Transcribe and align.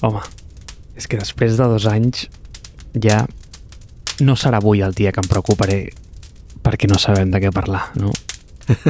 Home, 0.00 0.22
és 0.96 1.06
que 1.10 1.18
després 1.20 1.58
de 1.58 1.66
dos 1.68 1.86
anys 1.90 2.28
ja 2.96 3.26
no 4.24 4.36
serà 4.36 4.60
avui 4.60 4.80
el 4.84 4.96
dia 4.96 5.12
que 5.12 5.20
em 5.22 5.28
preocuparé 5.28 5.82
perquè 6.64 6.88
no 6.88 6.98
sabem 7.00 7.30
de 7.32 7.40
què 7.42 7.52
parlar, 7.52 7.90
no? 8.00 8.12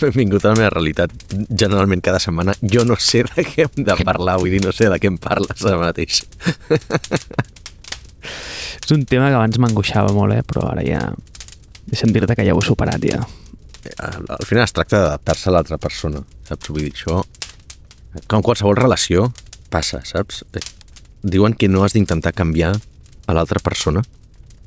Benvingut 0.00 0.44
a 0.44 0.52
la 0.52 0.58
meva 0.58 0.70
realitat. 0.74 1.12
Generalment 1.32 2.02
cada 2.04 2.18
setmana 2.20 2.52
jo 2.60 2.84
no 2.84 2.98
sé 3.00 3.22
de 3.30 3.44
què 3.46 3.64
hem 3.64 3.86
de 3.86 3.96
parlar, 4.04 4.36
vull 4.42 4.52
dir, 4.52 4.60
no 4.64 4.72
sé 4.76 4.90
de 4.92 4.98
què 5.00 5.08
em 5.08 5.16
parles 5.18 5.64
ara 5.64 5.78
mateix. 5.80 6.20
És 8.86 8.92
un 8.94 9.02
tema 9.08 9.32
que 9.32 9.38
abans 9.38 9.56
m'angoixava 9.58 10.12
molt, 10.14 10.36
eh? 10.36 10.44
però 10.46 10.68
ara 10.74 10.84
ja... 10.86 11.00
Deixa'm 11.86 12.12
dir-te 12.14 12.36
que 12.38 12.44
ja 12.46 12.54
ho 12.54 12.60
he 12.60 12.66
superat, 12.66 13.02
ja. 13.06 13.18
Al, 14.02 14.26
al 14.36 14.44
final 14.46 14.64
es 14.66 14.74
tracta 14.74 15.00
d'adaptar-se 15.00 15.50
a 15.50 15.54
l'altra 15.54 15.78
persona, 15.82 16.20
saps? 16.46 16.70
Vull 16.70 16.84
dir, 16.84 16.92
això... 16.94 17.22
Com 18.30 18.42
qualsevol 18.44 18.76
relació 18.78 19.30
passa, 19.70 20.00
saps? 20.08 20.42
Eh, 20.56 20.64
Diuen 21.26 21.56
que 21.58 21.66
no 21.68 21.82
has 21.82 21.96
d'intentar 21.96 22.30
canviar 22.36 22.76
a 23.26 23.34
l'altra 23.34 23.58
persona 23.58 24.02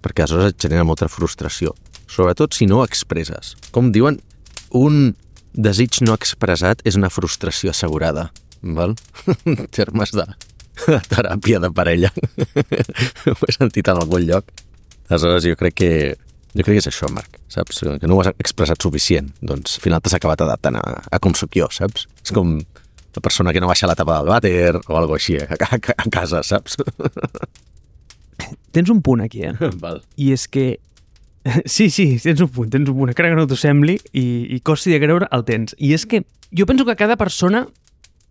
perquè 0.03 0.25
aleshores 0.25 0.53
et 0.53 0.59
genera 0.65 0.83
molta 0.87 1.07
frustració. 1.11 1.73
Sobretot 2.09 2.55
si 2.55 2.67
no 2.67 2.79
ho 2.79 2.85
expresses. 2.87 3.53
Com 3.75 3.93
diuen, 3.95 4.19
un 4.75 5.13
desig 5.53 6.01
no 6.03 6.15
expressat 6.17 6.83
és 6.87 6.97
una 6.99 7.11
frustració 7.13 7.71
assegurada. 7.71 8.29
Val? 8.61 8.95
En 9.45 9.67
termes 9.79 10.11
de, 10.15 10.25
de 10.85 10.99
teràpia 11.11 11.61
de 11.63 11.71
parella. 11.71 12.11
ho 13.31 13.37
he 13.47 13.55
sentit 13.55 13.87
en 13.87 14.01
algun 14.01 14.25
lloc. 14.27 14.51
Aleshores, 15.09 15.47
jo 15.47 15.59
crec 15.59 15.79
que 15.79 15.91
jo 16.55 16.65
crec 16.65 16.79
que 16.79 16.81
és 16.81 16.89
això, 16.89 17.07
Marc, 17.13 17.37
saps? 17.51 17.83
Que 18.01 18.07
no 18.09 18.17
ho 18.17 18.23
has 18.23 18.31
expressat 18.41 18.81
suficient. 18.81 19.29
Doncs 19.45 19.77
al 19.77 19.85
final 19.85 20.01
t'has 20.01 20.17
acabat 20.17 20.41
adaptant 20.43 20.79
a, 20.79 20.83
a 21.05 21.19
com 21.21 21.35
sóc 21.37 21.53
jo, 21.55 21.69
saps? 21.71 22.07
És 22.23 22.33
com 22.35 22.57
la 23.15 23.21
persona 23.21 23.53
que 23.53 23.61
no 23.61 23.67
baixa 23.69 23.87
la 23.89 23.95
tapa 23.97 24.19
del 24.19 24.29
vàter 24.29 24.75
o 24.87 24.97
alguna 24.97 25.17
així 25.17 25.37
a, 25.41 25.47
a, 25.49 25.79
a 25.79 26.05
casa, 26.13 26.43
saps? 26.45 26.77
Tens 28.71 28.89
un 28.89 29.01
punt 29.01 29.21
aquí, 29.25 29.43
eh? 29.43 29.53
Val. 29.83 30.03
I 30.17 30.31
és 30.37 30.47
que... 30.47 30.69
Sí, 31.65 31.89
sí, 31.89 32.19
tens 32.21 32.41
un 32.43 32.49
punt, 32.53 32.69
tens 32.69 32.89
un 32.91 32.97
punt. 32.97 33.09
Encara 33.09 33.31
que 33.31 33.37
no 33.39 33.47
t'ho 33.49 33.57
sembli 33.57 33.95
i, 34.11 34.23
i 34.53 34.59
costi 34.65 34.91
de 34.93 34.99
creure, 35.01 35.29
el 35.33 35.45
tens. 35.47 35.75
I 35.79 35.93
és 35.95 36.05
que 36.05 36.23
jo 36.55 36.67
penso 36.69 36.85
que 36.85 36.97
cada 36.99 37.17
persona 37.17 37.63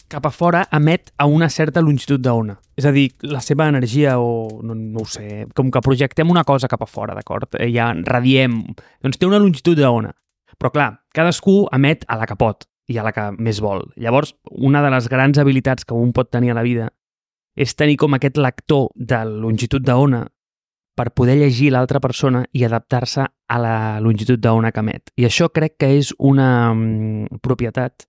cap 0.09 0.25
a 0.25 0.33
fora 0.33 0.63
emet 0.73 1.11
a 1.21 1.27
una 1.29 1.49
certa 1.53 1.83
longitud 1.85 2.21
d'ona. 2.25 2.59
És 2.79 2.87
a 2.89 2.93
dir, 2.95 3.11
la 3.29 3.43
seva 3.45 3.67
energia 3.69 4.17
o, 4.23 4.61
no, 4.65 4.77
no 4.77 5.05
ho 5.05 5.09
sé, 5.09 5.47
com 5.57 5.73
que 5.73 5.83
projectem 5.85 6.31
una 6.31 6.45
cosa 6.49 6.71
cap 6.71 6.85
a 6.85 6.89
fora, 6.89 7.17
d'acord? 7.17 7.59
Eh, 7.59 7.69
Ja 7.75 7.91
radiem, 8.07 8.63
doncs 9.05 9.19
té 9.21 9.29
una 9.29 9.41
longitud 9.43 9.77
d'ona. 9.77 10.15
Però 10.59 10.73
clar, 10.75 10.89
cadascú 11.15 11.67
emet 11.75 12.07
a 12.09 12.17
la 12.21 12.27
que 12.29 12.39
pot 12.39 12.69
i 12.89 12.99
a 12.99 13.05
la 13.05 13.13
que 13.13 13.29
més 13.37 13.61
vol. 13.61 13.85
Llavors, 14.01 14.35
una 14.51 14.83
de 14.85 14.91
les 14.95 15.09
grans 15.13 15.39
habilitats 15.39 15.85
que 15.85 15.97
un 15.97 16.13
pot 16.17 16.31
tenir 16.33 16.53
a 16.53 16.59
la 16.59 16.67
vida 16.67 16.89
és 17.59 17.75
tenir 17.75 17.99
com 18.01 18.15
aquest 18.15 18.39
lector 18.39 18.89
de 18.95 19.23
longitud 19.29 19.85
d'ona 19.85 20.25
per 20.99 21.13
poder 21.15 21.37
llegir 21.39 21.71
l'altra 21.71 22.01
persona 22.03 22.43
i 22.53 22.65
adaptar-se 22.67 23.25
a 23.25 23.59
la 23.63 23.77
longitud 24.03 24.41
d'ona 24.43 24.73
que 24.73 24.83
emet. 24.83 25.13
I 25.17 25.29
això 25.29 25.51
crec 25.55 25.77
que 25.79 25.93
és 25.99 26.11
una 26.19 26.75
mm, 26.75 27.43
propietat 27.43 28.09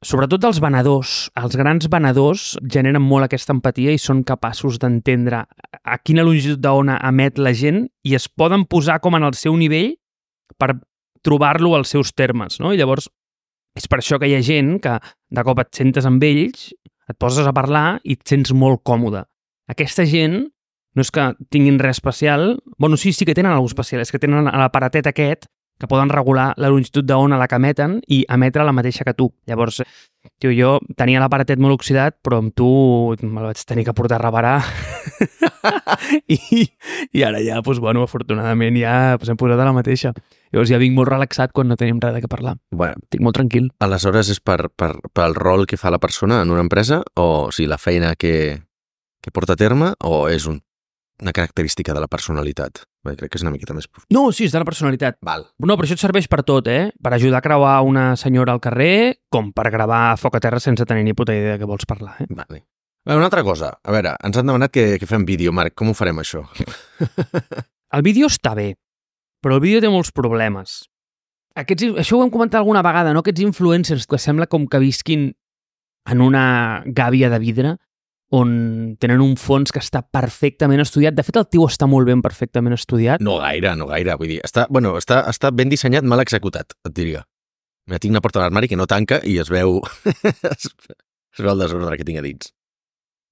sobretot 0.00 0.44
els 0.48 0.60
venedors, 0.64 1.28
els 1.36 1.56
grans 1.60 1.88
venedors 1.92 2.54
generen 2.64 3.04
molt 3.04 3.26
aquesta 3.26 3.52
empatia 3.52 3.92
i 3.92 4.00
són 4.00 4.22
capaços 4.24 4.78
d'entendre 4.80 5.42
a 5.44 5.98
quina 6.00 6.24
longitud 6.24 6.60
d'ona 6.60 6.96
emet 7.08 7.38
la 7.38 7.52
gent 7.52 7.84
i 8.04 8.16
es 8.16 8.28
poden 8.28 8.64
posar 8.64 9.00
com 9.04 9.18
en 9.18 9.28
el 9.28 9.36
seu 9.36 9.56
nivell 9.60 9.92
per 10.56 10.78
trobar-lo 11.24 11.74
als 11.76 11.92
seus 11.92 12.14
termes, 12.16 12.56
no? 12.60 12.72
I 12.72 12.80
llavors 12.80 13.10
és 13.78 13.86
per 13.90 14.00
això 14.00 14.18
que 14.18 14.28
hi 14.30 14.36
ha 14.36 14.44
gent 14.44 14.78
que 14.82 14.96
de 15.30 15.44
cop 15.46 15.60
et 15.62 15.70
sentes 15.76 16.06
amb 16.08 16.24
ells, 16.26 16.70
et 17.10 17.18
poses 17.18 17.46
a 17.46 17.54
parlar 17.54 18.00
i 18.04 18.16
et 18.18 18.26
sents 18.26 18.52
molt 18.54 18.82
còmode. 18.86 19.24
Aquesta 19.70 20.06
gent 20.06 20.42
no 20.94 21.04
és 21.04 21.10
que 21.14 21.28
tinguin 21.54 21.78
res 21.78 21.98
especial, 21.98 22.58
bueno, 22.78 22.98
sí, 22.98 23.12
sí 23.14 23.26
que 23.26 23.34
tenen 23.34 23.52
alguna 23.52 23.70
especial, 23.70 24.02
és 24.02 24.10
que 24.10 24.18
tenen 24.22 24.50
l'aparatet 24.50 25.06
aquest 25.10 25.46
que 25.80 25.88
poden 25.88 26.12
regular 26.12 26.52
la 26.60 26.68
longitud 26.68 27.06
d'ona 27.08 27.38
a 27.38 27.40
la 27.40 27.48
que 27.48 27.56
emeten 27.56 27.98
i 28.06 28.22
emetre 28.28 28.66
la 28.68 28.74
mateixa 28.76 29.06
que 29.08 29.14
tu. 29.16 29.30
Llavors, 29.48 29.80
tio, 30.38 30.52
jo 30.52 30.76
tenia 31.00 31.22
l'aparatet 31.22 31.58
molt 31.58 31.78
oxidat, 31.78 32.18
però 32.22 32.42
amb 32.44 32.52
tu 32.54 32.68
me'l 33.24 33.48
vaig 33.48 33.64
tenir 33.64 33.86
que 33.88 33.96
portar 33.96 34.20
a 34.20 34.24
reparar. 34.26 34.58
I, 36.28 36.68
I 37.16 37.24
ara 37.24 37.40
ja, 37.44 37.60
doncs, 37.64 37.80
bueno, 37.80 38.04
afortunadament 38.04 38.76
ja 38.80 39.16
doncs, 39.16 39.32
hem 39.32 39.40
posat 39.40 39.60
a 39.60 39.68
la 39.68 39.74
mateixa. 39.76 40.12
Llavors 40.52 40.70
ja 40.70 40.80
vinc 40.82 40.96
molt 40.96 41.08
relaxat 41.08 41.54
quan 41.56 41.70
no 41.70 41.78
tenim 41.80 42.00
res 42.02 42.16
de 42.16 42.22
què 42.24 42.30
parlar. 42.30 42.56
Bueno, 42.70 43.00
Estic 43.00 43.24
molt 43.24 43.38
tranquil. 43.38 43.70
aleshores 43.80 44.30
és 44.34 44.40
per, 44.44 44.68
per, 44.76 44.94
pel 45.16 45.36
rol 45.38 45.66
que 45.66 45.80
fa 45.80 45.92
la 45.94 46.02
persona 46.02 46.42
en 46.42 46.50
una 46.52 46.64
empresa 46.66 47.02
o 47.16 47.30
o 47.30 47.52
sigui, 47.54 47.68
la 47.70 47.78
feina 47.78 48.14
que, 48.18 48.60
que 49.22 49.30
porta 49.30 49.54
a 49.54 49.60
terme 49.60 49.94
o 50.04 50.28
és 50.28 50.46
un, 50.50 50.60
una 51.22 51.32
característica 51.36 51.94
de 51.94 52.00
la 52.02 52.08
personalitat? 52.08 52.82
Bé, 53.04 53.14
crec 53.16 53.32
que 53.32 53.38
és 53.40 53.44
una 53.44 53.52
miqueta 53.54 53.76
més. 53.76 53.88
No, 54.12 54.26
sí, 54.32 54.46
és 54.48 54.52
de 54.54 54.60
la 54.60 54.68
personalitat. 54.68 55.18
Val. 55.24 55.46
No, 55.60 55.76
però 55.76 55.88
això 55.88 55.96
et 55.96 56.02
serveix 56.02 56.28
per 56.28 56.42
tot, 56.48 56.68
eh? 56.68 56.90
Per 57.02 57.12
ajudar 57.14 57.40
a 57.40 57.44
creuar 57.44 57.78
una 57.86 58.10
senyora 58.20 58.56
al 58.56 58.60
carrer, 58.60 59.20
com 59.32 59.52
per 59.56 59.70
gravar 59.72 60.18
foc 60.20 60.36
a 60.36 60.42
terra 60.42 60.60
sense 60.60 60.86
tenir 60.88 61.06
ni 61.06 61.16
puta 61.16 61.36
idea 61.36 61.56
de 61.56 61.62
què 61.62 61.68
vols 61.68 61.88
parlar, 61.88 62.16
eh? 62.20 62.28
Vale. 62.28 62.64
Bé, 63.06 63.16
una 63.16 63.30
altra 63.30 63.44
cosa. 63.44 63.72
A 63.82 63.94
veure, 63.94 64.14
ens 64.24 64.36
han 64.36 64.48
demanat 64.48 64.72
que, 64.74 64.86
que 65.00 65.08
fem 65.08 65.24
vídeo, 65.28 65.52
Marc. 65.56 65.74
Com 65.78 65.90
ho 65.90 65.96
farem, 65.96 66.20
això? 66.20 66.44
El 67.96 68.04
vídeo 68.06 68.28
està 68.30 68.52
bé, 68.54 68.74
però 69.42 69.56
el 69.56 69.64
vídeo 69.64 69.80
té 69.82 69.88
molts 69.90 70.12
problemes. 70.14 70.84
Aquests, 71.58 71.88
això 71.98 72.18
ho 72.18 72.22
hem 72.22 72.30
comentat 72.30 72.60
alguna 72.60 72.84
vegada, 72.86 73.10
no? 73.10 73.24
Aquests 73.24 73.42
influencers 73.42 74.06
que 74.06 74.20
sembla 74.22 74.46
com 74.46 74.68
que 74.70 74.78
visquin 74.78 75.32
en 76.06 76.22
una 76.22 76.84
gàbia 76.86 77.30
de 77.32 77.40
vidre 77.42 77.72
on 78.30 78.50
tenen 79.02 79.22
un 79.24 79.34
fons 79.40 79.72
que 79.74 79.82
està 79.82 80.02
perfectament 80.06 80.82
estudiat. 80.82 81.16
De 81.16 81.24
fet, 81.26 81.38
el 81.40 81.48
tio 81.50 81.66
està 81.66 81.88
molt 81.90 82.06
ben 82.06 82.22
perfectament 82.22 82.76
estudiat. 82.76 83.22
No 83.24 83.40
gaire, 83.42 83.74
no 83.78 83.90
gaire. 83.90 84.14
Vull 84.20 84.36
dir, 84.36 84.38
està, 84.46 84.68
bueno, 84.70 84.94
està, 85.00 85.24
està 85.30 85.50
ben 85.50 85.72
dissenyat, 85.72 86.06
mal 86.06 86.22
executat, 86.22 86.76
et 86.86 86.94
diria. 86.94 87.24
Mira, 87.90 87.98
tinc 87.98 88.14
una 88.14 88.22
porta 88.22 88.38
a 88.38 88.44
l'armari 88.46 88.70
que 88.70 88.78
no 88.78 88.86
tanca 88.90 89.18
i 89.26 89.40
es 89.42 89.50
veu... 89.50 89.80
es, 90.54 90.70
veu 91.40 91.52
el 91.54 91.64
desordre 91.64 91.98
que 91.98 92.06
tinc 92.06 92.20
a 92.20 92.26
dins. 92.26 92.52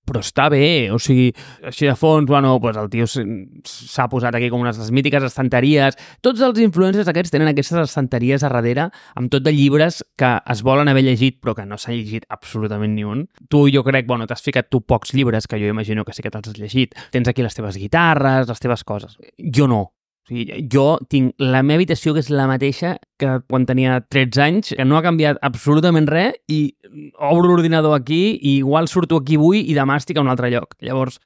Però 0.09 0.23
està 0.25 0.49
bé, 0.53 0.89
o 0.95 0.99
sigui, 1.03 1.29
així 1.69 1.89
de 1.89 1.95
fons, 1.99 2.27
bueno, 2.29 2.57
pues 2.63 2.79
el 2.81 2.89
tio 2.93 3.07
s'ha 3.09 4.09
posat 4.11 4.39
aquí 4.39 4.49
com 4.53 4.65
unes 4.65 4.81
mítiques 4.95 5.27
estanteries. 5.29 5.99
Tots 6.25 6.43
els 6.45 6.61
influencers 6.65 7.11
aquests 7.11 7.35
tenen 7.35 7.53
aquestes 7.53 7.83
estanteries 7.85 8.45
a 8.45 8.53
darrere 8.53 8.89
amb 9.19 9.33
tot 9.33 9.45
de 9.45 9.53
llibres 9.55 10.03
que 10.19 10.33
es 10.55 10.65
volen 10.67 10.89
haver 10.89 11.05
llegit 11.07 11.39
però 11.43 11.55
que 11.59 11.67
no 11.69 11.79
s'han 11.79 11.99
llegit 11.99 12.27
absolutament 12.33 12.97
ni 12.97 13.05
un. 13.05 13.27
Tu, 13.49 13.67
jo 13.75 13.85
crec, 13.87 14.09
bueno, 14.09 14.27
t'has 14.27 14.43
ficat 14.45 14.71
tu 14.73 14.83
pocs 14.83 15.15
llibres, 15.15 15.47
que 15.47 15.61
jo 15.61 15.69
imagino 15.69 16.05
que 16.05 16.17
sí 16.17 16.25
que 16.25 16.33
te'ls 16.33 16.53
has 16.53 16.59
llegit. 16.59 16.97
Tens 17.13 17.29
aquí 17.29 17.45
les 17.45 17.55
teves 17.55 17.79
guitarres, 17.79 18.49
les 18.49 18.65
teves 18.65 18.85
coses. 18.85 19.19
Jo 19.39 19.69
no. 19.69 19.98
O 20.29 20.35
sigui, 20.35 20.67
jo 20.69 20.99
tinc 21.09 21.33
la 21.41 21.63
meva 21.65 21.79
habitació, 21.79 22.13
que 22.13 22.21
és 22.21 22.29
la 22.29 22.45
mateixa 22.51 22.99
que 23.19 23.39
quan 23.49 23.65
tenia 23.65 23.95
13 24.05 24.43
anys, 24.45 24.75
que 24.77 24.85
no 24.85 24.99
ha 24.99 25.05
canviat 25.05 25.39
absolutament 25.41 26.09
res, 26.11 26.35
i 26.53 26.75
obro 27.17 27.49
l'ordinador 27.49 27.97
aquí, 27.97 28.37
i 28.37 28.59
igual 28.59 28.89
surto 28.93 29.17
aquí 29.23 29.39
avui 29.41 29.63
i 29.71 29.77
demà 29.79 29.97
estic 29.97 30.19
a 30.19 30.21
un 30.21 30.29
altre 30.29 30.51
lloc. 30.53 30.75
Llavors, 30.85 31.17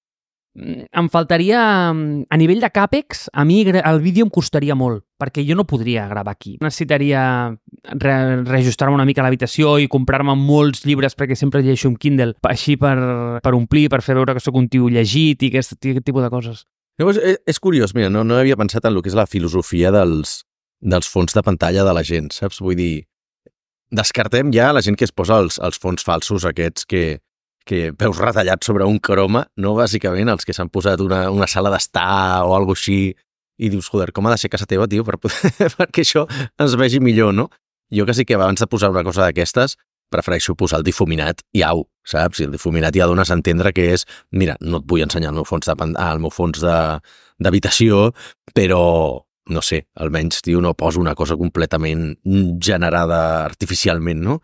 mm, 0.55 0.87
em 1.03 1.09
faltaria... 1.11 1.65
mm, 1.93 2.29
A 2.31 2.39
nivell 2.39 2.63
de 2.63 2.71
càpex, 2.71 3.27
a 3.33 3.45
mi 3.45 3.65
el 3.67 4.01
vídeo 4.01 4.25
em 4.25 4.31
costaria 4.31 4.77
molt, 4.79 5.03
perquè 5.19 5.43
jo 5.49 5.57
no 5.59 5.67
podria 5.67 6.07
gravar 6.07 6.37
aquí. 6.37 6.59
Necessitaria 6.63 7.57
re 7.99 8.15
reajustar-me 8.45 8.95
una 8.95 9.05
mica 9.05 9.25
l'habitació 9.27 9.81
i 9.83 9.89
comprar-me 9.89 10.37
molts 10.39 10.87
llibres 10.87 11.17
perquè 11.19 11.35
sempre 11.35 11.61
llegeixo 11.61 11.89
un 11.89 11.97
Kindle, 11.97 12.37
així 12.47 12.77
per, 12.77 12.95
per 13.43 13.53
omplir, 13.59 13.89
per 13.91 14.01
fer 14.01 14.15
veure 14.15 14.35
que 14.35 14.41
sóc 14.41 14.55
un 14.55 14.69
tio 14.69 14.87
llegit 14.89 15.43
i 15.43 15.51
aquest 15.51 15.75
tipus 15.83 16.23
de 16.23 16.31
coses. 16.31 16.63
Llavors, 17.03 17.19
és, 17.19 17.41
és 17.51 17.59
curiós, 17.59 17.97
mira, 17.99 18.07
no, 18.15 18.23
no 18.23 18.37
havia 18.39 18.55
pensat 18.55 18.85
en 18.87 18.95
el 18.95 19.03
que 19.03 19.11
és 19.11 19.19
la 19.19 19.27
filosofia 19.27 19.91
dels, 19.91 20.45
dels 20.79 21.09
fons 21.11 21.35
de 21.35 21.43
pantalla 21.43 21.83
de 21.83 21.95
la 21.97 22.05
gent, 22.07 22.29
saps? 22.31 22.61
Vull 22.63 22.79
dir, 22.79 22.93
descartem 23.91 24.53
ja 24.55 24.71
la 24.71 24.85
gent 24.87 24.95
que 24.95 25.09
es 25.09 25.11
posa 25.11 25.41
els, 25.43 25.59
els 25.59 25.83
fons 25.83 26.07
falsos 26.07 26.47
aquests 26.47 26.87
que, 26.87 27.03
que 27.67 27.91
veus 27.99 28.21
retallats 28.23 28.71
sobre 28.71 28.87
un 28.87 29.01
croma, 29.03 29.49
no 29.59 29.75
bàsicament 29.75 30.31
els 30.31 30.47
que 30.47 30.55
s'han 30.55 30.71
posat 30.71 31.03
una, 31.03 31.25
una 31.35 31.51
sala 31.51 31.75
d'estar 31.75 32.47
o 32.47 32.55
alguna 32.55 32.79
així 32.79 33.01
i 33.59 33.71
dius, 33.71 33.91
joder, 33.91 34.13
com 34.15 34.31
ha 34.31 34.37
de 34.37 34.39
ser 34.39 34.53
casa 34.55 34.71
teva, 34.71 34.87
tio, 34.87 35.03
per 35.03 35.19
poder, 35.19 35.51
perquè 35.81 36.07
això 36.07 36.29
es 36.63 36.79
vegi 36.79 37.03
millor, 37.03 37.35
no? 37.35 37.51
Jo 37.93 38.07
que 38.07 38.15
sí 38.15 38.25
que 38.25 38.39
abans 38.39 38.63
de 38.63 38.71
posar 38.71 38.95
una 38.95 39.03
cosa 39.03 39.27
d'aquestes, 39.27 39.75
prefereixo 40.13 40.57
posar 40.59 40.81
el 40.81 40.87
difuminat 40.87 41.43
i 41.57 41.65
au, 41.67 41.87
saps? 42.07 42.41
I 42.41 42.49
el 42.49 42.55
difuminat 42.55 42.97
ja 42.97 43.09
dones 43.11 43.33
a 43.33 43.39
entendre 43.39 43.73
que 43.75 43.91
és, 43.97 44.07
mira, 44.31 44.57
no 44.61 44.83
et 44.83 44.89
vull 44.89 45.05
ensenyar 45.05 45.33
el 45.33 45.41
meu 45.41 45.49
fons 45.49 45.69
de 45.69 45.77
el 45.93 46.23
meu 46.23 46.33
fons 46.33 46.63
d'habitació, 46.63 48.11
però 48.55 48.83
no 49.53 49.63
sé, 49.63 49.83
almenys, 49.99 50.41
tio, 50.47 50.61
no 50.63 50.77
poso 50.79 51.01
una 51.01 51.17
cosa 51.19 51.37
completament 51.37 52.13
generada 52.63 53.45
artificialment, 53.45 54.23
no? 54.23 54.41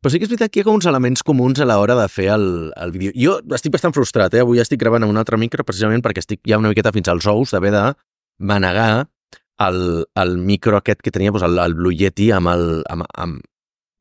Però 0.00 0.10
sí 0.10 0.18
que 0.18 0.24
és 0.26 0.30
veritat 0.32 0.52
que 0.52 0.60
hi 0.60 0.64
ha 0.64 0.66
com 0.66 0.78
uns 0.78 0.88
elements 0.88 1.22
comuns 1.26 1.60
a 1.60 1.66
l'hora 1.68 1.96
de 1.98 2.06
fer 2.08 2.30
el, 2.34 2.46
el 2.80 2.94
vídeo. 2.94 3.12
Jo 3.20 3.56
estic 3.56 3.74
bastant 3.74 3.94
frustrat, 3.96 4.34
eh? 4.34 4.42
Avui 4.44 4.62
estic 4.62 4.80
gravant 4.80 5.04
amb 5.04 5.12
un 5.12 5.20
altre 5.20 5.38
micro 5.40 5.66
precisament 5.68 6.04
perquè 6.04 6.24
estic 6.24 6.40
ja 6.48 6.58
una 6.60 6.72
miqueta 6.72 6.94
fins 6.96 7.10
als 7.12 7.28
ous 7.30 7.52
d'haver 7.52 7.74
de 7.74 7.84
manegar 8.38 9.06
el, 9.66 10.06
el 10.14 10.38
micro 10.38 10.80
aquest 10.80 11.02
que 11.04 11.12
tenia, 11.12 11.32
doncs 11.32 11.44
el, 11.46 11.60
el 11.60 11.76
Blue 11.76 11.94
Yeti 11.96 12.30
amb 12.32 12.52
el... 12.52 12.66
Amb, 12.92 13.06
amb, 13.14 13.44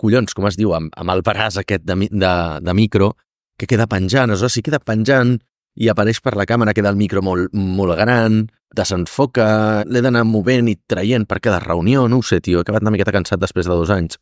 collons, 0.02 0.36
com 0.36 0.48
es 0.50 0.58
diu? 0.60 0.74
Amb, 0.78 0.94
amb 0.98 1.14
el 1.14 1.24
braç 1.26 1.60
aquest 1.62 1.86
de, 1.88 1.98
de, 2.12 2.34
de 2.62 2.76
micro 2.78 3.14
que 3.60 3.68
queda 3.70 3.88
penjant. 3.88 4.30
Aleshores, 4.30 4.58
si 4.58 4.64
queda 4.66 4.82
penjant 4.84 5.38
i 5.76 5.90
apareix 5.92 6.22
per 6.24 6.36
la 6.40 6.46
càmera, 6.48 6.74
queda 6.76 6.92
el 6.92 7.00
micro 7.00 7.24
molt, 7.26 7.52
molt 7.54 7.98
gran, 8.00 8.46
desenfoca, 8.76 9.48
l'he 9.88 10.02
d'anar 10.04 10.24
movent 10.28 10.70
i 10.72 10.78
traient 10.88 11.28
per 11.28 11.42
cada 11.44 11.60
reunió, 11.64 12.06
no 12.12 12.20
ho 12.20 12.26
sé, 12.26 12.42
tio, 12.44 12.60
he 12.60 12.66
acabat 12.66 12.84
una 12.84 12.94
miqueta 12.96 13.14
cansat 13.16 13.42
després 13.42 13.68
de 13.68 13.76
dos 13.76 13.92
anys. 13.92 14.20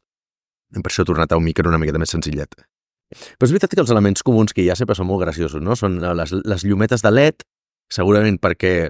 Per 0.74 0.90
això 0.90 1.06
he 1.06 1.10
tornat 1.10 1.34
a 1.34 1.38
un 1.38 1.46
micro 1.46 1.70
una 1.70 1.80
miqueta 1.82 2.02
més 2.02 2.14
senzillet. 2.14 2.58
Però 3.14 3.46
és 3.46 3.54
veritat 3.54 3.76
que 3.76 3.82
els 3.84 3.94
elements 3.94 4.26
comuns 4.26 4.54
que 4.54 4.64
hi 4.64 4.72
ha 4.74 4.78
sempre 4.78 4.98
són 4.98 5.08
molt 5.10 5.22
graciosos, 5.22 5.62
no? 5.62 5.78
Són 5.78 6.00
les, 6.02 6.34
les 6.34 6.66
llumetes 6.66 7.06
de 7.06 7.12
LED, 7.14 7.46
segurament 7.94 8.40
perquè 8.42 8.90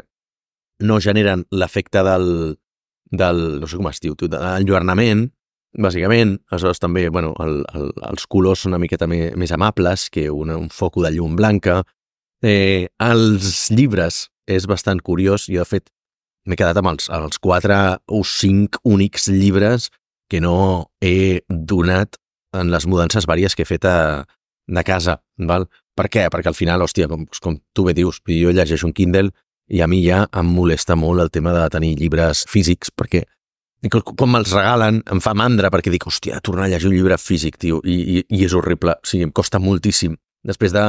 no 0.87 0.99
generen 1.03 1.43
l'efecte 1.51 2.03
del, 2.07 2.27
del, 3.11 3.41
no 3.59 3.67
sé 3.67 3.79
com 3.79 3.89
es 3.91 3.99
diu, 4.03 4.15
de 4.15 4.39
l'enlluernament, 4.39 5.27
bàsicament. 5.79 6.37
Aleshores 6.51 6.81
també, 6.81 7.07
bueno, 7.09 7.33
el, 7.43 7.63
el, 7.73 7.89
els 8.09 8.27
colors 8.29 8.63
són 8.63 8.73
una 8.73 8.81
miqueta 8.83 9.07
més, 9.09 9.33
més 9.39 9.53
amables 9.55 10.09
que 10.13 10.29
una, 10.31 10.57
un 10.59 10.69
foco 10.73 11.03
de 11.05 11.13
llum 11.15 11.35
blanca. 11.39 11.81
Eh, 12.43 12.89
els 13.01 13.69
llibres 13.71 14.27
és 14.47 14.67
bastant 14.69 15.01
curiós. 15.01 15.47
Jo, 15.49 15.63
de 15.63 15.69
fet, 15.69 15.89
m'he 16.45 16.59
quedat 16.59 16.77
amb 16.79 16.93
els, 16.93 17.09
els 17.13 17.39
quatre 17.41 17.79
o 18.11 18.23
cinc 18.27 18.79
únics 18.83 19.29
llibres 19.31 19.89
que 20.29 20.41
no 20.43 20.89
he 21.03 21.41
donat 21.49 22.17
en 22.53 22.69
les 22.73 22.85
mudances 22.89 23.25
vàries 23.29 23.55
que 23.55 23.65
he 23.65 23.69
fet 23.69 23.85
a, 23.89 24.25
de 24.67 24.83
casa. 24.83 25.17
Val? 25.37 25.67
Per 25.97 26.09
què? 26.09 26.27
Perquè 26.33 26.49
al 26.49 26.57
final, 26.57 26.83
hòstia, 26.85 27.07
com, 27.09 27.25
com 27.41 27.57
tu 27.73 27.85
bé 27.87 27.95
dius, 27.97 28.19
jo 28.27 28.53
llegeixo 28.53 28.87
un 28.89 28.95
Kindle 28.97 29.31
i 29.73 29.81
a 29.81 29.87
mi 29.87 30.01
ja 30.03 30.23
em 30.35 30.49
molesta 30.49 30.97
molt 30.99 31.21
el 31.23 31.31
tema 31.31 31.53
de 31.55 31.63
tenir 31.71 31.95
llibres 31.99 32.43
físics, 32.49 32.91
perquè 32.91 33.23
com 33.91 34.29
me'ls 34.31 34.53
regalen, 34.55 35.01
em 35.11 35.19
fa 35.23 35.33
mandra 35.35 35.71
perquè 35.73 35.91
dic, 35.91 36.05
hòstia, 36.07 36.39
tornar 36.45 36.67
a 36.67 36.71
llegir 36.71 36.87
un 36.87 36.95
llibre 36.95 37.17
físic, 37.19 37.57
tio, 37.59 37.81
i, 37.83 37.97
i, 38.19 38.21
i 38.37 38.45
és 38.45 38.53
horrible. 38.55 38.95
O 38.95 39.09
sigui, 39.09 39.27
em 39.27 39.33
costa 39.35 39.59
moltíssim. 39.59 40.15
Després 40.47 40.71
de 40.75 40.83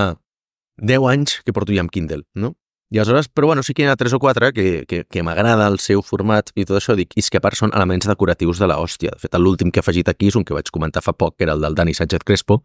10 0.83 1.09
anys 1.11 1.41
que 1.45 1.55
porto 1.55 1.75
ja 1.75 1.83
amb 1.83 1.91
Kindle, 1.95 2.23
no? 2.35 2.55
I 2.95 3.01
aleshores, 3.01 3.27
però 3.29 3.49
bueno, 3.49 3.65
sí 3.67 3.75
que 3.75 3.83
hi 3.83 3.89
ha 3.91 3.97
tres 3.99 4.13
o 4.15 4.21
quatre 4.23 4.53
que, 4.55 4.85
que, 4.87 5.03
que 5.11 5.23
m'agrada 5.27 5.67
el 5.67 5.81
seu 5.83 6.03
format 6.07 6.53
i 6.55 6.67
tot 6.69 6.79
això, 6.79 6.95
dic, 6.95 7.17
i 7.17 7.25
és 7.25 7.31
que 7.33 7.41
a 7.41 7.43
part 7.43 7.59
són 7.59 7.73
elements 7.75 8.07
decoratius 8.07 8.61
de 8.63 8.69
la 8.71 8.77
hòstia. 8.79 9.17
De 9.17 9.25
fet, 9.25 9.35
l'últim 9.41 9.73
que 9.73 9.81
he 9.81 9.83
afegit 9.83 10.11
aquí 10.13 10.29
és 10.31 10.37
un 10.39 10.45
que 10.47 10.55
vaig 10.55 10.71
comentar 10.71 11.03
fa 11.03 11.15
poc, 11.17 11.35
que 11.39 11.49
era 11.49 11.57
el 11.57 11.65
del 11.65 11.75
Dani 11.75 11.95
Sánchez 11.97 12.23
Crespo, 12.23 12.61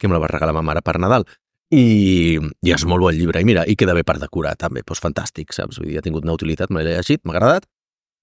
que 0.00 0.08
me 0.08 0.16
la 0.16 0.22
va 0.22 0.30
regalar 0.32 0.54
ma 0.56 0.62
mare 0.64 0.80
per 0.86 0.96
Nadal. 1.02 1.26
I, 1.74 2.38
i 2.38 2.72
és 2.72 2.86
molt 2.88 3.02
bon 3.02 3.12
llibre. 3.12 3.42
I 3.42 3.48
mira, 3.48 3.66
i 3.66 3.76
queda 3.76 3.92
bé 3.92 4.06
per 4.06 4.16
decorar 4.22 4.54
també, 4.56 4.80
doncs 4.86 5.02
fantàstic, 5.02 5.52
saps? 5.52 5.80
Vull 5.82 5.90
dir, 5.90 5.98
ha 6.00 6.04
tingut 6.06 6.24
una 6.24 6.36
utilitat, 6.38 6.72
me 6.72 6.86
l'he 6.86 6.94
llegit, 6.96 7.24
m'ha 7.26 7.34
agradat, 7.34 7.66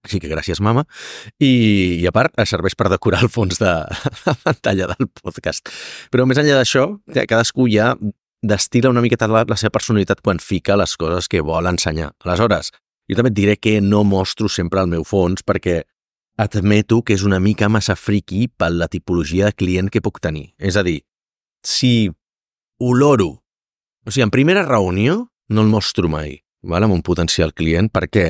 així 0.03 0.19
que 0.19 0.31
gràcies, 0.31 0.59
mama. 0.63 0.83
I, 1.39 2.01
i 2.01 2.07
a 2.07 2.11
part, 2.15 2.35
serveix 2.49 2.75
per 2.79 2.89
decorar 2.91 3.23
el 3.23 3.31
fons 3.31 3.59
de 3.61 3.71
la 4.27 4.35
pantalla 4.43 4.89
del 4.93 5.09
podcast. 5.21 5.71
Però 6.11 6.27
més 6.27 6.41
enllà 6.41 6.59
d'això, 6.59 6.89
cadascú 7.13 7.69
ja 7.71 7.93
destila 8.43 8.91
una 8.91 9.01
miqueta 9.01 9.29
la, 9.31 9.45
la 9.47 9.57
seva 9.59 9.71
personalitat 9.77 10.19
quan 10.21 10.41
fica 10.43 10.75
les 10.75 10.97
coses 10.99 11.29
que 11.31 11.41
vol 11.41 11.69
ensenyar. 11.71 12.11
Aleshores, 12.25 12.73
jo 13.07 13.17
també 13.17 13.31
et 13.31 13.39
diré 13.39 13.55
que 13.57 13.79
no 13.81 14.03
mostro 14.03 14.51
sempre 14.51 14.83
el 14.83 14.91
meu 14.91 15.07
fons 15.07 15.45
perquè 15.47 15.81
admeto 16.43 17.01
que 17.05 17.15
és 17.15 17.23
una 17.23 17.39
mica 17.39 17.69
massa 17.69 17.95
friqui 17.95 18.47
per 18.49 18.71
la 18.73 18.89
tipologia 18.91 19.47
de 19.47 19.55
client 19.55 19.89
que 19.89 20.03
puc 20.03 20.19
tenir. 20.19 20.51
És 20.59 20.75
a 20.75 20.83
dir, 20.83 20.99
si 21.63 22.11
oloro, 22.83 23.43
o 24.03 24.11
sigui, 24.11 24.25
en 24.27 24.33
primera 24.33 24.65
reunió 24.67 25.29
no 25.49 25.63
el 25.63 25.71
mostro 25.71 26.09
mai, 26.09 26.41
val? 26.63 26.83
amb 26.83 26.97
un 26.97 27.03
potencial 27.05 27.53
client. 27.53 27.91
Per 27.93 28.09
què? 28.09 28.27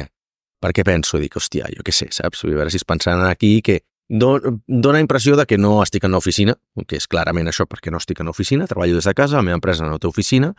Perquè 0.64 0.86
penso, 0.88 1.20
dic, 1.20 1.36
hòstia, 1.36 1.68
jo 1.76 1.84
què 1.84 1.92
sé, 1.92 2.08
saps? 2.16 2.46
A 2.46 2.52
veure 2.54 2.72
si 2.72 2.80
es 2.80 2.88
pensaran 2.88 3.26
aquí 3.28 3.58
que 3.66 3.82
dona 4.08 5.02
impressió 5.02 5.36
de 5.36 5.46
que 5.50 5.58
no 5.58 5.82
estic 5.84 6.06
en 6.08 6.14
l'oficina, 6.16 6.56
que 6.88 7.00
és 7.00 7.08
clarament 7.08 7.50
això 7.50 7.66
perquè 7.68 7.92
no 7.92 8.00
estic 8.00 8.22
en 8.22 8.30
l'oficina, 8.30 8.68
treballo 8.70 8.96
des 8.96 9.10
de 9.10 9.14
casa, 9.18 9.40
la 9.40 9.44
meva 9.44 9.60
empresa 9.60 9.88
no 9.88 10.00
té 10.00 10.08
oficina, 10.08 10.54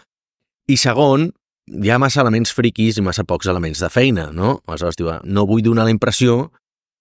i 0.69 0.77
segon, 0.81 1.31
hi 1.69 1.93
ha 1.93 2.01
massa 2.01 2.23
elements 2.25 2.53
friquis 2.53 2.99
i 2.99 3.05
massa 3.05 3.25
pocs 3.25 3.49
elements 3.49 3.81
de 3.81 3.91
feina, 3.93 4.29
no? 4.33 4.59
Aleshores, 4.67 4.99
diu, 5.01 5.11
no 5.25 5.47
vull 5.49 5.65
donar 5.65 5.87
la 5.89 5.95
impressió 5.95 6.51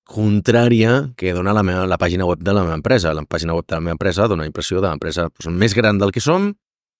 contrària 0.07 1.13
que 1.17 1.31
dona 1.35 1.53
la, 1.55 1.63
meva, 1.63 1.85
la 1.87 1.97
pàgina 1.99 2.27
web 2.27 2.43
de 2.43 2.53
la 2.53 2.65
meva 2.65 2.75
empresa. 2.75 3.13
La 3.15 3.23
pàgina 3.23 3.55
web 3.55 3.67
de 3.67 3.75
la 3.75 3.83
meva 3.85 3.95
empresa 3.95 4.27
dona 4.27 4.43
la 4.43 4.51
impressió 4.51 4.81
de 4.83 4.89
l'empresa 4.89 5.29
doncs, 5.29 5.47
més 5.59 5.75
gran 5.75 5.99
del 5.99 6.11
que 6.11 6.23
som, 6.23 6.51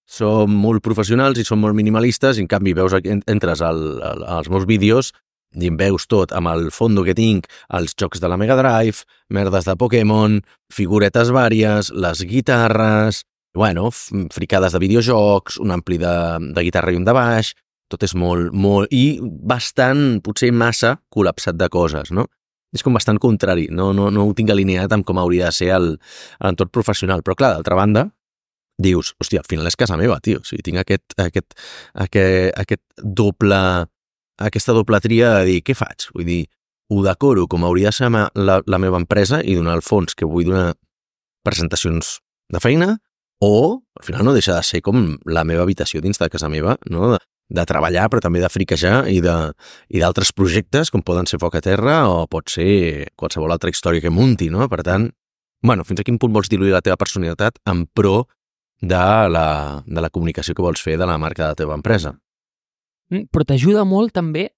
som 0.08 0.50
molt 0.50 0.84
professionals 0.84 1.38
i 1.40 1.44
som 1.44 1.60
molt 1.60 1.76
minimalistes, 1.76 2.38
i 2.38 2.44
en 2.44 2.48
canvi 2.48 2.74
veus, 2.76 2.96
entres 3.04 3.64
al, 3.64 3.84
al, 4.04 4.24
als 4.40 4.50
meus 4.52 4.66
vídeos 4.68 5.12
veus 5.54 6.06
tot 6.10 6.32
amb 6.32 6.50
el 6.52 6.70
fondo 6.74 7.04
que 7.04 7.14
tinc, 7.14 7.46
els 7.72 7.94
jocs 7.98 8.20
de 8.20 8.28
la 8.28 8.36
Mega 8.36 8.56
Drive, 8.58 9.04
merdes 9.30 9.64
de 9.64 9.76
Pokémon, 9.76 10.40
figuretes 10.72 11.30
vàries, 11.30 11.90
les 11.94 12.24
guitarres, 12.24 13.24
bueno, 13.54 13.90
fricades 14.34 14.72
de 14.72 14.82
videojocs, 14.82 15.58
un 15.62 15.70
ampli 15.70 15.98
de, 15.98 16.14
de 16.54 16.64
guitarra 16.66 16.92
i 16.92 16.98
un 16.98 17.06
de 17.06 17.14
baix, 17.14 17.54
tot 17.90 18.02
és 18.02 18.14
molt, 18.18 18.52
molt... 18.52 18.90
i 18.92 19.20
bastant, 19.22 20.20
potser 20.24 20.50
massa, 20.52 20.96
col·lapsat 21.14 21.56
de 21.60 21.68
coses, 21.70 22.10
no? 22.10 22.26
És 22.74 22.82
com 22.82 22.96
bastant 22.96 23.20
contrari, 23.22 23.68
no, 23.70 23.92
no, 23.94 24.08
no 24.10 24.26
ho 24.26 24.34
tinc 24.34 24.50
alineat 24.50 24.92
amb 24.92 25.06
com 25.06 25.20
hauria 25.22 25.52
de 25.52 25.54
ser 25.54 25.70
l'entorn 25.78 26.72
professional. 26.74 27.22
Però 27.22 27.36
clar, 27.38 27.52
d'altra 27.54 27.78
banda, 27.78 28.08
dius, 28.82 29.12
hòstia, 29.22 29.44
al 29.44 29.48
final 29.48 29.70
és 29.70 29.78
casa 29.78 29.98
meva, 30.00 30.18
tio. 30.18 30.40
O 30.42 30.48
sigui, 30.48 30.64
tinc 30.66 30.80
aquest, 30.82 31.14
aquest, 31.22 31.54
aquest, 32.06 32.58
aquest 32.64 32.82
doble 32.98 33.60
aquesta 34.38 34.74
doble 34.74 35.00
tria 35.00 35.38
de 35.38 35.48
dir, 35.50 35.62
què 35.62 35.76
faig? 35.78 36.08
Vull 36.14 36.26
dir, 36.28 36.42
ho 36.90 37.02
decoro 37.04 37.46
com 37.50 37.64
hauria 37.64 37.90
de 37.90 37.96
ser 37.96 38.10
la, 38.10 38.60
la 38.66 38.80
meva 38.82 39.00
empresa 39.00 39.40
i 39.42 39.56
donar 39.56 39.76
el 39.78 39.82
fons 39.82 40.14
que 40.14 40.28
vull 40.28 40.48
donar 40.50 40.74
presentacions 41.44 42.18
de 42.52 42.60
feina 42.60 42.96
o, 43.40 43.82
al 43.98 44.06
final, 44.06 44.24
no 44.24 44.32
deixa 44.32 44.54
de 44.56 44.62
ser 44.62 44.80
com 44.84 45.16
la 45.26 45.44
meva 45.44 45.64
habitació 45.64 46.00
dins 46.00 46.20
de 46.20 46.28
casa 46.32 46.48
meva, 46.48 46.76
no? 46.90 47.12
de, 47.12 47.18
de 47.50 47.64
treballar, 47.68 48.06
però 48.10 48.22
també 48.24 48.40
de 48.40 48.48
friquejar 48.48 49.04
i 49.10 49.20
d'altres 49.20 50.32
projectes, 50.32 50.90
com 50.90 51.04
poden 51.04 51.28
ser 51.28 51.40
Foc 51.42 51.58
a 51.58 51.64
Terra 51.64 52.04
o 52.08 52.24
pot 52.30 52.48
ser 52.52 53.10
qualsevol 53.20 53.52
altra 53.52 53.72
història 53.72 54.04
que 54.04 54.12
munti, 54.12 54.48
no? 54.52 54.68
Per 54.70 54.80
tant, 54.86 55.10
bueno, 55.64 55.84
fins 55.84 56.00
a 56.00 56.06
quin 56.06 56.18
punt 56.20 56.32
vols 56.32 56.50
diluir 56.52 56.72
la 56.72 56.82
teva 56.84 56.96
personalitat 57.00 57.60
en 57.70 57.84
pro 57.86 58.24
de 58.80 59.04
la, 59.28 59.82
de 59.86 60.00
la 60.00 60.12
comunicació 60.12 60.54
que 60.54 60.64
vols 60.64 60.82
fer 60.82 60.96
de 61.00 61.08
la 61.08 61.18
marca 61.18 61.44
de 61.44 61.52
la 61.52 61.60
teva 61.60 61.76
empresa? 61.76 62.14
Mm, 63.14 63.30
però 63.32 63.46
t'ajuda 63.46 63.86
molt 63.88 64.14
també... 64.16 64.50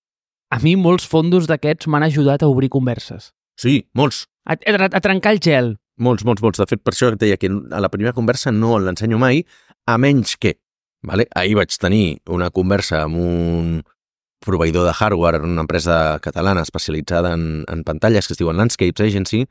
A 0.54 0.60
mi 0.62 0.76
molts 0.78 1.02
fondos 1.10 1.48
d'aquests 1.50 1.88
m'han 1.90 2.04
ajudat 2.06 2.44
a 2.44 2.48
obrir 2.48 2.68
converses. 2.70 3.32
Sí, 3.58 3.80
molts. 3.98 4.28
A, 4.46 4.54
a, 4.54 4.86
a 4.86 5.00
trencar 5.02 5.32
el 5.34 5.40
gel. 5.42 5.72
Molts, 5.98 6.22
molts, 6.28 6.44
molts. 6.44 6.60
De 6.62 6.68
fet, 6.70 6.84
per 6.86 6.92
això 6.94 7.08
et 7.10 7.18
deia 7.18 7.38
que 7.40 7.50
a 7.50 7.80
la 7.82 7.90
primera 7.90 8.14
conversa 8.14 8.52
no 8.54 8.76
l'ensenyo 8.78 9.18
mai, 9.18 9.42
a 9.90 9.96
menys 9.98 10.36
que... 10.38 10.54
Vale? 11.06 11.26
Ahir 11.34 11.58
vaig 11.58 11.74
tenir 11.82 12.20
una 12.30 12.52
conversa 12.54 13.02
amb 13.04 13.18
un 13.18 13.74
proveïdor 14.46 14.86
de 14.86 14.94
hardware, 14.94 15.42
una 15.42 15.66
empresa 15.66 16.20
catalana 16.22 16.62
especialitzada 16.62 17.34
en, 17.34 17.64
en 17.66 17.82
pantalles 17.82 18.26
que 18.28 18.36
es 18.36 18.40
diuen 18.40 18.56
Landscapes 18.56 19.02
Agency, 19.02 19.44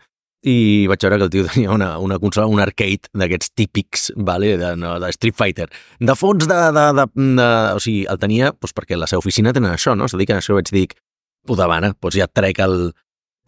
i 0.45 0.85
vaig 0.89 1.01
veure 1.01 1.17
que 1.17 1.25
el 1.25 1.31
tio 1.33 1.45
tenia 1.47 1.71
una, 1.73 1.95
una 1.97 2.19
consola, 2.21 2.45
un 2.51 2.61
arcade 2.61 3.09
d'aquests 3.17 3.53
típics, 3.57 4.11
vale, 4.15 4.53
de, 4.61 4.75
no, 4.77 4.93
de 5.01 5.09
Street 5.15 5.37
Fighter. 5.37 5.65
De 5.99 6.15
fons 6.17 6.45
de, 6.45 6.59
de, 6.75 6.85
de, 6.99 7.05
de... 7.39 7.47
O 7.73 7.81
sigui, 7.81 8.03
el 8.11 8.21
tenia 8.21 8.51
doncs, 8.53 8.75
perquè 8.77 8.99
la 8.99 9.09
seva 9.09 9.23
oficina 9.23 9.53
tenen 9.55 9.73
això, 9.73 9.95
no? 9.97 10.05
Es 10.05 10.13
dediquen 10.13 10.37
a 10.37 10.43
això, 10.43 10.53
vaig 10.57 10.69
dir, 10.69 10.85
puta 11.49 11.65
mare, 11.71 11.95
doncs 11.97 12.19
ja 12.19 12.29
trec 12.29 12.61
el, 12.61 12.91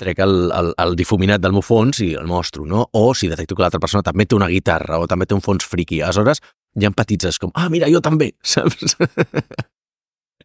trec 0.02 0.24
el, 0.26 0.36
el, 0.58 0.72
el 0.82 0.98
difuminat 0.98 1.44
del 1.44 1.54
meu 1.54 1.66
fons 1.66 2.02
i 2.02 2.14
el 2.18 2.26
mostro, 2.30 2.66
no? 2.66 2.88
O 2.98 3.14
si 3.14 3.30
detecto 3.30 3.58
que 3.58 3.66
l'altra 3.66 3.82
persona 3.84 4.06
també 4.06 4.26
té 4.26 4.38
una 4.38 4.50
guitarra 4.50 4.98
o 4.98 5.06
també 5.10 5.30
té 5.30 5.38
un 5.38 5.46
fons 5.46 5.70
friki. 5.70 6.02
Aleshores, 6.02 6.42
ha 6.42 6.94
petits 6.98 7.38
com, 7.42 7.54
ah, 7.54 7.70
mira, 7.70 7.90
jo 7.94 8.02
també, 8.02 8.34
saps? 8.42 8.98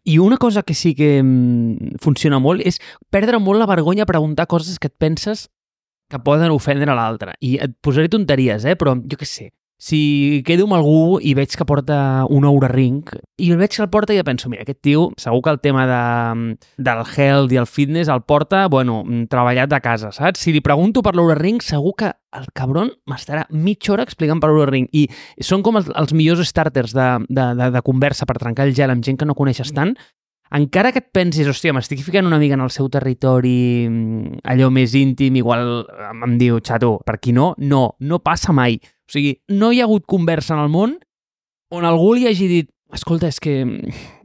I 0.03 0.17
una 0.19 0.37
cosa 0.37 0.63
que 0.67 0.73
sí 0.75 0.93
que 0.93 1.21
mm, 1.23 1.97
funciona 2.03 2.37
molt 2.43 2.61
és 2.61 2.81
perdre 3.09 3.39
molt 3.39 3.61
la 3.61 3.69
vergonya 3.69 4.03
a 4.03 4.09
preguntar 4.09 4.49
coses 4.51 4.77
que 4.77 4.91
et 4.91 4.97
penses 4.99 5.47
que 6.13 6.21
poden 6.23 6.53
ofendre 6.53 6.95
l'altre. 6.95 7.35
I 7.41 7.57
et 7.65 7.75
posaré 7.81 8.11
tonteries, 8.13 8.65
eh? 8.69 8.77
però 8.79 8.95
jo 8.95 9.19
què 9.19 9.27
sé, 9.27 9.49
si 9.83 10.43
quedo 10.47 10.63
amb 10.63 10.77
algú 10.77 11.17
i 11.19 11.33
veig 11.35 11.51
que 11.59 11.65
porta 11.67 11.97
un 12.31 12.45
Oura 12.47 12.69
Ring 12.71 13.09
i 13.43 13.49
el 13.51 13.59
veig 13.59 13.73
que 13.73 13.81
el 13.83 13.89
porta 13.91 14.15
i 14.15 14.19
ja 14.19 14.23
penso, 14.23 14.47
mira, 14.47 14.63
aquest 14.63 14.79
tio 14.85 15.09
segur 15.19 15.41
que 15.43 15.51
el 15.51 15.59
tema 15.59 15.83
de, 15.89 16.55
del 16.79 17.01
health 17.03 17.51
i 17.51 17.59
el 17.59 17.67
fitness 17.67 18.11
el 18.13 18.23
porta, 18.23 18.69
bueno, 18.71 19.01
treballat 19.27 19.73
de 19.73 19.81
casa, 19.83 20.13
saps? 20.15 20.39
Si 20.39 20.55
li 20.55 20.63
pregunto 20.63 21.03
per 21.03 21.17
l'Oura 21.17 21.35
Ring, 21.35 21.59
segur 21.59 21.97
que 21.99 22.13
el 22.33 22.47
cabron 22.55 22.93
m'estarà 23.11 23.43
mitja 23.51 23.91
hora 23.97 24.07
explicant 24.07 24.39
per 24.39 24.53
l'Oura 24.53 24.71
Ring 24.71 24.87
i 24.95 25.03
són 25.43 25.65
com 25.67 25.81
els, 25.81 25.91
els 25.91 26.15
millors 26.15 26.47
starters 26.47 26.95
de, 26.95 27.09
de, 27.27 27.51
de, 27.59 27.71
de 27.75 27.83
conversa 27.83 28.29
per 28.29 28.39
trencar 28.39 28.69
el 28.69 28.77
gel 28.77 28.93
amb 28.93 29.03
gent 29.03 29.19
que 29.19 29.27
no 29.27 29.35
coneixes 29.35 29.75
tant, 29.75 29.97
encara 30.53 30.91
que 30.93 31.01
et 31.01 31.09
pensis, 31.15 31.47
hòstia, 31.49 31.73
m'estic 31.73 32.03
ficant 32.05 32.27
una 32.29 32.39
mica 32.41 32.57
en 32.57 32.63
el 32.65 32.71
seu 32.73 32.89
territori 32.93 33.87
mm, 33.89 34.43
allò 34.53 34.69
més 34.73 34.93
íntim, 34.97 35.39
igual 35.39 35.83
em 36.13 36.37
diu, 36.41 36.59
xato, 36.61 36.99
per 37.05 37.17
qui 37.19 37.33
no, 37.33 37.53
no, 37.57 37.95
no 37.99 38.21
passa 38.21 38.53
mai. 38.53 38.77
O 38.77 39.15
sigui, 39.15 39.33
no 39.49 39.71
hi 39.73 39.81
ha 39.81 39.89
hagut 39.89 40.05
conversa 40.09 40.53
en 40.57 40.63
el 40.63 40.71
món 40.73 40.99
on 41.73 41.87
algú 41.89 42.13
li 42.13 42.27
hagi 42.29 42.47
dit 42.51 42.69
escolta, 42.93 43.27
és 43.27 43.39
que, 43.41 43.63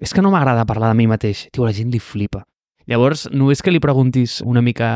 és 0.04 0.12
que 0.12 0.22
no 0.22 0.30
m'agrada 0.34 0.66
parlar 0.68 0.92
de 0.92 0.98
mi 0.98 1.08
mateix. 1.08 1.46
Tio, 1.52 1.64
la 1.64 1.72
gent 1.72 1.92
li 1.92 2.00
flipa. 2.02 2.44
Llavors, 2.88 3.26
no 3.32 3.50
és 3.52 3.60
que 3.60 3.72
li 3.72 3.80
preguntis 3.84 4.38
una 4.48 4.62
mica 4.64 4.90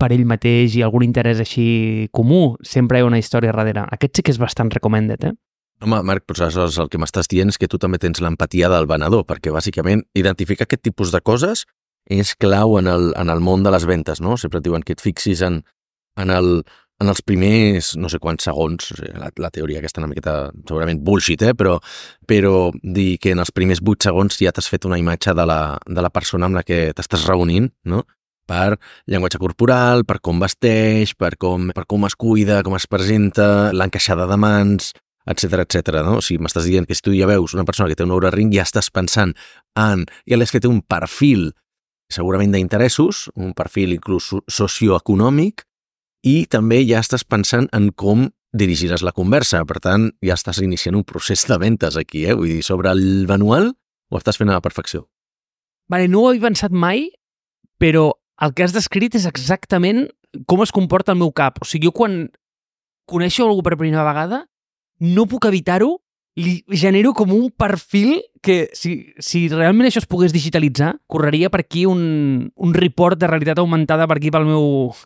per 0.00 0.10
ell 0.14 0.24
mateix 0.28 0.76
i 0.78 0.84
algun 0.84 1.04
interès 1.04 1.40
així 1.42 2.08
comú, 2.16 2.56
sempre 2.64 2.98
hi 2.98 3.04
ha 3.04 3.08
una 3.08 3.20
història 3.20 3.52
darrere. 3.52 3.84
Aquest 3.92 4.16
sí 4.16 4.24
que 4.24 4.32
és 4.32 4.40
bastant 4.40 4.72
recommended, 4.72 5.26
eh? 5.28 5.34
Home, 5.84 6.00
Marc, 6.06 6.24
però 6.26 6.46
aleshores 6.46 6.78
el 6.80 6.90
que 6.92 7.00
m'estàs 7.00 7.28
dient 7.30 7.52
és 7.52 7.58
que 7.60 7.68
tu 7.70 7.80
també 7.80 8.00
tens 8.00 8.22
l'empatia 8.24 8.70
del 8.72 8.88
venedor, 8.90 9.26
perquè 9.28 9.52
bàsicament 9.52 10.04
identificar 10.16 10.64
aquest 10.68 10.84
tipus 10.86 11.12
de 11.12 11.20
coses 11.20 11.66
és 12.10 12.34
clau 12.40 12.78
en 12.78 12.88
el, 12.88 13.12
en 13.16 13.32
el 13.32 13.40
món 13.40 13.64
de 13.64 13.72
les 13.72 13.86
ventes, 13.88 14.20
no? 14.20 14.38
Sempre 14.40 14.60
et 14.60 14.66
diuen 14.66 14.84
que 14.84 14.96
et 14.96 15.04
fixis 15.04 15.42
en, 15.44 15.62
en, 16.20 16.32
el, 16.32 16.64
en 17.00 17.12
els 17.12 17.22
primers 17.24 17.94
no 18.00 18.10
sé 18.12 18.20
quants 18.20 18.44
segons, 18.48 18.90
la, 19.16 19.30
la 19.40 19.52
teoria 19.52 19.80
aquesta 19.80 20.02
una 20.02 20.10
miqueta 20.10 20.34
segurament 20.68 21.00
bullshit, 21.04 21.42
eh? 21.42 21.54
però, 21.56 21.78
però 22.28 22.70
dir 22.82 23.16
que 23.20 23.32
en 23.32 23.44
els 23.44 23.52
primers 23.52 23.80
8 23.84 24.10
segons 24.10 24.40
ja 24.40 24.52
t'has 24.52 24.68
fet 24.70 24.84
una 24.88 25.00
imatge 25.00 25.36
de 25.36 25.48
la, 25.48 25.62
de 25.86 26.04
la 26.04 26.12
persona 26.12 26.48
amb 26.48 26.60
la 26.60 26.64
que 26.66 26.86
t'estàs 26.96 27.28
reunint, 27.30 27.72
no? 27.88 28.04
per 28.44 28.76
llenguatge 29.08 29.40
corporal, 29.40 30.04
per 30.04 30.18
com 30.20 30.42
vesteix, 30.42 31.14
per 31.16 31.34
com, 31.40 31.70
per 31.72 31.86
com 31.88 32.04
es 32.08 32.16
cuida, 32.16 32.60
com 32.66 32.76
es 32.76 32.84
presenta, 32.90 33.72
l'encaixada 33.72 34.28
de 34.28 34.36
mans, 34.36 34.92
etc 35.26 35.64
etc. 35.64 36.00
no? 36.04 36.18
O 36.20 36.24
sigui, 36.24 36.42
m'estàs 36.44 36.68
dient 36.68 36.86
que 36.88 36.96
si 36.96 37.04
tu 37.04 37.14
ja 37.16 37.28
veus 37.30 37.54
una 37.56 37.64
persona 37.64 37.88
que 37.88 37.98
té 37.98 38.06
un 38.06 38.14
Oura 38.14 38.32
Ring, 38.34 38.52
ja 38.54 38.66
estàs 38.66 38.90
pensant 38.92 39.34
en... 39.78 40.06
ja 40.28 40.38
l'has 40.38 40.52
fet 40.54 40.68
un 40.68 40.82
perfil 40.82 41.52
segurament 42.12 42.52
d'interessos, 42.52 43.28
un 43.34 43.54
perfil 43.56 43.94
inclús 43.96 44.30
socioeconòmic, 44.52 45.64
i 46.24 46.44
també 46.48 46.80
ja 46.88 47.02
estàs 47.04 47.24
pensant 47.28 47.68
en 47.76 47.90
com 47.92 48.28
dirigiràs 48.54 49.02
la 49.04 49.12
conversa. 49.12 49.64
Per 49.68 49.80
tant, 49.82 50.08
ja 50.24 50.36
estàs 50.38 50.62
iniciant 50.64 50.96
un 50.96 51.04
procés 51.04 51.44
de 51.48 51.58
ventes 51.60 51.98
aquí, 52.00 52.24
eh? 52.28 52.36
Vull 52.38 52.56
dir, 52.56 52.62
sobre 52.64 52.92
el 52.94 53.26
manual 53.28 53.72
ho 54.10 54.20
estàs 54.20 54.38
fent 54.40 54.52
a 54.52 54.58
la 54.58 54.64
perfecció. 54.64 55.08
Vale, 55.90 56.08
no 56.08 56.22
ho 56.22 56.30
havia 56.30 56.46
pensat 56.46 56.72
mai, 56.72 57.08
però 57.80 58.12
el 58.44 58.54
que 58.54 58.64
has 58.64 58.74
descrit 58.76 59.16
és 59.18 59.26
exactament 59.28 60.06
com 60.48 60.62
es 60.64 60.72
comporta 60.74 61.12
el 61.12 61.20
meu 61.20 61.32
cap. 61.32 61.60
O 61.60 61.68
sigui, 61.68 61.90
jo 61.90 61.96
quan 61.96 62.24
coneixo 63.10 63.44
algú 63.44 63.62
per 63.66 63.76
primera 63.76 64.06
vegada, 64.06 64.44
no 65.04 65.28
puc 65.30 65.46
evitar-ho, 65.50 65.98
li 66.34 66.64
genero 66.74 67.12
com 67.14 67.30
un 67.32 67.50
perfil 67.50 68.16
que 68.42 68.68
si, 68.74 69.14
si 69.22 69.46
realment 69.52 69.86
això 69.88 70.02
es 70.02 70.08
pogués 70.10 70.34
digitalitzar, 70.34 70.96
correria 71.06 71.50
per 71.50 71.62
aquí 71.62 71.84
un, 71.86 72.48
un 72.54 72.74
report 72.74 73.20
de 73.20 73.28
realitat 73.30 73.60
augmentada 73.62 74.08
per 74.10 74.18
aquí 74.18 74.32
pel 74.34 74.48
meu, 74.48 74.64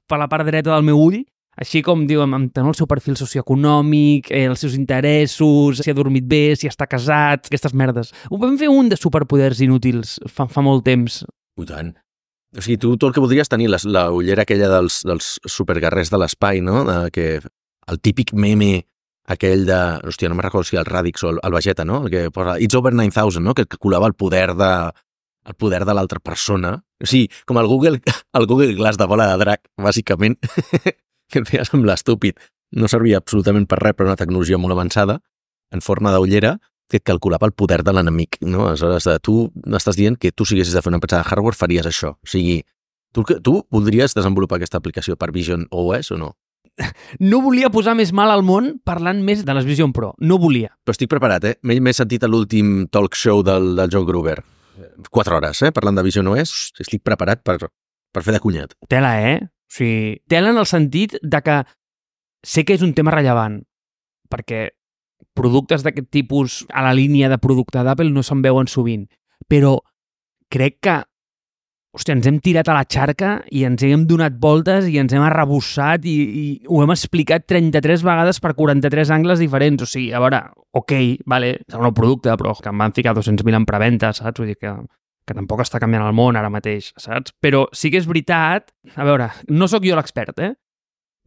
per 0.08 0.20
la 0.22 0.30
part 0.30 0.48
dreta 0.48 0.72
del 0.72 0.86
meu 0.88 1.00
ull, 1.02 1.20
així 1.58 1.82
com, 1.82 2.04
diu, 2.06 2.22
amb, 2.22 2.38
amb 2.38 2.58
el 2.70 2.76
seu 2.78 2.86
perfil 2.90 3.16
socioeconòmic, 3.18 4.30
eh, 4.30 4.44
els 4.46 4.62
seus 4.62 4.76
interessos, 4.78 5.82
si 5.82 5.90
ha 5.90 5.96
dormit 5.96 6.26
bé, 6.26 6.54
si 6.56 6.70
està 6.70 6.86
casat, 6.86 7.50
aquestes 7.50 7.74
merdes. 7.74 8.12
Ho 8.30 8.38
vam 8.38 8.56
fer 8.60 8.70
un 8.70 8.88
de 8.88 8.98
superpoders 8.98 9.60
inútils 9.66 10.18
fa, 10.30 10.46
fa 10.46 10.62
molt 10.62 10.86
temps. 10.86 11.24
I 11.58 11.66
tant. 11.66 11.96
O 12.56 12.62
sigui, 12.62 12.78
tu 12.80 12.94
tot 12.96 13.10
el 13.10 13.16
que 13.16 13.20
voldries 13.20 13.50
tenir 13.50 13.68
la, 13.68 13.80
la 13.90 14.06
ullera 14.14 14.46
aquella 14.46 14.70
dels, 14.70 15.02
dels 15.04 15.34
superguerrers 15.44 16.14
de 16.14 16.22
l'espai, 16.22 16.62
no? 16.64 16.84
De, 16.86 17.00
que 17.12 17.26
el 17.42 18.00
típic 18.00 18.32
meme 18.32 18.86
aquell 19.28 19.66
de... 19.68 19.78
Hòstia, 20.08 20.30
no 20.30 20.38
me'n 20.38 20.46
recordo 20.46 20.66
si 20.68 20.78
el 20.80 20.88
Radix 20.88 21.24
o 21.24 21.34
el, 21.34 21.40
el 21.44 21.54
Vegeta, 21.54 21.84
no? 21.84 22.02
El 22.06 22.12
que 22.12 22.30
posa 22.34 22.56
It's 22.60 22.76
over 22.78 22.94
9,000, 22.94 23.44
no? 23.44 23.54
Que, 23.54 23.66
colava 23.76 24.08
el 24.08 24.14
poder 24.14 24.54
de 24.56 24.70
el 25.48 25.54
poder 25.56 25.84
de 25.88 25.94
l'altra 25.96 26.20
persona. 26.20 26.74
O 27.00 27.08
sigui, 27.08 27.28
com 27.48 27.60
el 27.60 27.68
Google, 27.68 28.00
el 28.38 28.46
Google 28.46 28.74
Glass 28.76 28.98
de 29.00 29.06
bola 29.08 29.30
de 29.30 29.38
drac, 29.40 29.62
bàsicament, 29.80 30.36
que 31.30 31.42
et 31.42 31.48
feia 31.48 31.64
semblar 31.68 31.96
estúpid. 32.00 32.40
No 32.76 32.88
servia 32.90 33.20
absolutament 33.22 33.68
per 33.68 33.78
res, 33.80 33.96
però 33.96 34.10
una 34.10 34.18
tecnologia 34.20 34.58
molt 34.60 34.76
avançada, 34.76 35.20
en 35.72 35.84
forma 35.84 36.12
d'ullera, 36.12 36.58
que 36.88 37.00
et 37.00 37.04
calculava 37.04 37.48
el 37.48 37.52
poder 37.52 37.82
de 37.84 37.92
l'enemic. 37.92 38.40
No? 38.44 38.66
Aleshores, 38.68 39.08
tu 39.24 39.48
m'estàs 39.68 39.96
dient 39.96 40.16
que 40.20 40.32
tu 40.32 40.48
siguessis 40.48 40.74
de 40.76 40.82
fer 40.84 40.92
una 40.92 41.00
empresa 41.00 41.20
de 41.20 41.28
hardware 41.28 41.56
faries 41.56 41.88
això. 41.88 42.14
O 42.16 42.28
sigui, 42.28 42.62
tu, 43.12 43.24
tu 43.44 43.60
voldries 43.72 44.16
desenvolupar 44.16 44.58
aquesta 44.58 44.80
aplicació 44.80 45.16
per 45.16 45.30
Vision 45.32 45.66
OS 45.70 46.12
o 46.16 46.20
no? 46.20 46.32
No 47.30 47.40
volia 47.44 47.70
posar 47.74 47.94
més 47.98 48.12
mal 48.14 48.32
al 48.32 48.44
món 48.46 48.76
parlant 48.86 49.20
més 49.24 49.44
de 49.46 49.56
les 49.56 49.66
Vision 49.68 49.92
Pro. 49.94 50.12
No 50.20 50.38
volia. 50.42 50.72
Però 50.84 50.94
estic 50.96 51.10
preparat, 51.10 51.44
eh? 51.44 51.56
M'he 51.62 51.94
sentit 51.96 52.24
a 52.24 52.30
l'últim 52.30 52.86
talk 52.92 53.18
show 53.18 53.42
del, 53.46 53.74
del 53.78 53.92
John 53.92 54.06
Gruber. 54.08 54.38
Quatre 55.10 55.38
hores, 55.38 55.62
eh? 55.66 55.72
Parlant 55.74 55.98
de 55.98 56.06
Vision 56.06 56.28
OS. 56.30 56.72
Estic 56.78 57.02
preparat 57.06 57.42
per, 57.46 57.58
per 57.58 58.24
fer 58.24 58.36
de 58.36 58.42
cunyat. 58.42 58.76
Tela, 58.90 59.16
eh? 59.22 59.38
O 59.42 59.74
sigui, 59.78 60.18
tela 60.30 60.54
en 60.54 60.60
el 60.60 60.66
sentit 60.66 61.18
de 61.22 61.42
que 61.44 61.60
sé 62.46 62.64
que 62.64 62.76
és 62.78 62.84
un 62.86 62.94
tema 62.96 63.12
rellevant, 63.12 63.60
perquè 64.32 64.68
productes 65.36 65.84
d'aquest 65.84 66.08
tipus 66.14 66.62
a 66.72 66.82
la 66.86 66.94
línia 66.96 67.28
de 67.30 67.38
producte 67.42 67.82
d'Apple 67.84 68.12
no 68.14 68.24
se'n 68.26 68.42
veuen 68.42 68.70
sovint, 68.70 69.06
però 69.50 69.76
crec 70.52 70.78
que 70.82 70.96
hòstia, 71.96 72.14
ens 72.14 72.26
hem 72.28 72.38
tirat 72.44 72.68
a 72.68 72.76
la 72.76 72.84
xarca 72.84 73.30
i 73.54 73.64
ens 73.66 73.82
hem 73.86 74.04
donat 74.08 74.36
voltes 74.40 74.86
i 74.90 74.98
ens 75.00 75.14
hem 75.14 75.24
arrebossat 75.24 76.04
i, 76.06 76.14
i 76.14 76.44
ho 76.68 76.82
hem 76.84 76.92
explicat 76.94 77.46
33 77.48 78.04
vegades 78.06 78.40
per 78.44 78.54
43 78.58 79.12
angles 79.16 79.40
diferents. 79.42 79.82
O 79.82 79.88
sigui, 79.88 80.12
a 80.12 80.20
veure, 80.22 80.42
ok, 80.76 80.94
vale, 81.26 81.54
és 81.64 81.76
un 81.78 81.86
nou 81.86 81.94
producte, 81.96 82.34
però 82.40 82.54
que 82.58 82.70
em 82.70 82.84
van 82.84 82.94
ficar 82.96 83.16
200.000 83.16 83.60
en 83.60 83.66
preventa, 83.68 84.12
saps? 84.16 84.38
Vull 84.40 84.52
dir 84.52 84.58
que, 84.60 84.74
que 85.26 85.36
tampoc 85.36 85.64
està 85.64 85.80
canviant 85.82 86.06
el 86.06 86.16
món 86.16 86.36
ara 86.38 86.52
mateix, 86.52 86.92
saps? 87.00 87.34
Però 87.40 87.66
sí 87.72 87.92
que 87.92 88.00
és 88.02 88.08
veritat, 88.10 88.72
a 88.94 89.06
veure, 89.08 89.30
no 89.48 89.68
sóc 89.70 89.86
jo 89.88 89.96
l'expert, 89.98 90.38
eh? 90.44 90.54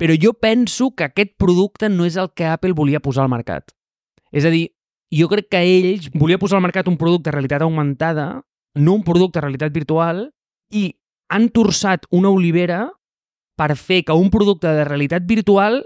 Però 0.02 0.14
jo 0.18 0.34
penso 0.34 0.92
que 0.98 1.10
aquest 1.10 1.36
producte 1.38 1.90
no 1.90 2.08
és 2.10 2.16
el 2.18 2.32
que 2.34 2.48
Apple 2.50 2.74
volia 2.78 3.02
posar 3.04 3.26
al 3.26 3.34
mercat. 3.34 3.74
És 4.34 4.48
a 4.48 4.54
dir, 4.54 4.70
jo 5.14 5.28
crec 5.30 5.50
que 5.52 5.60
ells 5.62 6.08
volia 6.16 6.40
posar 6.42 6.58
al 6.58 6.66
mercat 6.66 6.88
un 6.90 6.98
producte 6.98 7.30
de 7.30 7.36
realitat 7.36 7.66
augmentada, 7.66 8.42
no 8.80 8.96
un 8.96 9.04
producte 9.04 9.38
de 9.38 9.44
realitat 9.44 9.74
virtual, 9.76 10.30
i 10.72 10.90
han 11.32 11.50
torçat 11.54 12.08
una 12.12 12.32
olivera 12.32 12.86
per 13.60 13.76
fer 13.78 14.02
que 14.08 14.16
un 14.18 14.32
producte 14.34 14.72
de 14.74 14.86
realitat 14.88 15.28
virtual 15.28 15.82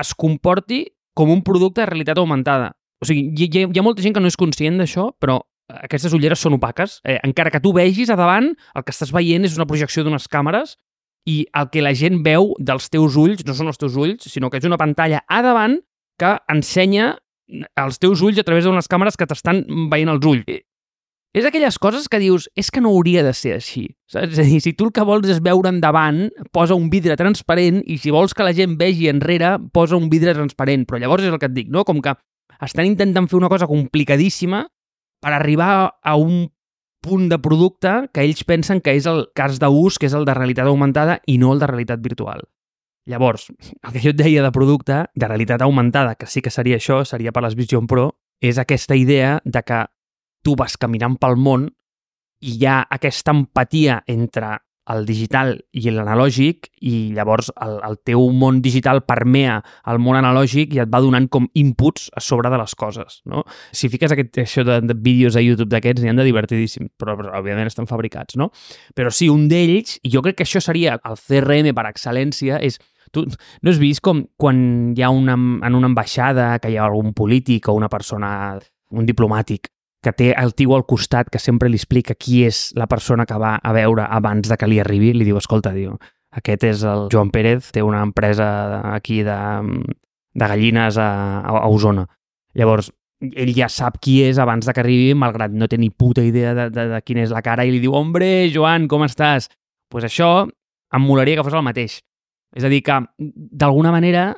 es 0.00 0.14
comporti 0.18 0.84
com 1.14 1.30
un 1.30 1.42
producte 1.46 1.82
de 1.82 1.90
realitat 1.90 2.18
augmentada. 2.18 2.72
O 3.02 3.06
sigui, 3.06 3.28
hi, 3.36 3.50
hi, 3.50 3.78
ha 3.78 3.84
molta 3.84 4.02
gent 4.02 4.16
que 4.16 4.22
no 4.22 4.30
és 4.30 4.38
conscient 4.40 4.80
d'això, 4.80 5.10
però 5.20 5.38
aquestes 5.84 6.14
ulleres 6.16 6.42
són 6.42 6.56
opaques. 6.58 6.98
Eh, 7.04 7.18
encara 7.26 7.52
que 7.52 7.60
tu 7.62 7.72
vegis 7.76 8.10
a 8.10 8.18
davant, 8.18 8.50
el 8.74 8.84
que 8.84 8.94
estàs 8.94 9.12
veient 9.14 9.46
és 9.46 9.56
una 9.58 9.68
projecció 9.68 10.04
d'unes 10.04 10.26
càmeres 10.30 10.76
i 11.30 11.44
el 11.56 11.70
que 11.72 11.82
la 11.84 11.94
gent 11.96 12.20
veu 12.24 12.52
dels 12.58 12.90
teus 12.92 13.16
ulls 13.20 13.44
no 13.46 13.54
són 13.56 13.70
els 13.72 13.80
teus 13.80 13.96
ulls, 13.96 14.26
sinó 14.28 14.50
que 14.50 14.60
és 14.60 14.68
una 14.68 14.80
pantalla 14.80 15.22
a 15.28 15.40
davant 15.44 15.78
que 16.20 16.34
ensenya 16.52 17.14
els 17.80 18.00
teus 18.00 18.22
ulls 18.24 18.38
a 18.40 18.44
través 18.46 18.64
d'unes 18.64 18.88
càmeres 18.90 19.16
que 19.16 19.28
t'estan 19.28 19.64
veient 19.92 20.12
els 20.12 20.26
ulls. 20.28 20.64
És 21.34 21.42
aquelles 21.48 21.80
coses 21.82 22.06
que 22.06 22.20
dius, 22.22 22.46
és 22.54 22.70
que 22.70 22.80
no 22.80 22.92
hauria 22.94 23.24
de 23.26 23.32
ser 23.34 23.56
així. 23.56 23.88
Saps? 24.06 24.36
És 24.36 24.38
a 24.38 24.46
dir, 24.46 24.60
si 24.62 24.72
tu 24.78 24.86
el 24.86 24.92
que 24.94 25.02
vols 25.02 25.26
és 25.32 25.40
veure 25.42 25.72
endavant, 25.72 26.28
posa 26.54 26.76
un 26.78 26.86
vidre 26.92 27.16
transparent 27.18 27.80
i 27.90 27.98
si 27.98 28.12
vols 28.14 28.36
que 28.38 28.46
la 28.46 28.54
gent 28.54 28.76
vegi 28.78 29.08
enrere, 29.10 29.56
posa 29.74 29.98
un 29.98 30.06
vidre 30.12 30.36
transparent. 30.36 30.86
Però 30.86 31.00
llavors 31.02 31.26
és 31.26 31.34
el 31.34 31.40
que 31.42 31.50
et 31.50 31.56
dic, 31.56 31.72
no? 31.74 31.82
Com 31.82 31.98
que 32.04 32.14
estan 32.62 32.86
intentant 32.86 33.26
fer 33.26 33.40
una 33.40 33.50
cosa 33.50 33.66
complicadíssima 33.66 34.62
per 35.24 35.32
arribar 35.34 35.98
a 35.98 36.14
un 36.14 36.44
punt 37.04 37.26
de 37.28 37.40
producte 37.42 37.96
que 38.14 38.22
ells 38.22 38.44
pensen 38.46 38.80
que 38.80 38.94
és 38.94 39.08
el 39.10 39.26
cas 39.34 39.58
d'ús, 39.58 39.98
que 39.98 40.06
és 40.06 40.14
el 40.14 40.24
de 40.24 40.36
realitat 40.38 40.70
augmentada 40.70 41.18
i 41.26 41.36
no 41.42 41.50
el 41.52 41.58
de 41.58 41.66
realitat 41.68 42.04
virtual. 42.04 42.46
Llavors, 43.10 43.50
el 43.50 43.92
que 43.92 44.00
jo 44.00 44.14
et 44.14 44.20
deia 44.22 44.44
de 44.46 44.52
producte, 44.54 45.02
de 45.12 45.28
realitat 45.28 45.66
augmentada, 45.66 46.14
que 46.14 46.30
sí 46.30 46.40
que 46.40 46.54
seria 46.54 46.78
això, 46.78 47.02
seria 47.04 47.34
per 47.34 47.42
les 47.44 47.58
Vision 47.58 47.90
Pro, 47.90 48.14
és 48.40 48.56
aquesta 48.56 48.96
idea 48.96 49.40
de 49.44 49.62
que 49.66 49.82
tu 50.44 50.54
vas 50.58 50.76
caminant 50.80 51.16
pel 51.20 51.38
món 51.40 51.66
i 52.44 52.58
hi 52.58 52.68
ha 52.68 52.82
aquesta 52.92 53.32
empatia 53.32 54.02
entre 54.10 54.58
el 54.92 55.06
digital 55.08 55.54
i 55.72 55.88
l'analògic 55.88 56.68
i 56.84 57.14
llavors 57.16 57.48
el, 57.64 57.78
el 57.86 57.96
teu 58.04 58.26
món 58.36 58.60
digital 58.64 59.00
permea 59.08 59.56
el 59.90 60.00
món 60.02 60.18
analògic 60.18 60.74
i 60.76 60.82
et 60.82 60.90
va 60.92 61.00
donant 61.00 61.28
com 61.32 61.46
inputs 61.56 62.10
a 62.12 62.20
sobre 62.24 62.50
de 62.52 62.58
les 62.60 62.74
coses, 62.76 63.22
no? 63.24 63.44
Si 63.72 63.88
fiques 63.92 64.12
aquest, 64.12 64.36
això 64.44 64.64
de, 64.66 64.80
de 64.84 64.96
vídeos 65.06 65.38
a 65.40 65.44
YouTube 65.44 65.70
d'aquests, 65.72 66.04
n'hi 66.04 66.12
han 66.12 66.20
de 66.20 66.28
divertidíssim, 66.28 66.90
però, 67.00 67.16
però 67.16 67.32
òbviament 67.40 67.70
estan 67.70 67.88
fabricats, 67.88 68.36
no? 68.40 68.50
Però 68.96 69.12
sí, 69.12 69.30
un 69.32 69.48
d'ells, 69.48 69.98
i 70.04 70.12
jo 70.12 70.22
crec 70.24 70.42
que 70.42 70.48
això 70.48 70.60
seria 70.64 70.98
el 71.00 71.16
CRM 71.16 71.72
per 71.76 71.88
excel·lència, 71.88 72.60
és 72.60 72.76
tu 73.14 73.24
no 73.24 73.72
has 73.72 73.80
vist 73.80 74.04
com 74.04 74.24
quan 74.36 74.92
hi 74.92 75.04
ha 75.04 75.12
una, 75.14 75.38
en 75.38 75.78
una 75.78 75.88
ambaixada 75.88 76.58
que 76.60 76.72
hi 76.72 76.76
ha 76.76 76.88
algun 76.90 77.14
polític 77.16 77.70
o 77.70 77.78
una 77.78 77.88
persona, 77.88 78.58
un 78.92 79.08
diplomàtic, 79.08 79.70
que 80.04 80.12
té 80.12 80.32
el 80.36 80.52
tio 80.54 80.76
al 80.76 80.84
costat 80.86 81.30
que 81.32 81.40
sempre 81.40 81.70
li 81.70 81.80
explica 81.80 82.14
qui 82.14 82.44
és 82.46 82.68
la 82.76 82.86
persona 82.90 83.26
que 83.26 83.38
va 83.40 83.56
a 83.56 83.72
veure 83.76 84.04
abans 84.04 84.50
de 84.50 84.58
que 84.60 84.68
li 84.68 84.80
arribi, 84.82 85.12
li 85.16 85.26
diu, 85.26 85.38
escolta, 85.40 85.72
diu, 85.74 85.96
aquest 86.34 86.66
és 86.68 86.82
el 86.88 87.08
Joan 87.12 87.30
Pérez, 87.34 87.70
té 87.72 87.82
una 87.82 88.02
empresa 88.04 88.46
aquí 88.92 89.22
de, 89.26 89.38
de 90.34 90.50
gallines 90.50 90.98
a, 90.98 91.08
a 91.40 91.66
Osona. 91.70 92.06
Llavors, 92.58 92.90
ell 93.24 93.52
ja 93.56 93.68
sap 93.70 94.00
qui 94.02 94.18
és 94.26 94.38
abans 94.42 94.66
de 94.66 94.74
que 94.74 94.82
arribi, 94.82 95.14
malgrat 95.18 95.54
no 95.54 95.68
té 95.70 95.78
ni 95.78 95.90
puta 95.90 96.24
idea 96.26 96.54
de, 96.54 96.68
de, 96.74 96.88
de 96.90 97.00
quina 97.06 97.22
és 97.24 97.32
la 97.34 97.42
cara, 97.42 97.64
i 97.64 97.72
li 97.72 97.80
diu, 97.82 97.94
hombre, 97.96 98.50
Joan, 98.54 98.88
com 98.90 99.06
estàs? 99.06 99.48
Doncs 99.48 99.60
pues 99.94 100.06
això 100.08 100.28
em 100.44 101.04
molaria 101.06 101.38
que 101.38 101.46
fos 101.46 101.54
el 101.54 101.62
mateix. 101.62 102.00
És 102.54 102.66
a 102.66 102.70
dir, 102.70 102.82
que 102.86 102.98
d'alguna 103.18 103.92
manera 103.94 104.32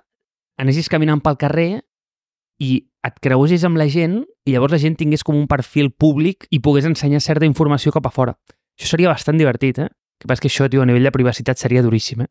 anessis 0.61 0.89
caminant 0.93 1.23
pel 1.25 1.39
carrer 1.41 1.71
i 2.61 2.79
et 3.07 3.21
creuessis 3.23 3.65
amb 3.67 3.79
la 3.79 3.87
gent 3.93 4.21
i 4.47 4.55
llavors 4.55 4.75
la 4.75 4.81
gent 4.83 4.97
tingués 4.99 5.25
com 5.27 5.39
un 5.39 5.47
perfil 5.51 5.93
públic 5.93 6.49
i 6.51 6.61
pogués 6.63 6.89
ensenyar 6.89 7.23
certa 7.23 7.47
informació 7.49 7.93
cap 7.95 8.07
a 8.07 8.13
fora. 8.15 8.37
Això 8.77 8.93
seria 8.93 9.13
bastant 9.13 9.39
divertit, 9.39 9.79
eh? 9.81 9.89
Que 10.21 10.29
passa 10.29 10.45
que 10.45 10.51
això, 10.51 10.69
tio, 10.73 10.83
a 10.83 10.89
nivell 10.89 11.07
de 11.07 11.13
privacitat 11.13 11.61
seria 11.61 11.85
duríssim, 11.85 12.25
eh? 12.25 12.31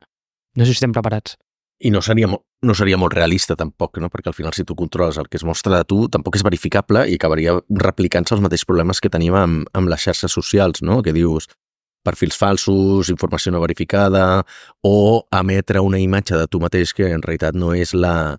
No 0.56 0.66
sé 0.66 0.74
si 0.74 0.80
estem 0.80 0.96
preparats. 0.96 1.38
i 1.80 1.90
no 1.92 2.00
seria, 2.02 2.30
no 2.64 2.74
seria 2.74 2.96
molt 2.96 3.12
realista 3.14 3.56
tampoc, 3.60 3.98
no? 4.00 4.08
perquè 4.08 4.30
al 4.32 4.34
final 4.34 4.54
si 4.56 4.64
tu 4.64 4.78
controles 4.80 5.18
el 5.20 5.28
que 5.28 5.36
es 5.36 5.44
mostra 5.44 5.76
de 5.76 5.84
tu 5.84 6.06
tampoc 6.08 6.38
és 6.38 6.44
verificable 6.48 7.02
i 7.12 7.18
acabaria 7.20 7.58
replicant-se 7.68 8.32
els 8.34 8.44
mateixos 8.46 8.70
problemes 8.70 9.02
que 9.04 9.12
tenim 9.12 9.36
amb, 9.36 9.68
amb 9.76 9.92
les 9.92 10.06
xarxes 10.08 10.32
socials, 10.32 10.80
no? 10.82 11.02
que 11.04 11.12
dius 11.12 11.50
perfils 12.06 12.38
falsos, 12.40 13.10
informació 13.12 13.52
no 13.52 13.60
verificada 13.60 14.46
o 14.88 15.26
emetre 15.36 15.84
una 15.84 16.00
imatge 16.00 16.38
de 16.38 16.48
tu 16.48 16.62
mateix 16.64 16.94
que 16.94 17.10
en 17.12 17.26
realitat 17.26 17.60
no 17.60 17.74
és 17.76 17.92
la, 17.98 18.38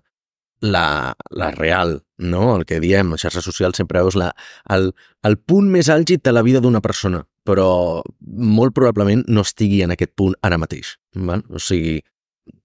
la, 0.61 1.15
la 1.29 1.51
real, 1.51 2.03
no? 2.17 2.57
El 2.57 2.65
que 2.65 2.79
diem, 2.81 3.13
a 3.13 3.19
xarxes 3.21 3.45
socials 3.45 3.77
sempre 3.77 4.01
veus 4.01 4.17
la, 4.17 4.31
el, 4.73 4.91
el 5.27 5.37
punt 5.37 5.69
més 5.71 5.89
àlgid 5.93 6.23
de 6.25 6.33
la 6.33 6.43
vida 6.45 6.61
d'una 6.63 6.81
persona, 6.81 7.23
però 7.45 8.03
molt 8.21 8.75
probablement 8.75 9.23
no 9.27 9.45
estigui 9.45 9.83
en 9.85 9.93
aquest 9.93 10.15
punt 10.17 10.35
ara 10.41 10.59
mateix. 10.61 10.97
Val? 11.15 11.45
O 11.53 11.61
sigui, 11.61 11.99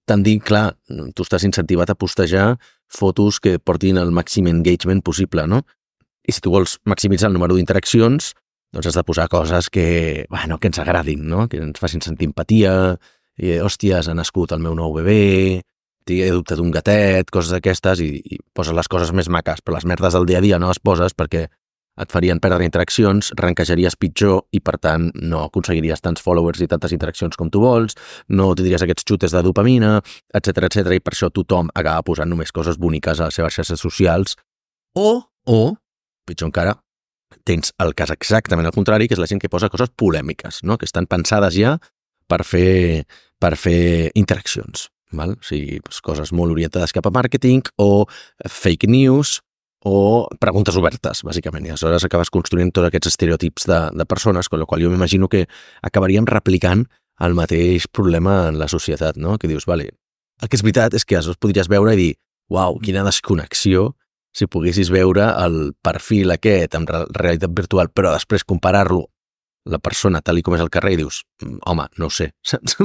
t'han 0.09 0.23
dit, 0.25 0.41
clar, 0.43 0.73
tu 1.15 1.25
estàs 1.25 1.45
incentivat 1.47 1.93
a 1.93 1.97
postejar 1.99 2.53
fotos 2.93 3.39
que 3.39 3.57
portin 3.59 3.97
el 4.01 4.13
màxim 4.13 4.49
engagement 4.49 5.01
possible, 5.05 5.47
no? 5.47 5.63
I 6.23 6.31
si 6.31 6.41
tu 6.43 6.53
vols 6.53 6.77
maximitzar 6.87 7.29
el 7.29 7.35
número 7.35 7.55
d'interaccions, 7.57 8.33
doncs 8.73 8.89
has 8.89 8.97
de 8.97 9.03
posar 9.05 9.27
coses 9.29 9.69
que, 9.69 10.25
bueno, 10.31 10.57
que 10.57 10.69
ens 10.71 10.79
agradin, 10.81 11.27
no? 11.29 11.47
Que 11.49 11.59
ens 11.61 11.81
facin 11.81 12.01
sentir 12.01 12.29
empatia, 12.29 12.97
i, 13.37 13.57
hòsties, 13.61 14.09
ha 14.09 14.17
nascut 14.17 14.53
el 14.53 14.61
meu 14.63 14.75
nou 14.77 14.93
bebè, 14.95 15.61
he 16.11 16.29
adoptat 16.29 16.59
un 16.59 16.71
gatet, 16.73 17.31
coses 17.31 17.53
d'aquestes, 17.55 18.01
i, 18.03 18.19
i 18.19 18.39
poses 18.55 18.75
les 18.75 18.89
coses 18.91 19.13
més 19.15 19.29
maques, 19.29 19.61
però 19.63 19.77
les 19.77 19.87
merdes 19.89 20.15
del 20.17 20.27
dia 20.29 20.41
a 20.41 20.45
dia 20.45 20.59
no 20.59 20.71
les 20.71 20.81
poses 20.83 21.15
perquè 21.15 21.47
et 21.93 22.09
farien 22.09 22.39
perdre 22.41 22.65
interaccions, 22.65 23.29
ranquejaries 23.37 23.95
pitjor 24.01 24.47
i, 24.51 24.59
per 24.65 24.79
tant, 24.81 25.11
no 25.13 25.43
aconseguiries 25.45 26.01
tants 26.01 26.23
followers 26.25 26.63
i 26.65 26.67
tantes 26.69 26.95
interaccions 26.95 27.37
com 27.37 27.51
tu 27.53 27.61
vols, 27.61 27.93
no 28.33 28.49
tindries 28.57 28.81
aquests 28.85 29.05
xutes 29.09 29.35
de 29.35 29.43
dopamina, 29.45 29.99
etc 30.33 30.69
etc 30.69 30.97
i 30.97 31.03
per 31.03 31.13
això 31.13 31.29
tothom 31.29 31.69
acaba 31.73 32.01
posant 32.07 32.31
només 32.33 32.51
coses 32.51 32.79
boniques 32.81 33.21
a 33.21 33.29
les 33.29 33.37
seves 33.37 33.59
xarxes 33.59 33.85
socials. 33.85 34.37
O, 34.97 35.21
o, 35.45 35.61
pitjor 36.25 36.49
encara, 36.49 36.73
tens 37.45 37.73
el 37.81 37.93
cas 37.97 38.13
exactament 38.13 38.69
al 38.69 38.75
contrari, 38.75 39.07
que 39.07 39.17
és 39.17 39.21
la 39.21 39.29
gent 39.29 39.41
que 39.41 39.51
posa 39.51 39.69
coses 39.69 39.93
polèmiques, 39.93 40.63
no? 40.65 40.79
que 40.81 40.89
estan 40.89 41.09
pensades 41.09 41.57
ja 41.57 41.77
per 42.29 42.41
fer, 42.47 43.05
per 43.37 43.53
fer 43.59 44.09
interaccions. 44.17 44.89
Val? 45.17 45.35
O 45.37 45.43
sigui, 45.45 45.79
doncs, 45.83 46.01
coses 46.05 46.31
molt 46.35 46.51
orientades 46.55 46.93
cap 46.95 47.05
a 47.07 47.11
màrqueting 47.13 47.63
o 47.81 48.05
fake 48.49 48.87
news 48.89 49.39
o 49.85 50.27
preguntes 50.39 50.77
obertes, 50.79 51.23
bàsicament. 51.27 51.65
I 51.67 51.73
aleshores 51.73 52.05
acabes 52.07 52.29
construint 52.31 52.71
tots 52.71 52.87
aquests 52.87 53.09
estereotips 53.11 53.65
de, 53.67 53.79
de 53.99 54.05
persones, 54.07 54.47
amb 54.51 54.61
la 54.61 54.65
qual 54.69 54.81
jo 54.85 54.89
m'imagino 54.93 55.27
que 55.27 55.45
acabaríem 55.83 56.25
replicant 56.29 56.85
el 57.19 57.35
mateix 57.35 57.87
problema 57.91 58.47
en 58.49 58.57
la 58.59 58.67
societat, 58.71 59.17
no? 59.19 59.37
Que 59.37 59.47
dius, 59.51 59.65
vale, 59.69 59.89
el 60.41 60.47
que 60.49 60.55
és 60.57 60.63
veritat 60.63 60.95
és 60.95 61.03
que 61.05 61.17
aleshores 61.19 61.37
podries 61.37 61.67
veure 61.69 61.93
i 61.93 61.99
dir, 61.99 62.13
uau, 62.49 62.79
quina 62.83 63.03
desconnexió 63.03 63.91
si 64.33 64.47
poguessis 64.49 64.89
veure 64.89 65.27
el 65.43 65.73
perfil 65.85 66.31
aquest 66.33 66.73
re- 66.89 67.03
realitat 67.13 67.51
virtual, 67.53 67.91
però 67.93 68.15
després 68.15 68.43
comparar-lo 68.47 69.03
la 69.69 69.77
persona 69.79 70.19
tal 70.25 70.39
i 70.39 70.43
com 70.43 70.55
és 70.57 70.63
al 70.63 70.71
carrer 70.73 70.93
i 70.95 70.97
dius, 71.03 71.21
"Mm, 71.43 71.59
home, 71.69 71.85
no 71.99 72.07
ho 72.07 72.09
sé, 72.09 72.31
saps? 72.43 72.75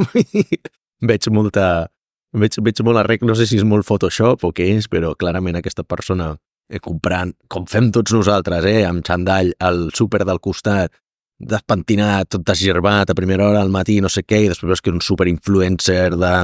Veig 1.08 1.28
molta... 1.30 1.88
Veig, 2.36 2.58
veig 2.60 2.80
molt 2.84 3.00
arrec, 3.00 3.22
no 3.24 3.32
sé 3.38 3.46
si 3.48 3.56
és 3.56 3.64
molt 3.64 3.86
Photoshop 3.88 4.42
o 4.44 4.52
què 4.52 4.66
és, 4.76 4.88
però 4.92 5.14
clarament 5.16 5.56
aquesta 5.56 5.84
persona 5.88 6.34
eh, 6.68 6.80
comprant, 6.84 7.32
com 7.48 7.64
fem 7.66 7.88
tots 7.94 8.12
nosaltres, 8.12 8.66
eh, 8.68 8.82
amb 8.84 9.04
xandall 9.06 9.54
al 9.64 9.88
súper 9.96 10.26
del 10.28 10.40
costat, 10.44 10.92
despentinat, 11.38 12.28
tot 12.34 12.44
desgerbat 12.44 13.08
a 13.08 13.16
primera 13.16 13.46
hora 13.48 13.62
al 13.62 13.72
matí, 13.72 14.00
no 14.04 14.10
sé 14.12 14.26
què, 14.26 14.42
i 14.44 14.50
després 14.50 14.68
veus 14.74 14.82
que 14.82 14.90
és 14.90 14.98
un 14.98 15.04
superinfluencer 15.04 16.10
de 16.18 16.34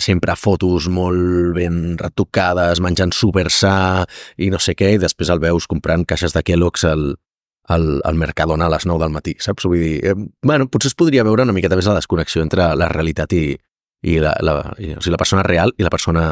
sempre 0.00 0.36
fotos 0.36 0.88
molt 0.92 1.52
ben 1.56 1.96
retocades, 2.00 2.80
menjant 2.84 3.12
super 3.16 3.48
sa 3.50 4.04
i 4.36 4.48
no 4.52 4.60
sé 4.60 4.76
què, 4.76 4.94
i 4.94 5.02
després 5.02 5.32
el 5.32 5.40
veus 5.42 5.68
comprant 5.68 6.04
caixes 6.08 6.36
de 6.36 6.44
Kellogg's 6.46 6.84
al, 6.88 7.08
al, 7.68 7.86
al 8.04 8.20
Mercadona 8.20 8.68
a 8.68 8.72
les 8.72 8.86
9 8.86 9.04
del 9.04 9.12
matí, 9.12 9.36
saps? 9.40 9.68
Vull 9.68 9.80
dir, 9.82 9.96
eh, 10.04 10.16
bueno, 10.44 10.68
potser 10.68 10.92
es 10.92 10.98
podria 10.98 11.24
veure 11.26 11.44
una 11.44 11.56
miqueta 11.56 11.76
més 11.76 11.88
la 11.88 11.98
desconnexió 11.98 12.44
entre 12.44 12.72
la 12.76 12.88
realitat 12.92 13.32
i, 13.36 13.56
i 14.06 14.18
la, 14.22 14.32
la, 14.46 14.54
i, 14.78 14.92
o 14.94 15.00
sigui, 15.02 15.14
la 15.16 15.20
persona 15.20 15.42
real 15.46 15.72
i 15.76 15.84
la 15.86 15.90
persona 15.92 16.24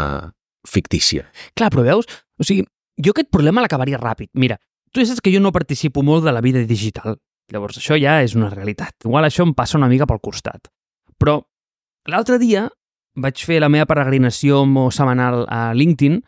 fictícia. 0.68 1.26
Clar, 1.56 1.70
però 1.74 1.82
veus? 1.86 2.06
O 2.38 2.46
sigui, 2.46 2.64
jo 3.02 3.12
aquest 3.14 3.30
problema 3.34 3.62
l'acabaria 3.64 3.98
ràpid. 4.00 4.30
Mira, 4.38 4.56
tu 4.92 5.02
ja 5.02 5.08
saps 5.10 5.20
que 5.24 5.32
jo 5.34 5.40
no 5.42 5.52
participo 5.52 6.02
molt 6.06 6.24
de 6.24 6.32
la 6.32 6.40
vida 6.44 6.62
digital. 6.68 7.18
Llavors, 7.52 7.76
això 7.80 7.98
ja 8.00 8.20
és 8.24 8.36
una 8.38 8.48
realitat. 8.52 8.94
Igual 9.04 9.26
això 9.28 9.44
em 9.44 9.52
passa 9.54 9.76
una 9.76 9.88
mica 9.90 10.06
pel 10.08 10.22
costat. 10.24 10.70
Però 11.20 11.40
l'altre 12.08 12.38
dia 12.40 12.68
vaig 13.20 13.42
fer 13.46 13.60
la 13.62 13.68
meva 13.70 13.86
peregrinació 13.86 14.62
setmanal 14.90 15.44
a 15.52 15.72
LinkedIn 15.76 16.22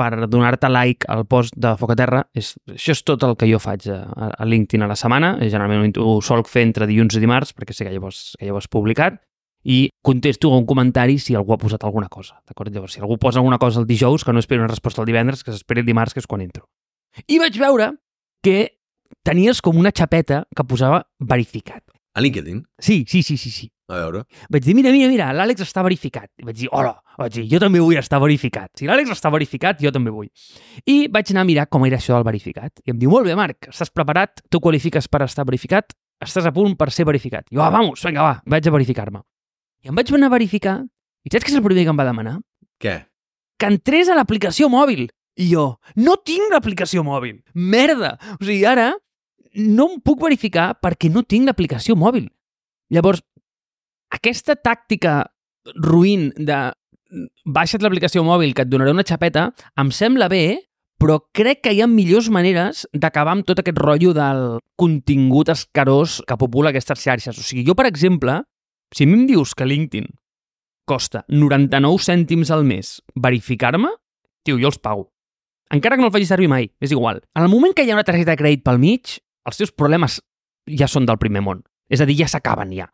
per 0.00 0.28
donar-te 0.32 0.70
like 0.72 1.04
al 1.12 1.26
post 1.28 1.56
de 1.60 1.74
Focaterra. 1.76 2.22
És, 2.32 2.54
això 2.70 2.94
és 2.94 3.02
tot 3.04 3.24
el 3.26 3.34
que 3.36 3.48
jo 3.50 3.58
faig 3.60 3.88
a, 3.92 3.98
a- 4.30 4.46
LinkedIn 4.46 4.86
a 4.86 4.88
la 4.88 4.96
setmana. 4.96 5.34
Generalment 5.42 5.98
ho 6.00 6.20
solc 6.24 6.48
fer 6.48 6.62
entre 6.68 6.86
dilluns 6.88 7.18
i 7.18 7.20
dimarts, 7.20 7.52
perquè 7.56 7.74
sé 7.76 7.84
que 7.84 7.92
llavors, 7.92 8.30
que 8.38 8.46
llavors 8.48 8.68
publicat, 8.70 9.18
i 9.64 9.90
contesto 10.02 10.50
un 10.56 10.64
comentari 10.66 11.18
si 11.18 11.34
algú 11.34 11.52
ha 11.52 11.58
posat 11.60 11.84
alguna 11.84 12.08
cosa. 12.08 12.40
D'acord? 12.48 12.72
Llavors, 12.72 12.94
si 12.94 13.00
algú 13.00 13.18
posa 13.18 13.38
alguna 13.38 13.58
cosa 13.58 13.80
el 13.80 13.86
dijous, 13.86 14.24
que 14.24 14.32
no 14.32 14.38
esperi 14.40 14.60
una 14.60 14.68
resposta 14.72 15.02
el 15.02 15.06
divendres, 15.06 15.44
que 15.44 15.52
s'esperi 15.52 15.80
el 15.80 15.86
dimarts, 15.86 16.14
que 16.14 16.20
és 16.20 16.26
quan 16.26 16.40
entro. 16.40 16.66
I 17.26 17.38
vaig 17.42 17.58
veure 17.58 17.92
que 18.42 18.78
tenies 19.26 19.60
com 19.60 19.76
una 19.76 19.90
xapeta 19.92 20.44
que 20.56 20.64
posava 20.64 21.02
verificat. 21.18 21.82
A 22.14 22.20
LinkedIn, 22.20 22.64
Sí, 22.78 23.04
sí, 23.06 23.22
sí, 23.22 23.36
sí, 23.36 23.50
sí. 23.50 23.70
a 23.88 23.94
veure. 23.94 24.24
Vaig 24.50 24.64
dir, 24.64 24.74
mira, 24.74 24.90
mira, 24.90 25.08
mira, 25.10 25.28
l'Àlex 25.34 25.62
està 25.62 25.82
verificat. 25.82 26.28
I 26.38 26.44
vaig 26.46 26.56
dir, 26.56 26.68
hola, 26.72 26.94
vaig 27.18 27.32
dir, 27.34 27.44
jo 27.50 27.58
també 27.62 27.78
vull 27.82 27.96
estar 27.98 28.18
verificat. 28.22 28.70
Si 28.78 28.86
l'Àlex 28.86 29.10
està 29.14 29.30
verificat, 29.30 29.78
jo 29.82 29.90
també 29.94 30.10
vull. 30.14 30.28
I 30.86 31.06
vaig 31.10 31.30
anar 31.30 31.42
a 31.42 31.48
mirar 31.48 31.66
com 31.70 31.86
era 31.86 31.98
això 31.98 32.14
del 32.16 32.24
verificat. 32.26 32.82
I 32.86 32.90
em 32.94 32.98
diu, 32.98 33.10
molt 33.10 33.26
bé, 33.26 33.34
Marc, 33.38 33.68
estàs 33.70 33.90
preparat? 33.94 34.42
Tu 34.50 34.58
qualifiques 34.62 35.06
per 35.08 35.22
estar 35.26 35.44
verificat? 35.46 35.94
Estàs 36.22 36.46
a 36.46 36.52
punt 36.52 36.74
per 36.78 36.90
ser 36.90 37.06
verificat. 37.06 37.46
I 37.50 37.56
jo, 37.56 37.62
ah, 37.62 37.70
vamos, 37.70 38.02
vinga, 38.04 38.22
va, 38.22 38.42
vaig 38.46 38.66
a 38.66 38.74
verificar-me. 38.74 39.22
I 39.84 39.90
em 39.90 39.96
vaig 39.96 40.10
anar 40.12 40.28
a 40.28 40.36
verificar, 40.36 40.80
i 41.24 41.32
saps 41.32 41.46
què 41.46 41.54
és 41.54 41.60
el 41.60 41.64
primer 41.64 41.86
que 41.86 41.94
em 41.94 42.00
va 42.00 42.08
demanar? 42.08 42.38
Què? 42.80 42.98
que 43.60 43.68
entrés 43.68 44.08
a 44.08 44.16
l'aplicació 44.16 44.70
mòbil. 44.72 45.06
I 45.40 45.52
jo, 45.52 45.66
no 46.00 46.16
tinc 46.26 46.50
l'aplicació 46.52 47.04
mòbil. 47.06 47.38
Merda! 47.54 48.16
O 48.38 48.44
sigui, 48.44 48.64
ara 48.66 48.90
no 49.54 49.86
em 49.92 50.00
puc 50.04 50.22
verificar 50.24 50.72
perquè 50.80 51.10
no 51.12 51.22
tinc 51.26 51.48
l'aplicació 51.48 51.96
mòbil. 51.98 52.26
Llavors, 52.90 53.22
aquesta 54.14 54.56
tàctica 54.56 55.22
ruïn 55.76 56.30
de 56.38 56.58
baixa't 57.44 57.82
l'aplicació 57.82 58.24
mòbil 58.26 58.54
que 58.54 58.64
et 58.64 58.70
donaré 58.70 58.94
una 58.94 59.06
xapeta, 59.06 59.50
em 59.78 59.90
sembla 59.94 60.28
bé, 60.30 60.44
però 61.00 61.18
crec 61.34 61.62
que 61.64 61.72
hi 61.74 61.80
ha 61.82 61.88
millors 61.90 62.28
maneres 62.32 62.84
d'acabar 62.92 63.34
amb 63.36 63.46
tot 63.48 63.62
aquest 63.62 63.78
rotllo 63.80 64.12
del 64.16 64.44
contingut 64.78 65.50
escarós 65.52 66.20
que 66.28 66.38
popula 66.40 66.70
aquestes 66.70 67.00
xarxes. 67.00 67.38
O 67.38 67.44
sigui, 67.44 67.64
jo, 67.66 67.74
per 67.74 67.88
exemple, 67.88 68.42
si 68.94 69.04
a 69.04 69.10
mi 69.10 69.18
em 69.18 69.26
dius 69.28 69.54
que 69.54 69.68
LinkedIn 69.68 70.08
costa 70.90 71.24
99 71.28 72.02
cèntims 72.02 72.50
al 72.50 72.64
mes 72.66 72.98
verificar-me, 73.14 73.92
tio, 74.42 74.58
jo 74.58 74.70
els 74.72 74.80
pago. 74.82 75.10
Encara 75.70 75.96
que 75.96 76.02
no 76.02 76.08
el 76.10 76.14
faci 76.14 76.26
servir 76.26 76.48
mai, 76.50 76.66
és 76.82 76.90
igual. 76.90 77.20
En 77.38 77.44
el 77.46 77.52
moment 77.52 77.74
que 77.76 77.84
hi 77.86 77.92
ha 77.92 77.98
una 77.98 78.06
targeta 78.06 78.34
de 78.34 78.40
crèdit 78.40 78.64
pel 78.66 78.80
mig, 78.82 79.20
els 79.46 79.60
teus 79.60 79.70
problemes 79.70 80.18
ja 80.66 80.88
són 80.90 81.06
del 81.06 81.20
primer 81.22 81.44
món. 81.46 81.62
És 81.90 82.02
a 82.02 82.08
dir, 82.08 82.18
ja 82.18 82.26
s'acaben 82.30 82.74
ja. 82.74 82.88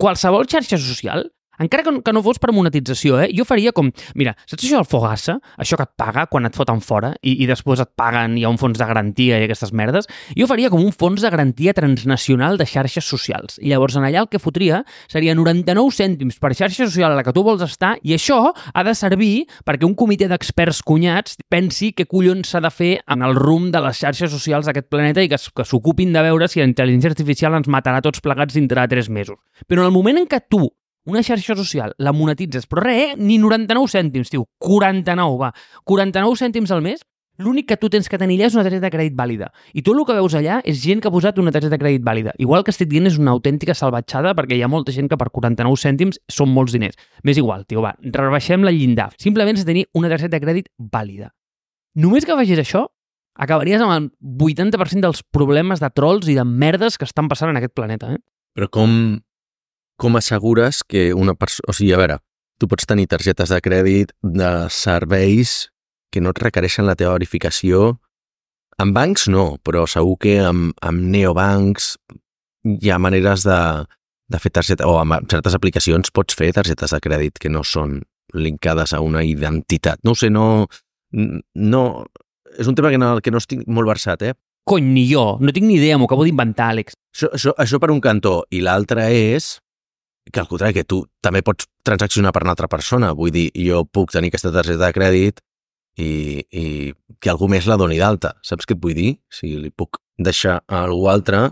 Qualsevol 0.00 0.48
xarxa 0.48 0.76
social, 0.80 1.24
encara 1.58 1.84
que 1.84 1.98
que 2.08 2.14
no 2.14 2.22
fos 2.24 2.38
per 2.40 2.52
monetització, 2.56 3.18
eh? 3.22 3.28
jo 3.36 3.44
faria 3.48 3.72
com... 3.76 3.90
Mira, 4.18 4.34
saps 4.48 4.64
això 4.64 4.80
del 4.80 4.88
Fogassa? 4.88 5.38
Això 5.60 5.76
que 5.78 5.84
et 5.84 5.92
paga 5.98 6.26
quan 6.30 6.48
et 6.48 6.56
foten 6.56 6.80
fora 6.84 7.12
i, 7.20 7.34
i 7.44 7.48
després 7.48 7.82
et 7.82 7.90
paguen, 7.98 8.38
hi 8.38 8.46
ha 8.46 8.52
un 8.52 8.58
fons 8.60 8.78
de 8.78 8.86
garantia 8.88 9.38
i 9.38 9.46
aquestes 9.46 9.74
merdes? 9.76 10.08
Jo 10.38 10.48
faria 10.50 10.70
com 10.72 10.82
un 10.84 10.94
fons 10.94 11.22
de 11.24 11.30
garantia 11.32 11.74
transnacional 11.76 12.58
de 12.60 12.66
xarxes 12.68 13.04
socials. 13.04 13.58
I 13.60 13.72
llavors 13.72 13.98
en 13.98 14.06
allà 14.08 14.24
el 14.24 14.30
que 14.32 14.40
fotria 14.40 14.82
seria 15.10 15.36
99 15.36 15.94
cèntims 15.98 16.40
per 16.40 16.54
xarxa 16.54 16.86
social 16.86 17.12
a 17.12 17.18
la 17.18 17.26
que 17.26 17.34
tu 17.36 17.44
vols 17.46 17.64
estar 17.66 17.96
i 18.02 18.16
això 18.16 18.40
ha 18.48 18.86
de 18.86 18.96
servir 18.96 19.44
perquè 19.68 19.86
un 19.88 19.96
comitè 19.98 20.30
d'experts 20.30 20.82
cunyats 20.86 21.38
pensi 21.52 21.92
què 21.92 22.08
collons 22.08 22.54
s'ha 22.54 22.62
de 22.64 22.72
fer 22.72 22.92
en 23.04 23.24
el 23.26 23.36
rumb 23.36 23.72
de 23.74 23.82
les 23.84 24.00
xarxes 24.00 24.32
socials 24.32 24.68
d'aquest 24.68 24.88
planeta 24.88 25.24
i 25.24 25.30
que, 25.30 25.38
que 25.38 25.68
s'ocupin 25.68 26.14
de 26.14 26.24
veure 26.24 26.48
si 26.48 26.62
la 26.62 26.68
intel·ligència 26.68 27.12
artificial 27.12 27.56
ens 27.58 27.68
matarà 27.68 28.02
tots 28.04 28.24
plegats 28.24 28.56
dintre 28.56 28.80
de 28.80 28.96
3 28.96 29.12
mesos. 29.12 29.38
Però 29.66 29.82
en 29.82 29.90
el 29.90 29.96
moment 29.96 30.20
en 30.20 30.28
què 30.30 30.40
tu 30.48 30.68
una 31.08 31.24
xarxa 31.24 31.56
social 31.56 31.94
la 31.98 32.12
monetitzes, 32.12 32.66
però 32.68 32.84
eh? 32.92 33.14
ni 33.16 33.38
99 33.40 33.88
cèntims, 33.88 34.32
tio, 34.32 34.44
49, 34.60 35.38
va, 35.40 35.52
49 35.88 36.36
cèntims 36.36 36.74
al 36.74 36.84
mes, 36.84 37.00
l'únic 37.38 37.68
que 37.70 37.78
tu 37.78 37.88
tens 37.88 38.08
que 38.10 38.18
tenir 38.18 38.36
allà 38.38 38.48
és 38.50 38.56
una 38.56 38.64
targeta 38.66 38.84
de 38.84 38.92
crèdit 38.92 39.16
vàlida. 39.16 39.48
I 39.72 39.82
tu 39.86 39.94
el 39.94 40.04
que 40.04 40.16
veus 40.16 40.34
allà 40.34 40.58
és 40.66 40.82
gent 40.82 41.00
que 41.00 41.08
ha 41.08 41.14
posat 41.14 41.38
una 41.38 41.52
targeta 41.54 41.76
de 41.76 41.80
crèdit 41.80 42.04
vàlida. 42.04 42.34
Igual 42.42 42.66
que 42.66 42.74
estic 42.74 42.90
dient 42.90 43.06
és 43.08 43.18
una 43.18 43.32
autèntica 43.36 43.76
salvatjada 43.78 44.34
perquè 44.36 44.58
hi 44.58 44.64
ha 44.66 44.70
molta 44.70 44.92
gent 44.92 45.08
que 45.08 45.16
per 45.16 45.30
49 45.30 45.78
cèntims 45.78 46.18
són 46.28 46.50
molts 46.52 46.74
diners. 46.74 46.98
M'és 47.24 47.38
igual, 47.38 47.64
tio, 47.70 47.80
va, 47.84 47.94
rebaixem 48.02 48.66
la 48.66 48.74
llindar. 48.74 49.12
Simplement 49.22 49.56
de 49.56 49.66
tenir 49.66 49.86
una 49.94 50.10
targeta 50.10 50.36
de 50.36 50.44
crèdit 50.44 50.72
vàlida. 50.78 51.30
Només 51.98 52.26
que 52.26 52.36
facis 52.36 52.58
això, 52.60 52.88
acabaries 53.38 53.80
amb 53.82 53.94
el 53.94 54.10
80% 54.50 55.06
dels 55.06 55.22
problemes 55.22 55.80
de 55.80 55.90
trolls 55.94 56.28
i 56.28 56.34
de 56.36 56.44
merdes 56.44 56.98
que 56.98 57.06
estan 57.06 57.30
passant 57.30 57.54
en 57.54 57.60
aquest 57.60 57.74
planeta, 57.74 58.10
eh? 58.12 58.20
Però 58.58 58.66
com, 58.74 59.20
com 59.98 60.16
assegures 60.16 60.82
que 60.86 61.12
una 61.14 61.34
persona... 61.34 61.68
O 61.68 61.76
sigui, 61.76 61.92
a 61.92 62.00
veure, 62.00 62.18
tu 62.58 62.68
pots 62.70 62.86
tenir 62.88 63.08
targetes 63.10 63.50
de 63.52 63.60
crèdit 63.62 64.14
de 64.22 64.52
serveis 64.72 65.68
que 66.12 66.22
no 66.24 66.32
et 66.32 66.40
requereixen 66.42 66.86
la 66.88 66.96
teva 66.98 67.16
verificació. 67.18 67.98
En 68.78 68.94
bancs 68.94 69.26
no, 69.28 69.58
però 69.66 69.84
segur 69.90 70.16
que 70.22 70.38
amb, 70.40 70.72
amb 70.86 71.08
neobancs 71.12 71.96
hi 72.78 72.92
ha 72.92 72.98
maneres 73.02 73.44
de, 73.46 73.58
de 74.30 74.40
fer 74.42 74.52
targeta, 74.54 74.86
o 74.88 74.98
amb 75.00 75.28
certes 75.30 75.56
aplicacions 75.58 76.12
pots 76.14 76.36
fer 76.38 76.52
targetes 76.56 76.94
de 76.94 77.02
crèdit 77.02 77.42
que 77.42 77.52
no 77.52 77.64
són 77.66 78.00
linkades 78.34 78.94
a 78.94 79.02
una 79.04 79.24
identitat. 79.26 80.02
No 80.04 80.14
sé, 80.18 80.30
no... 80.30 80.68
no 81.12 81.82
és 82.58 82.68
un 82.68 82.74
tema 82.74 82.90
que 82.90 82.98
no, 82.98 83.14
que 83.22 83.32
no 83.32 83.40
estic 83.40 83.62
molt 83.68 83.88
versat, 83.88 84.22
eh? 84.24 84.34
Cony, 84.68 84.88
ni 84.92 85.04
jo. 85.08 85.38
No 85.40 85.52
tinc 85.54 85.64
ni 85.68 85.78
idea, 85.78 85.96
m'ho 85.96 86.08
acabo 86.08 86.26
d'inventar, 86.26 86.72
Àlex. 86.74 86.96
Això, 87.14 87.30
això, 87.36 87.54
això 87.56 87.80
per 87.80 87.90
un 87.92 88.02
cantó. 88.04 88.42
I 88.52 88.60
l'altre 88.64 89.06
és 89.14 89.56
que 90.32 90.40
al 90.40 90.48
contrari, 90.48 90.76
que 90.76 90.86
tu 90.88 91.02
també 91.24 91.42
pots 91.46 91.68
transaccionar 91.86 92.32
per 92.32 92.44
una 92.44 92.54
altra 92.56 92.68
persona. 92.68 93.12
Vull 93.16 93.32
dir, 93.34 93.48
jo 93.56 93.84
puc 93.84 94.12
tenir 94.14 94.32
aquesta 94.32 94.52
targeta 94.54 94.86
de 94.86 94.96
crèdit 94.96 95.40
i, 95.98 96.10
i 96.52 96.64
que 97.20 97.30
algú 97.32 97.48
més 97.50 97.66
la 97.66 97.78
doni 97.80 97.98
d'alta. 98.00 98.34
Saps 98.42 98.68
què 98.68 98.76
et 98.76 98.82
vull 98.82 98.96
dir? 98.96 99.14
Si 99.32 99.54
li 99.56 99.70
puc 99.70 100.00
deixar 100.18 100.60
a 100.66 100.84
algú 100.84 101.08
altre 101.10 101.48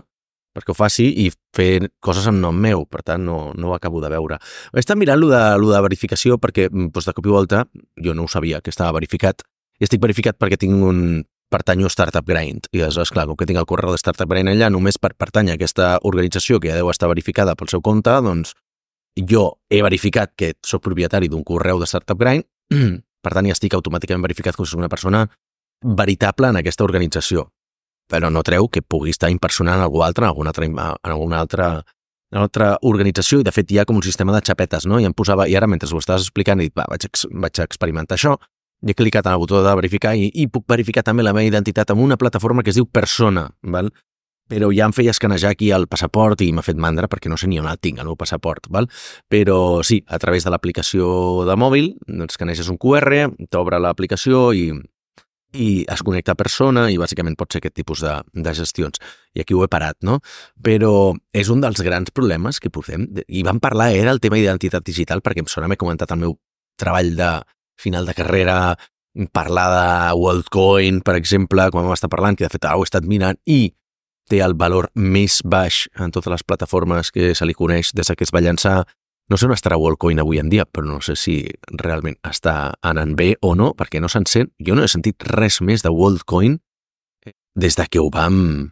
perquè 0.57 0.73
ho 0.73 0.77
faci 0.77 1.05
i 1.21 1.27
fer 1.53 1.87
coses 2.01 2.25
en 2.31 2.39
nom 2.41 2.55
meu, 2.57 2.87
per 2.89 3.03
tant 3.05 3.21
no, 3.21 3.51
no 3.53 3.69
ho 3.69 3.75
acabo 3.75 4.01
de 4.01 4.09
veure. 4.09 4.39
He 4.73 4.81
estat 4.81 4.97
mirant 4.97 5.21
lo 5.21 5.29
de, 5.29 5.41
lo 5.61 5.69
de 5.69 5.81
verificació 5.85 6.39
perquè 6.41 6.71
doncs, 6.73 7.05
de 7.05 7.13
cop 7.13 7.29
i 7.29 7.33
volta 7.33 7.65
jo 8.03 8.15
no 8.17 8.25
ho 8.25 8.31
sabia 8.31 8.61
que 8.61 8.73
estava 8.73 8.95
verificat 8.97 9.45
i 9.77 9.85
estic 9.85 10.01
verificat 10.01 10.39
perquè 10.41 10.57
tinc 10.57 10.73
un 10.81 11.21
pertanyo 11.53 11.87
a 11.87 11.93
Startup 11.93 12.25
Grind 12.25 12.67
i 12.73 12.81
aleshores, 12.81 13.11
clar, 13.13 13.27
com 13.29 13.37
que 13.39 13.45
tinc 13.47 13.61
el 13.61 13.67
correu 13.69 13.93
de 13.93 14.01
Startup 14.01 14.27
Grind 14.29 14.51
allà, 14.51 14.71
només 14.73 14.97
per 14.99 15.13
pertany 15.15 15.51
a 15.51 15.55
aquesta 15.55 15.95
organització 16.03 16.59
que 16.59 16.71
ja 16.71 16.79
deu 16.79 16.89
estar 16.91 17.07
verificada 17.07 17.55
pel 17.55 17.69
seu 17.71 17.83
compte, 17.85 18.11
doncs 18.25 18.55
jo 19.25 19.59
he 19.69 19.81
verificat 19.81 20.33
que 20.35 20.53
sóc 20.65 20.83
propietari 20.83 21.29
d'un 21.29 21.43
correu 21.43 21.79
de 21.79 21.89
Startup 21.89 22.17
Grind, 22.19 22.45
per 23.23 23.33
tant 23.33 23.45
ja 23.47 23.55
estic 23.57 23.73
automàticament 23.73 24.23
verificat 24.23 24.55
si 24.55 24.65
soc 24.65 24.79
una 24.79 24.89
persona 24.91 25.25
veritable 25.83 26.49
en 26.49 26.59
aquesta 26.61 26.85
organització 26.85 27.49
però 28.07 28.31
no 28.31 28.43
treu 28.43 28.69
que 28.71 28.81
pugui 28.81 29.11
estar 29.11 29.29
impersonant 29.29 29.83
algú 29.83 30.01
altre 30.03 30.25
en 30.25 30.29
alguna 30.29 30.49
altra, 30.49 30.65
en 30.65 31.11
alguna 31.11 31.39
altra, 31.39 31.67
en 32.31 32.39
altra 32.41 32.69
organització 32.81 33.41
i 33.41 33.47
de 33.47 33.53
fet 33.53 33.71
hi 33.71 33.79
ha 33.79 33.85
com 33.85 33.99
un 33.99 34.05
sistema 34.05 34.33
de 34.35 34.41
xapetes, 34.47 34.87
no? 34.87 34.99
I 34.99 35.07
em 35.09 35.13
posava, 35.13 35.47
i 35.47 35.55
ara 35.55 35.67
mentre 35.67 35.89
ho 35.91 35.99
estaves 35.99 36.27
explicant 36.27 36.61
he 36.61 36.69
dit, 36.69 36.75
va, 36.77 36.87
vaig, 36.89 37.07
vaig 37.43 37.61
experimentar 37.63 38.17
això, 38.17 38.37
i 38.85 38.93
he 38.93 38.95
clicat 38.97 39.27
en 39.27 39.35
el 39.35 39.41
botó 39.41 39.63
de 39.65 39.75
verificar 39.75 40.13
i, 40.15 40.29
i 40.33 40.47
puc 40.47 40.67
verificar 40.69 41.03
també 41.03 41.25
la 41.25 41.33
meva 41.35 41.47
identitat 41.47 41.91
amb 41.91 42.03
una 42.05 42.17
plataforma 42.17 42.63
que 42.63 42.71
es 42.71 42.79
diu 42.79 42.87
Persona, 42.87 43.49
val? 43.63 43.91
Però 44.47 44.71
ja 44.75 44.87
em 44.87 44.95
feia 44.95 45.13
escanejar 45.13 45.53
aquí 45.53 45.71
el 45.75 45.87
passaport 45.91 46.41
i 46.45 46.51
m'ha 46.55 46.65
fet 46.65 46.79
mandra 46.79 47.09
perquè 47.11 47.31
no 47.31 47.37
sé 47.37 47.49
ni 47.51 47.59
on 47.59 47.67
el 47.69 47.79
tinc, 47.79 47.99
el 47.99 48.09
meu 48.09 48.17
passaport, 48.19 48.69
val? 48.73 48.89
però 49.29 49.83
sí, 49.83 50.03
a 50.07 50.19
través 50.19 50.45
de 50.47 50.53
l'aplicació 50.53 51.07
de 51.47 51.55
mòbil, 51.59 51.95
escaneges 52.27 52.69
un 52.71 52.79
QR, 52.81 53.27
t'obre 53.51 53.79
l'aplicació 53.83 54.51
i, 54.55 54.69
i 55.53 55.69
es 55.89 56.03
connecta 56.03 56.33
a 56.35 56.39
persona 56.39 56.87
i 56.91 56.97
bàsicament 56.99 57.37
pot 57.39 57.53
ser 57.53 57.61
aquest 57.61 57.77
tipus 57.79 58.03
de, 58.05 58.13
de 58.33 58.53
gestions. 58.55 58.99
I 59.35 59.43
aquí 59.43 59.55
ho 59.55 59.63
he 59.63 59.69
parat, 59.71 59.97
no? 60.03 60.19
Però 60.63 61.13
és 61.33 61.49
un 61.53 61.63
dels 61.63 61.81
grans 61.85 62.11
problemes 62.15 62.59
que 62.59 62.71
portem. 62.73 63.07
I 63.27 63.43
vam 63.47 63.61
parlar, 63.63 63.91
era 63.95 64.11
el 64.11 64.21
tema 64.23 64.39
d'identitat 64.39 64.85
digital, 64.85 65.23
perquè 65.23 65.43
em 65.43 65.49
sona, 65.51 65.69
m'he 65.69 65.79
comentat 65.79 66.11
el 66.13 66.21
meu 66.25 66.37
treball 66.77 67.15
de 67.17 67.31
final 67.77 68.05
de 68.05 68.15
carrera, 68.17 68.77
parlar 69.33 69.67
de 69.73 70.15
WorldCoin, 70.19 71.01
per 71.01 71.15
exemple, 71.17 71.69
quan 71.73 71.87
vam 71.87 71.95
estar 71.95 72.09
parlant, 72.11 72.37
que 72.37 72.45
de 72.45 72.53
fet 72.53 72.67
ho 72.69 72.83
he 72.83 72.87
estat 72.87 73.07
mirant, 73.09 73.39
i 73.45 73.73
té 74.29 74.41
el 74.43 74.55
valor 74.59 74.89
més 74.95 75.41
baix 75.43 75.85
en 75.95 76.11
totes 76.11 76.31
les 76.31 76.43
plataformes 76.43 77.11
que 77.11 77.33
se 77.35 77.45
li 77.47 77.55
coneix 77.55 77.93
des 77.95 78.11
que 78.11 78.27
es 78.27 78.33
va 78.33 78.43
llançar 78.43 78.83
no 79.27 79.35
sé 79.35 79.47
on 79.47 79.51
estarà 79.51 79.75
WorldCoin 79.75 80.21
avui 80.21 80.39
en 80.39 80.47
dia, 80.47 80.63
però 80.63 80.87
no 80.87 81.01
sé 81.03 81.17
si 81.19 81.41
realment 81.81 82.15
està 82.23 82.77
anant 82.79 83.11
bé 83.19 83.33
o 83.43 83.53
no, 83.59 83.73
perquè 83.75 83.99
no 83.99 84.07
se'n 84.07 84.23
sent. 84.29 84.53
Jo 84.63 84.75
no 84.75 84.85
he 84.85 84.91
sentit 84.91 85.23
res 85.27 85.59
més 85.59 85.83
de 85.83 85.91
WorldCoin 85.91 86.55
des 87.57 87.75
de 87.75 87.85
que 87.91 87.99
ho 87.99 88.07
vam, 88.13 88.71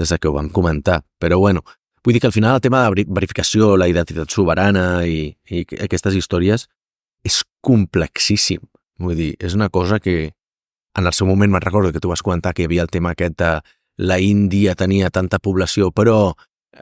des 0.00 0.08
de 0.08 0.18
que 0.18 0.30
ho 0.30 0.32
vam 0.32 0.48
comentar. 0.48 1.02
Però 1.20 1.38
bueno, 1.42 1.60
vull 2.02 2.16
dir 2.16 2.22
que 2.24 2.30
al 2.30 2.32
final 2.32 2.56
el 2.56 2.64
tema 2.64 2.86
de 2.86 3.04
verificació, 3.04 3.76
la 3.76 3.90
identitat 3.90 4.32
soberana 4.32 5.04
i, 5.04 5.34
i 5.50 5.66
aquestes 5.84 6.16
històries 6.16 6.68
és 7.28 7.42
complexíssim. 7.60 8.64
Vull 9.02 9.18
dir, 9.18 9.32
és 9.44 9.52
una 9.58 9.68
cosa 9.68 10.00
que 10.00 10.32
en 10.96 11.06
el 11.06 11.12
seu 11.12 11.28
moment 11.28 11.52
me'n 11.52 11.64
recordo 11.64 11.92
que 11.92 12.00
tu 12.00 12.08
vas 12.08 12.24
comentar 12.24 12.54
que 12.54 12.64
hi 12.64 12.70
havia 12.70 12.86
el 12.86 12.92
tema 12.92 13.12
aquest 13.12 13.36
de 13.40 13.52
la 13.98 14.18
Índia 14.20 14.74
tenia 14.74 15.10
tanta 15.10 15.38
població, 15.38 15.90
però 15.92 16.32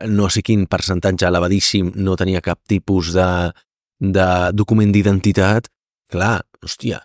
no 0.06 0.28
sé 0.30 0.42
quin 0.46 0.66
percentatge 0.70 1.26
elevadíssim 1.26 1.90
no 1.98 2.16
tenia 2.16 2.42
cap 2.44 2.60
tipus 2.68 3.12
de, 3.16 3.50
de 3.98 4.28
document 4.54 4.92
d'identitat, 4.94 5.66
clar, 6.10 6.40
hòstia, 6.62 7.02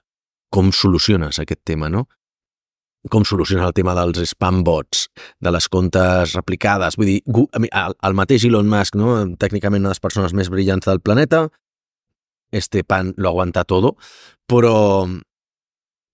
com 0.53 0.71
soluciones 0.71 1.39
aquest 1.41 1.63
tema, 1.65 1.89
no? 1.89 2.05
Com 3.09 3.25
soluciones 3.25 3.65
el 3.67 3.73
tema 3.77 3.93
dels 3.97 4.31
spam 4.31 4.63
bots, 4.65 5.07
de 5.41 5.51
les 5.53 5.67
comptes 5.69 6.33
replicades? 6.37 6.97
Vull 6.97 7.11
dir, 7.11 7.19
el, 7.27 7.93
el 7.93 8.17
mateix 8.17 8.47
Elon 8.47 8.69
Musk, 8.69 8.97
no? 8.97 9.17
tècnicament 9.37 9.83
una 9.83 9.91
de 9.91 9.97
les 9.97 10.01
persones 10.01 10.33
més 10.33 10.49
brillants 10.49 10.87
del 10.87 11.01
planeta, 11.01 11.45
este 12.55 12.83
pan 12.83 13.13
lo 13.17 13.29
aguanta 13.29 13.65
todo, 13.65 13.95
però 14.47 15.05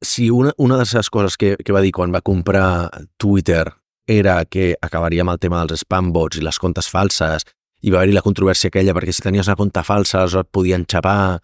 si 0.01 0.29
una, 0.31 0.51
una 0.57 0.79
de 0.79 0.87
les 0.87 1.09
coses 1.09 1.37
que, 1.37 1.55
que 1.63 1.73
va 1.75 1.83
dir 1.83 1.93
quan 1.93 2.11
va 2.11 2.23
comprar 2.25 2.89
Twitter 3.21 3.69
era 4.11 4.41
que 4.45 4.75
acabaria 4.81 5.25
amb 5.25 5.33
el 5.33 5.39
tema 5.41 5.63
dels 5.65 5.85
spam 5.85 6.11
bots 6.13 6.39
i 6.39 6.45
les 6.45 6.59
comptes 6.59 6.89
falses, 6.91 7.47
i 7.81 7.89
va 7.89 8.01
haver-hi 8.01 8.15
la 8.15 8.25
controvèrsia 8.25 8.69
aquella, 8.69 8.93
perquè 8.97 9.13
si 9.15 9.23
tenies 9.25 9.49
una 9.49 9.57
compte 9.57 9.81
falsa 9.83 10.25
es 10.27 10.35
et 10.37 10.49
podien 10.53 10.85
xapar, 10.85 11.39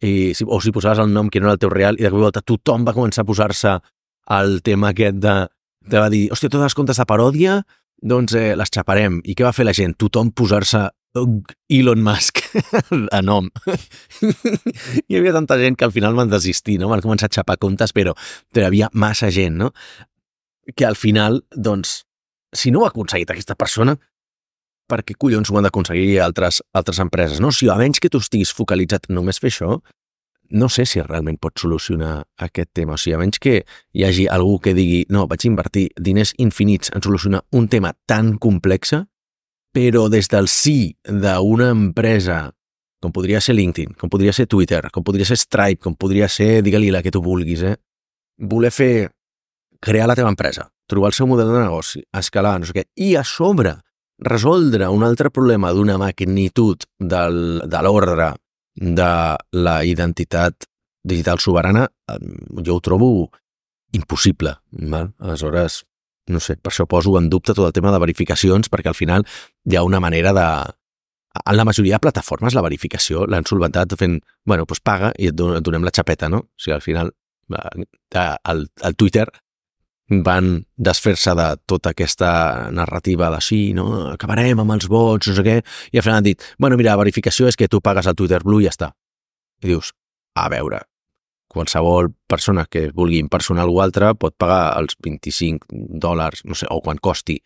i, 0.00 0.32
si, 0.36 0.46
o 0.46 0.60
si 0.62 0.72
posaves 0.72 1.02
el 1.02 1.12
nom 1.12 1.28
que 1.28 1.40
no 1.40 1.48
era 1.48 1.56
el 1.58 1.62
teu 1.62 1.72
real, 1.72 1.98
i 1.98 2.06
de 2.06 2.12
cop 2.12 2.22
volta 2.22 2.44
tothom 2.44 2.86
va 2.86 2.94
començar 2.96 3.24
a 3.24 3.28
posar-se 3.28 3.76
el 4.38 4.60
tema 4.62 4.94
aquest 4.94 5.20
de... 5.20 5.34
Te 5.90 5.98
va 5.98 6.10
dir, 6.12 6.26
hòstia, 6.30 6.52
totes 6.52 6.68
les 6.68 6.76
comptes 6.76 6.98
de 7.00 7.06
paròdia, 7.08 7.60
doncs 8.12 8.34
eh, 8.36 8.52
les 8.56 8.72
xaparem. 8.72 9.20
I 9.24 9.34
què 9.36 9.46
va 9.46 9.54
fer 9.56 9.64
la 9.64 9.74
gent? 9.76 9.96
Tothom 10.00 10.30
posar-se 10.36 10.86
Elon 11.68 12.04
Musk 12.04 12.42
a 13.16 13.20
nom. 13.24 13.48
Hi 15.08 15.18
havia 15.18 15.32
tanta 15.34 15.58
gent 15.58 15.78
que 15.78 15.88
al 15.88 15.94
final 15.94 16.14
van 16.18 16.30
desistir, 16.30 16.78
no? 16.78 16.90
Van 16.92 17.02
començar 17.04 17.30
a 17.30 17.34
xapar 17.40 17.58
comptes, 17.58 17.94
però, 17.96 18.14
però 18.52 18.66
hi 18.66 18.70
havia 18.70 18.90
massa 18.92 19.32
gent, 19.34 19.58
no? 19.64 19.72
Que 20.76 20.86
al 20.86 21.00
final, 21.00 21.42
doncs, 21.56 22.04
si 22.52 22.70
no 22.70 22.82
ho 22.82 22.84
ha 22.86 22.90
aconseguit 22.92 23.30
aquesta 23.30 23.56
persona, 23.58 23.96
per 24.90 25.02
què 25.06 25.14
collons 25.14 25.50
ho 25.50 25.58
han 25.58 25.66
d'aconseguir 25.68 26.18
altres, 26.24 26.60
altres 26.74 26.98
empreses? 27.02 27.40
No? 27.40 27.52
Si 27.54 27.68
a 27.70 27.78
menys 27.78 28.02
que 28.02 28.10
tu 28.10 28.18
estiguis 28.18 28.52
focalitzat 28.56 29.06
només 29.08 29.38
fer 29.38 29.52
això, 29.52 29.78
no 30.50 30.68
sé 30.68 30.84
si 30.86 31.02
realment 31.02 31.38
pot 31.38 31.60
solucionar 31.62 32.24
aquest 32.42 32.72
tema. 32.74 32.96
O 32.96 32.98
sigui, 32.98 33.14
a 33.14 33.20
menys 33.20 33.38
que 33.38 33.60
hi 33.94 34.04
hagi 34.06 34.26
algú 34.26 34.58
que 34.62 34.74
digui 34.74 35.04
no, 35.14 35.28
vaig 35.30 35.46
invertir 35.46 35.88
diners 35.94 36.34
infinits 36.42 36.90
en 36.94 37.04
solucionar 37.06 37.44
un 37.54 37.68
tema 37.70 37.94
tan 38.10 38.34
complex, 38.38 38.96
però 39.70 40.08
des 40.10 40.26
del 40.28 40.50
sí 40.50 40.96
d'una 41.06 41.70
empresa 41.70 42.48
com 43.00 43.14
podria 43.14 43.40
ser 43.40 43.54
LinkedIn, 43.56 43.94
com 43.96 44.10
podria 44.12 44.32
ser 44.36 44.44
Twitter, 44.50 44.82
com 44.92 45.04
podria 45.06 45.24
ser 45.24 45.38
Stripe, 45.40 45.80
com 45.80 45.94
podria 45.96 46.28
ser, 46.28 46.60
digue-li 46.66 46.90
la 46.92 47.00
que 47.02 47.12
tu 47.14 47.22
vulguis, 47.24 47.62
eh? 47.64 47.76
voler 48.40 48.70
fer, 48.72 49.08
crear 49.80 50.08
la 50.08 50.16
teva 50.18 50.28
empresa, 50.28 50.66
trobar 50.90 51.12
el 51.12 51.16
seu 51.16 51.28
model 51.30 51.52
de 51.52 51.62
negoci, 51.62 52.02
escalar, 52.20 52.58
no 52.60 52.68
sé 52.68 52.76
què, 52.76 52.86
i 52.98 53.14
a 53.16 53.24
sobre 53.26 53.78
resoldre 54.20 54.88
un 54.92 55.04
altre 55.06 55.30
problema 55.32 55.72
d'una 55.72 55.96
magnitud 55.98 56.84
del, 56.98 57.62
de 57.64 57.82
l'ordre 57.86 58.34
de 58.76 59.12
la 59.56 59.76
identitat 59.84 60.66
digital 61.02 61.40
soberana, 61.40 61.86
jo 62.60 62.76
ho 62.76 62.82
trobo 62.84 63.30
impossible. 63.96 64.54
Val? 64.70 65.12
Aleshores, 65.18 65.80
no 66.30 66.40
sé, 66.40 66.56
per 66.60 66.72
això 66.72 66.86
poso 66.86 67.16
en 67.18 67.30
dubte 67.32 67.54
tot 67.54 67.66
el 67.66 67.74
tema 67.76 67.92
de 67.92 68.02
verificacions, 68.02 68.68
perquè 68.70 68.92
al 68.92 68.98
final 68.98 69.26
hi 69.64 69.76
ha 69.76 69.86
una 69.86 70.00
manera 70.00 70.34
de... 70.36 70.46
En 71.46 71.54
la 71.56 71.64
majoria 71.64 71.96
de 71.96 72.02
plataformes 72.02 72.56
la 72.58 72.62
verificació 72.66 73.22
l'han 73.30 73.46
solventat 73.46 73.94
fent, 73.98 74.18
bueno, 74.44 74.66
doncs 74.66 74.82
paga 74.82 75.12
i 75.16 75.30
et 75.30 75.36
donem 75.38 75.86
la 75.86 75.92
xapeta, 75.94 76.28
no? 76.28 76.42
O 76.42 76.62
sigui, 76.62 76.74
al 76.74 76.82
final, 76.82 77.12
el, 77.54 78.64
el 78.66 78.96
Twitter 78.98 79.28
van 80.10 80.66
desfer-se 80.76 81.34
de 81.38 81.48
tota 81.70 81.92
aquesta 81.94 82.70
narrativa 82.74 83.30
de 83.30 83.40
sí, 83.44 83.60
no? 83.74 84.10
acabarem 84.10 84.58
amb 84.58 84.74
els 84.74 84.88
vots, 84.90 85.30
no 85.30 85.36
sé 85.36 85.44
què, 85.46 85.56
i 85.92 86.00
al 86.00 86.06
final 86.06 86.18
han 86.18 86.26
dit, 86.26 86.42
bueno, 86.58 86.78
mira, 86.80 86.92
la 86.92 87.04
verificació 87.04 87.46
és 87.48 87.58
que 87.58 87.70
tu 87.70 87.80
pagues 87.80 88.10
el 88.10 88.16
Twitter 88.18 88.42
Blue 88.42 88.62
i 88.62 88.66
ja 88.66 88.74
està. 88.74 88.90
I 89.62 89.70
dius, 89.70 89.92
a 90.34 90.48
veure, 90.50 90.82
qualsevol 91.50 92.10
persona 92.30 92.66
que 92.70 92.88
vulgui 92.94 93.20
impersonar 93.22 93.66
algú 93.66 93.80
altre 93.82 94.12
pot 94.18 94.34
pagar 94.38 94.76
els 94.80 94.98
25 95.02 95.70
dòlars, 96.02 96.44
no 96.44 96.58
sé, 96.58 96.66
o 96.70 96.80
quan 96.82 96.98
costi 96.98 97.38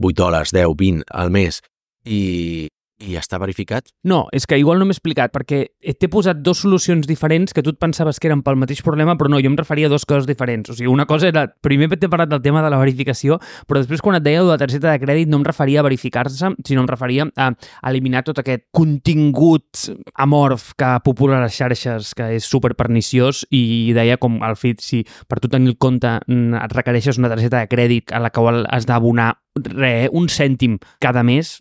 8 0.00 0.16
dòlars, 0.16 0.52
10, 0.52 0.72
20 0.76 1.04
al 1.08 1.32
mes, 1.32 1.60
i, 2.04 2.68
I 2.96 3.12
ja 3.12 3.20
està 3.20 3.36
verificat? 3.36 3.90
No, 4.08 4.22
és 4.32 4.46
que 4.48 4.56
igual 4.56 4.78
no 4.80 4.86
m'he 4.88 4.94
explicat, 4.94 5.28
perquè 5.34 5.58
t'he 6.00 6.08
posat 6.08 6.38
dues 6.40 6.62
solucions 6.64 7.04
diferents 7.04 7.52
que 7.52 7.60
tu 7.64 7.74
et 7.74 7.80
pensaves 7.80 8.16
que 8.16 8.30
eren 8.30 8.40
pel 8.46 8.56
mateix 8.56 8.80
problema, 8.84 9.18
però 9.20 9.28
no, 9.28 9.40
jo 9.42 9.50
em 9.50 9.58
referia 9.58 9.90
a 9.90 9.92
dues 9.92 10.06
coses 10.08 10.28
diferents. 10.28 10.70
O 10.72 10.76
sigui, 10.78 10.88
una 10.88 11.04
cosa 11.04 11.28
era, 11.28 11.44
primer 11.60 11.90
t'he 11.92 12.08
parlat 12.08 12.32
del 12.32 12.40
tema 12.40 12.62
de 12.64 12.72
la 12.72 12.80
verificació, 12.80 13.36
però 13.68 13.82
després 13.82 14.00
quan 14.00 14.16
et 14.16 14.24
deia 14.24 14.40
de 14.40 14.48
la 14.48 14.58
targeta 14.60 14.88
de 14.88 15.04
crèdit 15.04 15.28
no 15.28 15.42
em 15.42 15.44
referia 15.44 15.82
a 15.82 15.86
verificar-se, 15.86 16.54
sinó 16.64 16.86
em 16.86 16.88
referia 16.88 17.28
a 17.36 17.50
eliminar 17.90 18.24
tot 18.24 18.40
aquest 18.40 18.64
contingut 18.72 19.84
amorf 20.14 20.72
que 20.80 20.94
popula 21.04 21.42
les 21.44 21.56
xarxes, 21.56 22.14
que 22.16 22.32
és 22.38 22.48
super 22.48 22.72
perniciós, 22.80 23.44
i 23.52 23.92
deia 23.96 24.16
com 24.16 24.40
al 24.40 24.56
fet, 24.56 24.80
si 24.80 25.04
per 25.28 25.42
tu 25.42 25.52
tenir 25.52 25.74
el 25.74 25.80
compte 25.80 26.16
mm, 26.24 26.62
et 26.64 26.80
requereixes 26.80 27.20
una 27.20 27.28
targeta 27.32 27.60
de 27.60 27.68
crèdit 27.68 28.16
a 28.16 28.24
la 28.24 28.32
qual 28.32 28.64
has 28.72 28.88
d'abonar 28.88 29.34
re, 29.64 30.08
un 30.12 30.28
cèntim 30.28 30.76
cada 31.02 31.22
mes, 31.26 31.56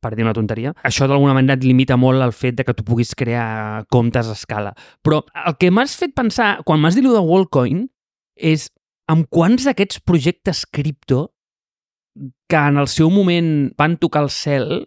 per 0.00 0.14
dir 0.14 0.24
una 0.24 0.34
tonteria, 0.36 0.74
això 0.86 1.08
d'alguna 1.10 1.34
manera 1.36 1.58
et 1.58 1.66
limita 1.66 1.98
molt 2.00 2.22
el 2.22 2.34
fet 2.36 2.58
de 2.58 2.66
que 2.66 2.74
tu 2.76 2.84
puguis 2.86 3.14
crear 3.18 3.84
comptes 3.90 4.30
a 4.30 4.36
escala. 4.38 4.74
Però 5.02 5.22
el 5.46 5.56
que 5.58 5.72
m'has 5.74 5.96
fet 5.98 6.14
pensar, 6.16 6.60
quan 6.64 6.80
m'has 6.80 6.98
dit 6.98 7.06
de 7.06 7.24
Wallcoin, 7.24 7.88
és 8.36 8.68
amb 9.10 9.26
quants 9.28 9.66
d'aquests 9.66 10.00
projectes 10.06 10.64
cripto 10.70 11.30
que 12.50 12.56
en 12.58 12.78
el 12.78 12.88
seu 12.90 13.10
moment 13.10 13.70
van 13.78 13.98
tocar 13.98 14.24
el 14.26 14.30
cel 14.34 14.86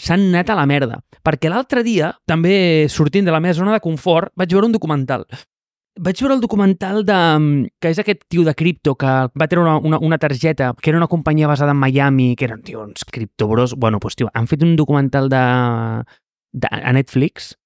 s'han 0.00 0.30
anat 0.32 0.50
a 0.50 0.58
la 0.58 0.66
merda. 0.66 1.00
Perquè 1.22 1.50
l'altre 1.50 1.82
dia, 1.86 2.12
també 2.26 2.88
sortint 2.90 3.26
de 3.26 3.34
la 3.34 3.40
meva 3.42 3.54
zona 3.54 3.74
de 3.76 3.82
confort, 3.84 4.32
vaig 4.38 4.54
veure 4.54 4.70
un 4.70 4.74
documental 4.74 5.26
vaig 5.96 6.20
veure 6.22 6.34
el 6.34 6.40
documental 6.40 7.04
de, 7.04 7.18
que 7.80 7.92
és 7.92 8.00
aquest 8.00 8.24
tio 8.32 8.44
de 8.46 8.54
cripto 8.56 8.94
que 8.98 9.12
va 9.28 9.48
treure 9.48 9.68
una, 9.68 9.78
una, 9.78 9.98
una 10.00 10.18
targeta, 10.18 10.72
que 10.80 10.90
era 10.90 10.98
una 10.98 11.08
companyia 11.08 11.50
basada 11.50 11.72
en 11.72 11.80
Miami, 11.80 12.34
que 12.36 12.46
eren, 12.48 12.62
tio, 12.62 12.84
uns 12.86 13.04
criptobros... 13.04 13.74
Bueno, 13.76 14.00
doncs, 14.00 14.16
tio, 14.16 14.30
han 14.34 14.48
fet 14.48 14.64
un 14.64 14.76
documental 14.76 15.28
de, 15.32 15.42
de, 16.52 16.68
a 16.70 16.92
Netflix 16.92 17.56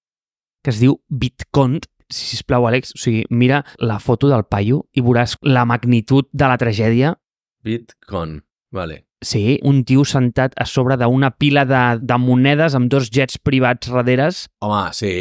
que 0.66 0.72
es 0.74 0.80
diu 0.82 0.96
Bitcoin, 1.06 1.78
si 2.10 2.24
sisplau, 2.26 2.66
Àlex, 2.66 2.90
o 2.96 2.98
sigui, 2.98 3.22
mira 3.30 3.60
la 3.78 4.00
foto 4.02 4.26
del 4.26 4.42
paio 4.50 4.82
i 4.98 5.02
veuràs 5.06 5.36
la 5.46 5.62
magnitud 5.62 6.26
de 6.32 6.48
la 6.50 6.58
tragèdia. 6.58 7.14
Bitcoin, 7.62 8.40
vale. 8.74 9.04
Sí, 9.22 9.60
un 9.62 9.84
tio 9.86 10.02
sentat 10.04 10.58
a 10.58 10.66
sobre 10.66 10.98
d'una 10.98 11.30
pila 11.38 11.64
de, 11.64 11.84
de 12.02 12.18
monedes 12.18 12.74
amb 12.74 12.90
dos 12.90 13.08
jets 13.14 13.38
privats 13.38 13.88
darreres. 13.94 14.48
Home, 14.60 14.90
sí. 14.92 15.14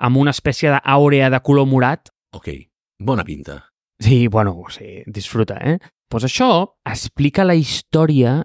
Amb 0.00 0.16
una 0.20 0.32
espècie 0.32 0.72
d'àurea 0.72 1.28
de 1.32 1.40
color 1.44 1.68
morat 1.68 2.08
Ok, 2.34 2.48
bona 2.98 3.24
pinta. 3.24 3.72
Sí, 3.98 4.28
bueno, 4.28 4.64
sí, 4.68 5.02
disfruta, 5.06 5.56
eh? 5.62 5.78
Doncs 5.78 5.92
pues 6.08 6.24
això 6.28 6.48
explica 6.86 7.44
la 7.44 7.56
història 7.58 8.42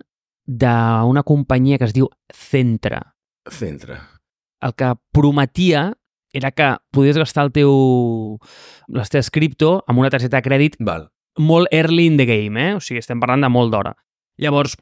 d'una 0.48 1.22
companyia 1.24 1.78
que 1.78 1.86
es 1.86 1.94
diu 1.94 2.08
Centra. 2.34 3.02
Centra. 3.50 4.00
El 4.62 4.74
que 4.74 4.94
prometia 5.14 5.92
era 6.34 6.52
que 6.52 6.78
podies 6.92 7.18
gastar 7.18 7.46
el 7.46 7.52
teu, 7.52 8.40
les 8.88 9.10
teves 9.12 9.30
cripto 9.30 9.84
amb 9.88 10.00
una 10.00 10.10
targeta 10.10 10.40
de 10.40 10.46
crèdit 10.48 10.78
Val. 10.80 11.10
molt 11.38 11.68
early 11.72 12.08
in 12.08 12.18
the 12.18 12.26
game, 12.26 12.60
eh? 12.60 12.74
O 12.76 12.80
sigui, 12.80 13.00
estem 13.00 13.20
parlant 13.20 13.44
de 13.44 13.50
molt 13.50 13.72
d'hora. 13.72 13.94
Llavors, 14.42 14.78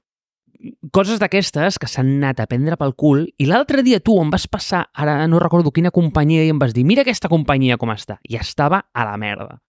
coses 0.91 1.19
d'aquestes 1.21 1.79
que 1.79 1.87
s'han 1.87 2.09
anat 2.17 2.41
a 2.43 2.47
prendre 2.49 2.77
pel 2.79 2.93
cul 2.99 3.25
i 3.39 3.47
l'altre 3.47 3.83
dia 3.85 4.01
tu 4.03 4.17
em 4.21 4.31
vas 4.31 4.47
passar, 4.47 4.87
ara 4.93 5.21
no 5.27 5.39
recordo 5.39 5.71
quina 5.71 5.91
companyia, 5.91 6.43
i 6.43 6.53
em 6.53 6.59
vas 6.59 6.73
dir, 6.75 6.85
mira 6.85 7.05
aquesta 7.05 7.31
companyia 7.31 7.77
com 7.77 7.91
està. 7.93 8.19
I 8.27 8.39
estava 8.39 8.83
a 8.93 9.05
la 9.07 9.17
merda. 9.17 9.59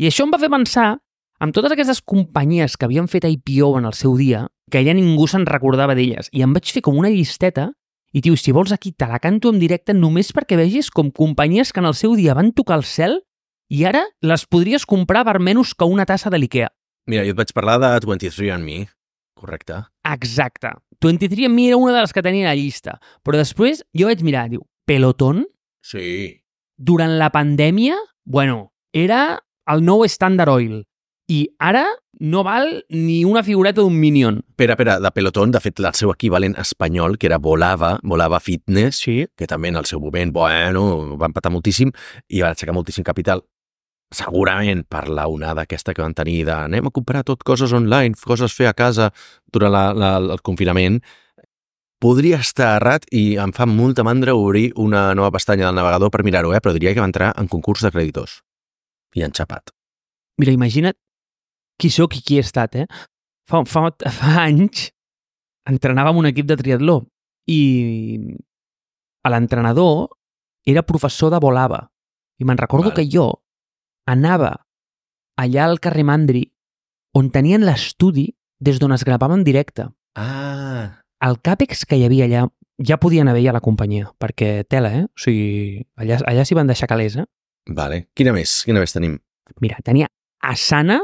I 0.00 0.08
això 0.08 0.24
em 0.24 0.32
va 0.32 0.40
fer 0.40 0.50
pensar 0.52 0.96
amb 1.42 1.54
totes 1.54 1.74
aquestes 1.74 2.00
companyies 2.00 2.76
que 2.76 2.86
havien 2.86 3.08
fet 3.10 3.26
IPO 3.28 3.76
en 3.80 3.88
el 3.90 3.96
seu 3.98 4.16
dia, 4.16 4.46
que 4.70 4.82
ja 4.86 4.94
ningú 4.96 5.26
se'n 5.28 5.44
recordava 5.46 5.96
d'elles, 5.98 6.30
i 6.32 6.44
em 6.46 6.52
vaig 6.54 6.70
fer 6.72 6.84
com 6.86 6.96
una 6.96 7.10
llisteta 7.12 7.72
i, 8.12 8.20
tio, 8.20 8.36
si 8.36 8.52
vols 8.52 8.72
aquí 8.72 8.92
te 8.92 9.08
la 9.08 9.18
canto 9.18 9.50
en 9.52 9.58
directe 9.60 9.94
només 9.96 10.32
perquè 10.36 10.56
vegis 10.60 10.90
com 10.92 11.10
companyies 11.10 11.72
que 11.72 11.80
en 11.80 11.88
el 11.88 11.96
seu 11.96 12.14
dia 12.16 12.36
van 12.36 12.52
tocar 12.52 12.76
el 12.80 12.84
cel 12.84 13.22
i 13.72 13.86
ara 13.88 14.04
les 14.20 14.44
podries 14.44 14.84
comprar 14.86 15.24
per 15.24 15.38
menys 15.40 15.72
que 15.74 15.88
una 15.88 16.04
tassa 16.06 16.30
de 16.30 16.40
l'IKEA. 16.40 16.68
Mira, 17.08 17.24
jo 17.24 17.32
et 17.32 17.38
vaig 17.38 17.54
parlar 17.56 17.78
de 17.80 17.88
23andMe, 18.04 18.84
correcte? 19.42 19.80
Exacte. 20.08 20.70
23andMe 21.02 21.66
era 21.72 21.76
una 21.80 21.92
de 21.96 22.00
les 22.04 22.12
que 22.14 22.22
tenia 22.22 22.46
a 22.46 22.52
la 22.52 22.58
llista. 22.58 22.96
Però 23.26 23.36
després 23.40 23.82
jo 23.92 24.06
vaig 24.08 24.22
mirar, 24.22 24.46
diu, 24.52 24.62
Peloton? 24.86 25.42
Sí. 25.82 26.38
Durant 26.78 27.18
la 27.18 27.30
pandèmia, 27.34 27.98
bueno, 28.24 28.70
era 28.94 29.42
el 29.66 29.82
nou 29.84 30.04
Standard 30.06 30.50
Oil. 30.54 30.84
I 31.30 31.46
ara 31.62 31.84
no 32.20 32.42
val 32.44 32.84
ni 32.90 33.22
una 33.24 33.42
figureta 33.42 33.80
d'un 33.80 33.94
Minion. 33.98 34.42
Espera, 34.52 34.74
espera, 34.74 34.98
de 35.00 35.10
Peloton, 35.14 35.50
de 35.54 35.60
fet, 35.64 35.78
el 35.80 35.94
seu 35.98 36.10
equivalent 36.12 36.54
espanyol, 36.60 37.16
que 37.18 37.26
era 37.30 37.38
Volava, 37.38 37.96
Volava 38.02 38.38
Fitness, 38.40 38.98
Sí. 39.02 39.26
que 39.36 39.46
també 39.46 39.68
en 39.68 39.76
el 39.76 39.86
seu 39.86 39.98
moment, 40.00 40.32
bueno, 40.32 41.16
va 41.18 41.26
empatar 41.30 41.50
moltíssim 41.50 41.90
i 42.28 42.42
va 42.42 42.50
aixecar 42.50 42.74
moltíssim 42.74 43.02
capital, 43.04 43.42
segurament 44.12 44.84
per 44.88 45.06
la 45.08 45.26
onada 45.30 45.64
aquesta 45.64 45.94
que 45.94 46.04
van 46.04 46.14
tenir 46.14 46.42
de 46.48 46.54
anem 46.54 46.88
a 46.88 46.94
comprar 46.94 47.24
tot 47.24 47.42
coses 47.44 47.72
online, 47.72 48.18
coses 48.18 48.54
fer 48.54 48.68
a 48.70 48.76
casa 48.76 49.10
durant 49.52 49.72
la, 49.72 49.84
la, 49.96 50.14
el 50.20 50.42
confinament, 50.44 51.00
podria 52.02 52.40
estar 52.42 52.76
errat 52.80 53.06
i 53.14 53.36
em 53.38 53.52
fa 53.54 53.66
molta 53.68 54.02
mandra 54.06 54.34
obrir 54.34 54.72
una 54.76 55.12
nova 55.14 55.30
pestanya 55.34 55.68
del 55.68 55.78
navegador 55.78 56.10
per 56.10 56.24
mirar-ho, 56.26 56.50
eh? 56.54 56.60
però 56.60 56.74
diria 56.74 56.94
que 56.94 57.02
va 57.02 57.10
entrar 57.10 57.30
en 57.38 57.48
concurs 57.48 57.84
de 57.86 57.92
creditors. 57.94 58.40
I 59.14 59.26
enxapat. 59.26 59.70
Mira, 60.40 60.54
imagina't 60.56 60.96
qui 61.78 61.90
sóc 61.90 62.16
i 62.16 62.22
qui 62.24 62.38
he 62.38 62.42
estat, 62.42 62.76
eh? 62.78 62.86
Fa, 63.48 63.62
fa, 63.68 63.90
fa 63.92 64.32
anys 64.46 64.88
entrenava 65.68 66.10
amb 66.10 66.22
un 66.22 66.30
equip 66.30 66.48
de 66.48 66.56
triatló 66.58 67.02
i 67.50 67.60
l'entrenador 69.28 70.08
era 70.66 70.82
professor 70.86 71.30
de 71.30 71.40
volava. 71.42 71.84
I 72.38 72.46
me'n 72.46 72.58
recordo 72.58 72.90
Vale. 72.90 72.98
que 72.98 73.10
jo 73.10 73.41
anava 74.06 74.52
allà 75.38 75.64
al 75.66 75.78
carrer 75.80 76.04
Mandri 76.04 76.42
on 77.14 77.30
tenien 77.30 77.64
l'estudi 77.66 78.30
des 78.62 78.78
d'on 78.78 78.92
es 78.94 79.04
gravava 79.04 79.34
en 79.34 79.44
directe. 79.44 79.88
Ah, 80.16 81.02
El 81.22 81.38
càpex 81.38 81.84
que 81.86 81.96
hi 81.96 82.04
havia 82.06 82.24
allà 82.26 82.46
ja 82.82 82.96
podien 82.98 83.28
haver 83.28 83.42
ja 83.44 83.52
la 83.54 83.60
companyia, 83.62 84.08
perquè 84.18 84.64
tela, 84.66 84.90
eh? 84.90 85.04
O 85.04 85.20
sigui, 85.22 85.84
allà, 85.96 86.18
allà 86.26 86.44
s'hi 86.44 86.56
van 86.58 86.66
deixar 86.66 86.88
calés, 86.90 87.14
eh? 87.16 87.26
vale. 87.70 88.08
Quina 88.14 88.32
més? 88.34 88.62
Quina 88.66 88.80
més 88.82 88.92
tenim? 88.92 89.18
Mira, 89.62 89.76
tenia 89.84 90.08
Asana, 90.42 90.98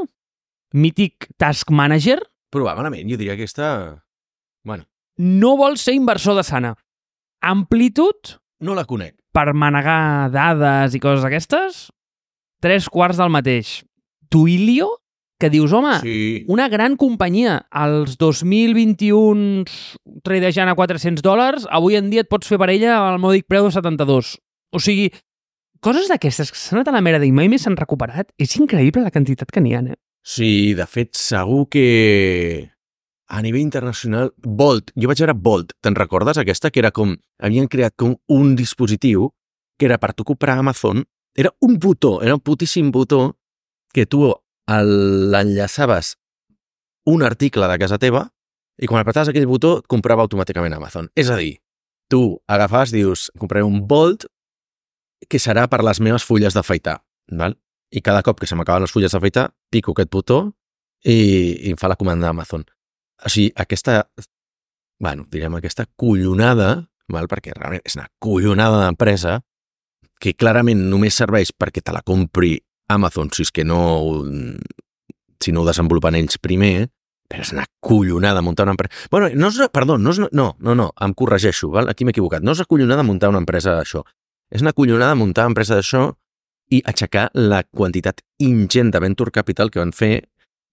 mític 0.74 1.28
Task 1.38 1.70
Manager, 1.70 2.18
Probablement, 2.50 3.04
jo 3.10 3.18
diria 3.20 3.34
que 3.36 3.42
aquesta... 3.44 4.02
Bueno, 4.64 4.86
no 5.18 5.56
vols 5.58 5.82
ser 5.84 5.92
inversor 5.94 6.34
de 6.38 6.42
Sana. 6.42 6.70
Amplitud, 7.42 8.38
no 8.60 8.74
la 8.74 8.84
conec. 8.88 9.14
per 9.32 9.52
manegar 9.54 10.30
dades 10.32 10.94
i 10.96 11.00
coses 11.00 11.22
d'aquestes, 11.22 11.90
tres 12.60 12.88
quarts 12.88 13.16
del 13.18 13.30
mateix. 13.30 13.84
Twilio, 14.28 14.90
que 15.38 15.50
dius, 15.50 15.72
home, 15.72 16.00
Sí. 16.02 16.44
una 16.48 16.68
gran 16.68 16.96
companyia, 16.96 17.66
als 17.70 18.16
2021 18.18 19.64
tradejant 20.24 20.68
a 20.68 20.74
400 20.74 21.22
dòlars, 21.22 21.66
avui 21.70 21.96
en 21.96 22.10
dia 22.10 22.22
et 22.24 22.28
pots 22.28 22.48
fer 22.48 22.58
per 22.58 22.70
ella 22.70 22.96
al 23.08 23.18
mòdic 23.22 23.46
preu 23.48 23.64
de 23.68 23.70
72. 23.72 24.38
O 24.74 24.80
sigui, 24.80 25.10
coses 25.80 26.08
d'aquestes 26.10 26.50
que 26.50 26.58
s'han 26.58 26.80
anat 26.80 26.88
a 26.88 26.96
la 26.98 27.00
merda 27.04 27.24
i 27.26 27.32
mai 27.32 27.48
més 27.48 27.62
s'han 27.62 27.76
recuperat, 27.78 28.32
és 28.38 28.56
increïble 28.58 29.02
la 29.04 29.10
quantitat 29.14 29.50
que 29.50 29.60
n'hi 29.62 29.74
ha, 29.74 29.80
eh? 29.80 29.96
Sí, 30.24 30.74
de 30.74 30.84
fet, 30.86 31.14
segur 31.16 31.68
que 31.70 32.70
a 33.28 33.40
nivell 33.42 33.62
internacional, 33.62 34.32
Bolt, 34.42 34.90
jo 34.96 35.08
vaig 35.08 35.20
veure 35.22 35.34
Bolt, 35.36 35.72
te'n 35.84 35.94
recordes 35.94 36.36
aquesta? 36.40 36.70
Que 36.72 36.80
era 36.80 36.90
com, 36.90 37.14
havien 37.40 37.68
creat 37.68 37.94
com 37.96 38.16
un 38.28 38.56
dispositiu 38.56 39.30
que 39.78 39.86
era 39.86 39.98
per 39.98 40.12
tu 40.14 40.24
comprar 40.24 40.56
a 40.56 40.58
Amazon, 40.64 41.04
era 41.38 41.54
un 41.60 41.78
botó, 41.78 42.20
era 42.20 42.34
un 42.34 42.40
putíssim 42.40 42.90
botó 42.90 43.38
que 43.94 44.06
tu 44.06 44.24
l'enllaçaves 44.66 46.16
un 47.06 47.22
article 47.22 47.68
de 47.70 47.78
casa 47.78 47.98
teva 48.02 48.24
i 48.76 48.88
quan 48.90 49.00
apretaves 49.00 49.30
aquell 49.30 49.46
botó 49.46 49.76
et 49.78 49.86
comprava 49.86 50.24
automàticament 50.26 50.74
Amazon. 50.74 51.06
És 51.14 51.30
a 51.30 51.38
dir, 51.38 51.60
tu 52.10 52.40
agafaves, 52.50 52.90
dius, 52.90 53.28
compraré 53.38 53.62
un 53.62 53.86
Bolt 53.86 54.26
que 55.30 55.38
serà 55.38 55.68
per 55.70 55.84
les 55.86 56.02
meves 56.02 56.26
fulles 56.26 56.58
d'afaitar, 56.58 56.98
val? 57.30 57.54
i 57.94 58.02
cada 58.04 58.20
cop 58.26 58.42
que 58.42 58.46
se 58.50 58.58
m'acaben 58.58 58.84
les 58.84 58.92
fulles 58.92 59.14
d'afaitar, 59.14 59.46
pico 59.70 59.94
aquest 59.94 60.10
botó 60.12 60.40
i, 61.06 61.14
i 61.14 61.70
em 61.70 61.78
fa 61.78 61.88
la 61.88 61.96
comanda 61.96 62.26
d'Amazon. 62.26 62.66
O 63.24 63.30
sigui, 63.30 63.52
aquesta, 63.56 64.02
bueno, 65.00 65.24
direm 65.30 65.54
aquesta 65.54 65.86
collonada, 65.96 66.88
val? 67.08 67.30
perquè 67.30 67.54
realment 67.54 67.86
és 67.86 67.96
una 67.96 68.10
collonada 68.18 68.82
d'empresa 68.82 69.38
que 70.20 70.34
clarament 70.34 70.88
només 70.90 71.18
serveix 71.18 71.52
perquè 71.54 71.82
te 71.84 71.94
la 71.94 72.04
compri 72.06 72.56
Amazon, 72.88 73.30
si 73.32 73.44
és 73.44 73.52
que 73.52 73.64
no 73.64 73.80
si 75.40 75.52
no 75.52 75.62
ho 75.62 75.66
desenvolupen 75.68 76.16
ells 76.18 76.38
primer, 76.42 76.88
però 77.28 77.44
és 77.44 77.52
una 77.52 77.66
collonada 77.84 78.42
muntar 78.42 78.64
una 78.66 78.74
empresa... 78.74 79.08
Bueno, 79.12 79.28
no 79.36 79.50
és, 79.52 79.60
perdó, 79.72 79.98
no, 80.00 80.14
és, 80.14 80.22
no, 80.32 80.48
no, 80.58 80.74
no, 80.74 80.88
em 81.04 81.14
corregeixo, 81.14 81.68
val? 81.74 81.90
aquí 81.92 82.06
m'he 82.06 82.14
equivocat. 82.16 82.42
No 82.42 82.54
és 82.56 82.62
una 82.62 82.70
collonada 82.70 83.04
muntar 83.06 83.30
una 83.30 83.42
empresa 83.42 83.76
d'això. 83.76 84.02
És 84.50 84.64
una 84.64 84.72
collonada 84.72 85.18
muntar 85.18 85.44
una 85.46 85.52
empresa 85.52 85.76
d'això 85.76 86.08
i 86.72 86.80
aixecar 86.88 87.28
la 87.36 87.62
quantitat 87.64 88.22
ingent 88.44 88.90
de 88.92 89.00
venture 89.04 89.32
capital 89.32 89.70
que 89.70 89.80
van 89.80 89.92
fer 89.92 90.22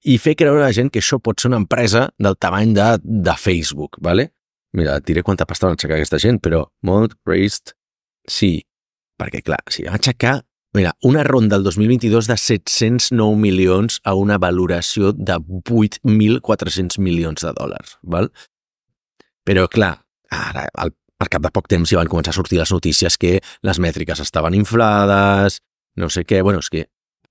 i 0.05 0.17
fer 0.21 0.35
creure 0.37 0.61
a 0.61 0.67
la 0.69 0.75
gent 0.75 0.91
que 0.93 1.01
això 1.01 1.19
pot 1.23 1.41
ser 1.41 1.49
una 1.49 1.59
empresa 1.59 2.07
del 2.21 2.37
tamany 2.39 2.73
de, 2.77 2.87
de 3.03 3.35
Facebook, 3.41 3.99
¿vale? 3.99 4.29
Mira, 4.75 4.97
et 4.99 5.07
diré 5.07 5.23
quanta 5.23 5.47
pasta 5.47 5.67
van 5.67 5.77
aixecar 5.77 5.97
aquesta 5.97 6.19
gent, 6.21 6.39
però 6.43 6.65
molt 6.87 7.15
raised, 7.27 7.73
sí. 8.27 8.59
Perquè, 9.21 9.41
clar, 9.45 9.61
si 9.71 9.87
van 9.87 9.99
aixecar 9.99 10.41
Mira, 10.75 10.91
una 11.07 11.23
ronda 11.23 11.55
del 11.55 11.63
2022 11.63 12.27
de 12.27 12.35
709 12.35 13.37
milions 13.39 14.01
a 14.03 14.11
una 14.19 14.35
valoració 14.37 15.13
de 15.15 15.37
8.400 15.39 16.99
milions 16.99 17.45
de 17.45 17.53
dòlars, 17.55 17.93
val? 18.03 18.27
Però, 19.47 19.69
clar, 19.71 19.93
ara, 20.35 20.65
al, 20.83 20.91
al 21.23 21.31
cap 21.31 21.45
de 21.45 21.51
poc 21.55 21.69
temps 21.71 21.87
ja 21.87 22.01
van 22.01 22.11
començar 22.11 22.33
a 22.33 22.37
sortir 22.37 22.59
les 22.59 22.73
notícies 22.75 23.15
que 23.15 23.37
les 23.63 23.79
mètriques 23.79 24.19
estaven 24.19 24.57
inflades, 24.59 25.61
no 25.95 26.11
sé 26.11 26.25
què, 26.27 26.41
bueno, 26.43 26.59
és 26.59 26.67
que 26.73 26.83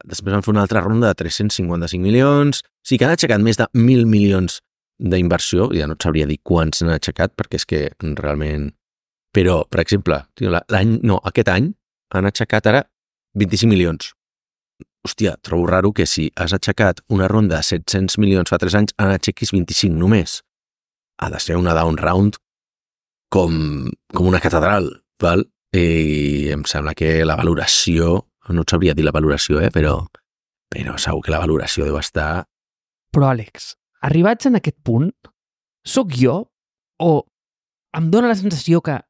després 0.08 0.32
van 0.32 0.46
fer 0.46 0.54
una 0.54 0.64
altra 0.64 0.80
ronda 0.80 1.10
de 1.12 1.20
355 1.20 2.00
milions, 2.00 2.62
sí 2.80 2.96
que 2.96 3.04
han 3.04 3.12
aixecat 3.12 3.44
més 3.44 3.60
de 3.60 3.68
1.000 3.76 4.08
milions 4.08 4.62
d'inversió, 4.96 5.68
ja 5.76 5.84
no 5.90 5.98
et 5.98 6.08
sabria 6.08 6.24
dir 6.30 6.40
quants 6.40 6.80
n'han 6.80 6.96
aixecat, 6.96 7.36
perquè 7.36 7.60
és 7.60 7.68
que 7.68 7.84
realment... 8.00 8.70
Però, 9.34 9.64
per 9.66 9.82
exemple, 9.82 10.20
l'any, 10.70 10.98
no, 11.02 11.18
aquest 11.26 11.50
any 11.50 11.72
han 12.14 12.28
aixecat 12.28 12.68
ara 12.70 12.84
25 13.34 13.70
milions. 13.70 14.12
Hòstia, 15.04 15.34
trobo 15.44 15.66
raro 15.68 15.90
que 15.92 16.06
si 16.08 16.30
has 16.40 16.54
aixecat 16.56 17.02
una 17.12 17.26
ronda 17.28 17.58
de 17.58 17.66
700 17.66 18.16
milions 18.22 18.50
fa 18.50 18.60
3 18.62 18.78
anys, 18.78 18.94
ara 18.96 19.18
aixequis 19.18 19.52
25 19.52 19.98
només. 19.98 20.38
Ha 21.20 21.30
de 21.34 21.40
ser 21.42 21.58
una 21.58 21.74
down 21.76 21.98
round 22.00 22.38
com, 23.34 23.90
com 24.14 24.30
una 24.30 24.40
catedral, 24.40 24.88
val? 25.20 25.44
I 25.74 26.54
em 26.54 26.62
sembla 26.70 26.94
que 26.94 27.24
la 27.26 27.36
valoració, 27.36 28.20
no 28.54 28.62
et 28.62 28.70
sabria 28.70 28.94
dir 28.94 29.04
la 29.04 29.14
valoració, 29.14 29.58
eh? 29.58 29.72
però, 29.74 29.96
però 30.70 30.94
segur 31.02 31.24
que 31.26 31.34
la 31.34 31.42
valoració 31.42 31.88
deu 31.88 31.98
estar... 31.98 32.44
Però, 33.14 33.32
Àlex, 33.32 33.72
arribats 34.06 34.46
en 34.46 34.60
aquest 34.60 34.78
punt, 34.86 35.10
sóc 35.84 36.14
jo 36.14 36.44
o 37.02 37.10
em 37.98 38.06
dóna 38.10 38.30
la 38.30 38.38
sensació 38.38 38.80
que 38.86 39.00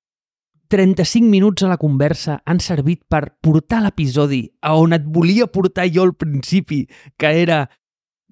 35 0.68 1.28
minuts 1.28 1.62
a 1.62 1.70
la 1.70 1.78
conversa 1.80 2.40
han 2.44 2.60
servit 2.60 3.02
per 3.10 3.36
portar 3.44 3.82
l'episodi 3.84 4.44
a 4.62 4.74
on 4.78 4.96
et 4.96 5.04
volia 5.06 5.46
portar 5.46 5.86
jo 5.92 6.04
al 6.06 6.14
principi, 6.14 6.84
que 7.18 7.32
era 7.42 7.64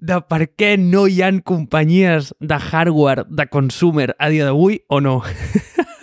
de 0.02 0.18
per 0.26 0.48
què 0.58 0.74
no 0.80 1.04
hi 1.06 1.20
han 1.22 1.40
companyies 1.46 2.32
de 2.40 2.58
hardware 2.58 3.24
de 3.28 3.46
consumer 3.46 4.10
a 4.18 4.30
dia 4.32 4.48
d'avui 4.48 4.80
o 4.88 4.98
no. 5.00 5.20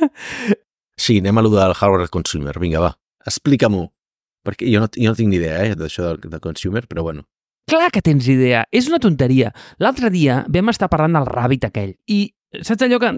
sí, 1.04 1.20
anem 1.20 1.38
a 1.38 1.44
lo 1.44 1.52
del 1.56 1.76
hardware 1.76 2.08
consumer. 2.14 2.56
Vinga, 2.60 2.80
va, 2.86 2.94
explica-m'ho. 3.28 3.90
Perquè 4.48 4.70
jo 4.72 4.80
no, 4.80 4.88
jo 4.96 5.12
no 5.12 5.18
tinc 5.18 5.34
ni 5.34 5.42
idea 5.42 5.66
eh, 5.66 5.76
d'això 5.76 6.06
del, 6.08 6.32
del 6.32 6.44
consumer, 6.44 6.86
però 6.88 7.04
bueno. 7.04 7.28
Clar 7.70 7.92
que 7.94 8.02
tens 8.02 8.28
idea. 8.32 8.64
És 8.72 8.88
una 8.90 9.02
tonteria. 9.04 9.52
L'altre 9.84 10.10
dia 10.14 10.46
vam 10.48 10.72
estar 10.72 10.88
parlant 10.90 11.20
del 11.20 11.28
Rabbit 11.28 11.68
aquell 11.68 11.98
i 12.08 12.24
saps 12.64 12.88
allò 12.88 12.98
que 13.04 13.12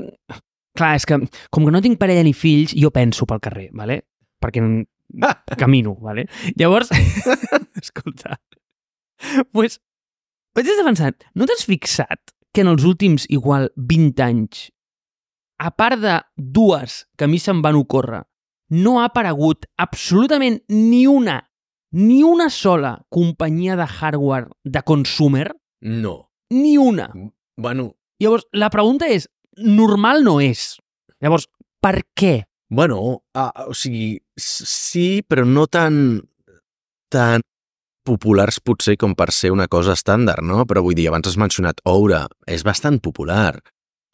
Clar, 0.78 0.96
és 0.96 1.06
que 1.06 1.18
com 1.52 1.66
que 1.66 1.74
no 1.74 1.82
tinc 1.84 2.00
parella 2.00 2.24
ni 2.24 2.34
fills, 2.34 2.76
jo 2.78 2.92
penso 2.96 3.28
pel 3.28 3.42
carrer, 3.44 3.70
¿vale? 3.76 4.06
perquè 4.42 4.62
camino, 5.58 5.96
¿vale? 5.96 6.28
Llavors, 6.56 6.90
escolta, 7.82 8.42
pues, 9.52 9.80
vaig 10.56 10.68
estar 10.68 10.88
pensant, 10.88 11.28
no 11.36 11.48
t'has 11.48 11.66
fixat 11.68 12.34
que 12.52 12.66
en 12.66 12.72
els 12.72 12.84
últims 12.88 13.28
igual 13.30 13.70
20 13.78 14.26
anys, 14.26 14.66
a 15.62 15.70
part 15.78 16.02
de 16.02 16.18
dues 16.36 17.06
que 17.16 17.28
a 17.28 17.32
mi 17.32 17.40
se'm 17.40 17.62
van 17.62 17.78
ocórrer, 17.80 18.24
no 18.72 19.00
ha 19.00 19.10
aparegut 19.12 19.68
absolutament 19.78 20.62
ni 20.72 21.06
una, 21.08 21.38
ni 21.92 22.24
una 22.24 22.50
sola 22.50 22.96
companyia 23.12 23.76
de 23.76 23.86
hardware 23.86 24.50
de 24.64 24.82
consumer? 24.84 25.52
No. 25.82 26.32
Ni 26.50 26.78
una. 26.78 27.12
Bueno... 27.58 27.96
Llavors, 28.22 28.44
la 28.54 28.68
pregunta 28.70 29.08
és, 29.10 29.24
normal 29.58 30.24
no 30.24 30.40
és. 30.44 30.76
Llavors, 31.22 31.48
per 31.82 32.02
què? 32.18 32.42
Bueno, 32.72 32.98
uh, 33.36 33.50
o 33.68 33.76
sigui, 33.76 34.16
sí, 34.40 35.22
però 35.28 35.44
no 35.44 35.66
tan, 35.68 36.22
tan 37.12 37.44
populars 38.08 38.62
potser 38.64 38.96
com 38.98 39.14
per 39.18 39.30
ser 39.36 39.52
una 39.52 39.68
cosa 39.68 39.96
estàndard, 39.98 40.46
no? 40.46 40.64
Però 40.70 40.84
vull 40.86 40.96
dir, 40.98 41.10
abans 41.12 41.28
has 41.28 41.38
mencionat 41.40 41.84
Oura, 41.90 42.26
és 42.48 42.64
bastant 42.64 43.02
popular. 43.04 43.60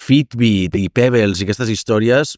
Fitbit 0.02 0.76
i 0.78 0.88
Pebbles 0.94 1.40
i 1.40 1.48
aquestes 1.48 1.72
històries, 1.74 2.36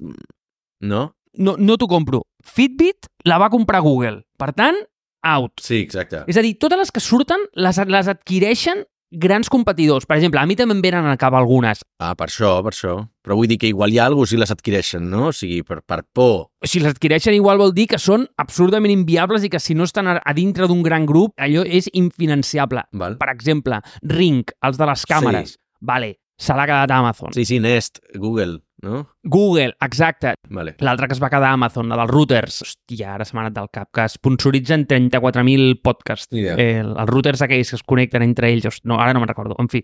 no? 0.83 1.09
No, 1.39 1.55
no 1.57 1.77
t'ho 1.77 1.87
compro. 1.89 2.23
Fitbit 2.43 3.09
la 3.27 3.39
va 3.39 3.51
comprar 3.53 3.81
Google. 3.85 4.23
Per 4.39 4.51
tant, 4.57 4.79
out. 5.23 5.59
Sí, 5.63 5.81
exacte. 5.83 6.23
És 6.31 6.39
a 6.39 6.43
dir, 6.43 6.55
totes 6.59 6.79
les 6.79 6.91
que 6.95 7.03
surten 7.03 7.43
les, 7.59 7.79
les 7.87 8.11
adquireixen 8.11 8.85
grans 9.11 9.49
competidors. 9.49 10.05
Per 10.05 10.17
exemple, 10.17 10.39
a 10.41 10.45
mi 10.49 10.55
també 10.59 10.75
em 10.77 10.81
venen 10.83 11.07
a 11.09 11.17
cap 11.19 11.35
algunes. 11.37 11.81
Ah, 11.99 12.13
per 12.17 12.27
això, 12.29 12.59
per 12.65 12.73
això. 12.73 12.95
Però 13.25 13.37
vull 13.37 13.49
dir 13.49 13.59
que 13.61 13.69
igual 13.69 13.93
hi 13.93 13.99
ha 13.99 14.05
alguna 14.09 14.29
si 14.29 14.39
les 14.39 14.53
adquireixen, 14.53 15.09
no? 15.09 15.27
O 15.29 15.35
sigui, 15.35 15.61
per, 15.67 15.81
per 15.85 16.01
por. 16.13 16.49
Si 16.65 16.81
les 16.83 16.93
adquireixen 16.95 17.37
igual 17.37 17.61
vol 17.61 17.73
dir 17.75 17.87
que 17.91 17.99
són 18.01 18.27
absolutament 18.41 18.93
inviables 18.93 19.45
i 19.45 19.51
que 19.51 19.61
si 19.61 19.75
no 19.77 19.87
estan 19.89 20.07
a, 20.07 20.19
a 20.19 20.33
dintre 20.37 20.69
d'un 20.69 20.83
gran 20.85 21.05
grup, 21.09 21.35
allò 21.41 21.65
és 21.65 21.89
infinanciable. 21.93 22.85
Val. 22.93 23.19
Per 23.21 23.29
exemple, 23.33 23.81
Ring, 24.13 24.45
els 24.65 24.79
de 24.79 24.89
les 24.89 25.05
càmeres. 25.09 25.55
Sí. 25.55 25.63
Vale, 25.81 26.15
se 26.39 26.55
l'ha 26.55 26.67
quedat 26.67 26.91
Amazon. 26.95 27.33
Sí, 27.35 27.45
sí, 27.45 27.59
Nest, 27.59 27.99
Google, 28.15 28.59
no? 28.83 29.03
Google, 29.23 29.75
exacte. 29.81 30.33
Vale. 30.49 30.75
L'altre 30.85 31.07
que 31.07 31.15
es 31.17 31.21
va 31.21 31.29
quedar 31.31 31.51
Amazon, 31.53 31.89
la 31.91 31.97
dels 31.99 32.11
routers. 32.11 32.59
Hòstia, 32.65 33.13
ara 33.15 33.27
se 33.27 33.35
m'ha 33.35 33.45
anat 33.45 33.55
del 33.57 33.69
cap, 33.73 33.89
que 33.95 34.07
sponsoritzen 34.11 34.85
34.000 34.89 35.79
podcasts. 35.85 36.31
Yeah. 36.35 36.57
Eh, 36.59 36.83
els 36.83 37.09
routers 37.09 37.43
aquells 37.45 37.73
que 37.73 37.79
es 37.79 37.85
connecten 37.87 38.25
entre 38.25 38.51
ells. 38.51 38.81
No, 38.83 38.99
ara 38.99 39.15
no 39.15 39.23
me'n 39.23 39.31
recordo. 39.31 39.57
En 39.59 39.71
fi. 39.71 39.83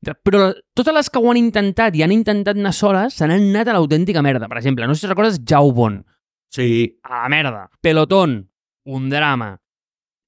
Però 0.00 0.46
totes 0.72 0.96
les 0.96 1.10
que 1.12 1.20
ho 1.20 1.28
han 1.28 1.40
intentat 1.40 1.96
i 1.96 2.04
han 2.04 2.14
intentat 2.14 2.56
anar 2.56 2.72
soles 2.72 3.18
se 3.20 3.26
n'han 3.28 3.50
anat 3.50 3.68
a 3.68 3.74
l'autèntica 3.76 4.22
merda. 4.24 4.48
Per 4.48 4.60
exemple, 4.60 4.86
no 4.88 4.96
sé 4.96 5.04
si 5.04 5.10
recordes 5.10 5.42
Jaubon. 5.44 6.00
Sí. 6.50 7.00
A 7.04 7.24
la 7.24 7.28
merda. 7.28 7.66
Pelotón, 7.80 8.40
un 8.86 9.10
drama. 9.12 9.52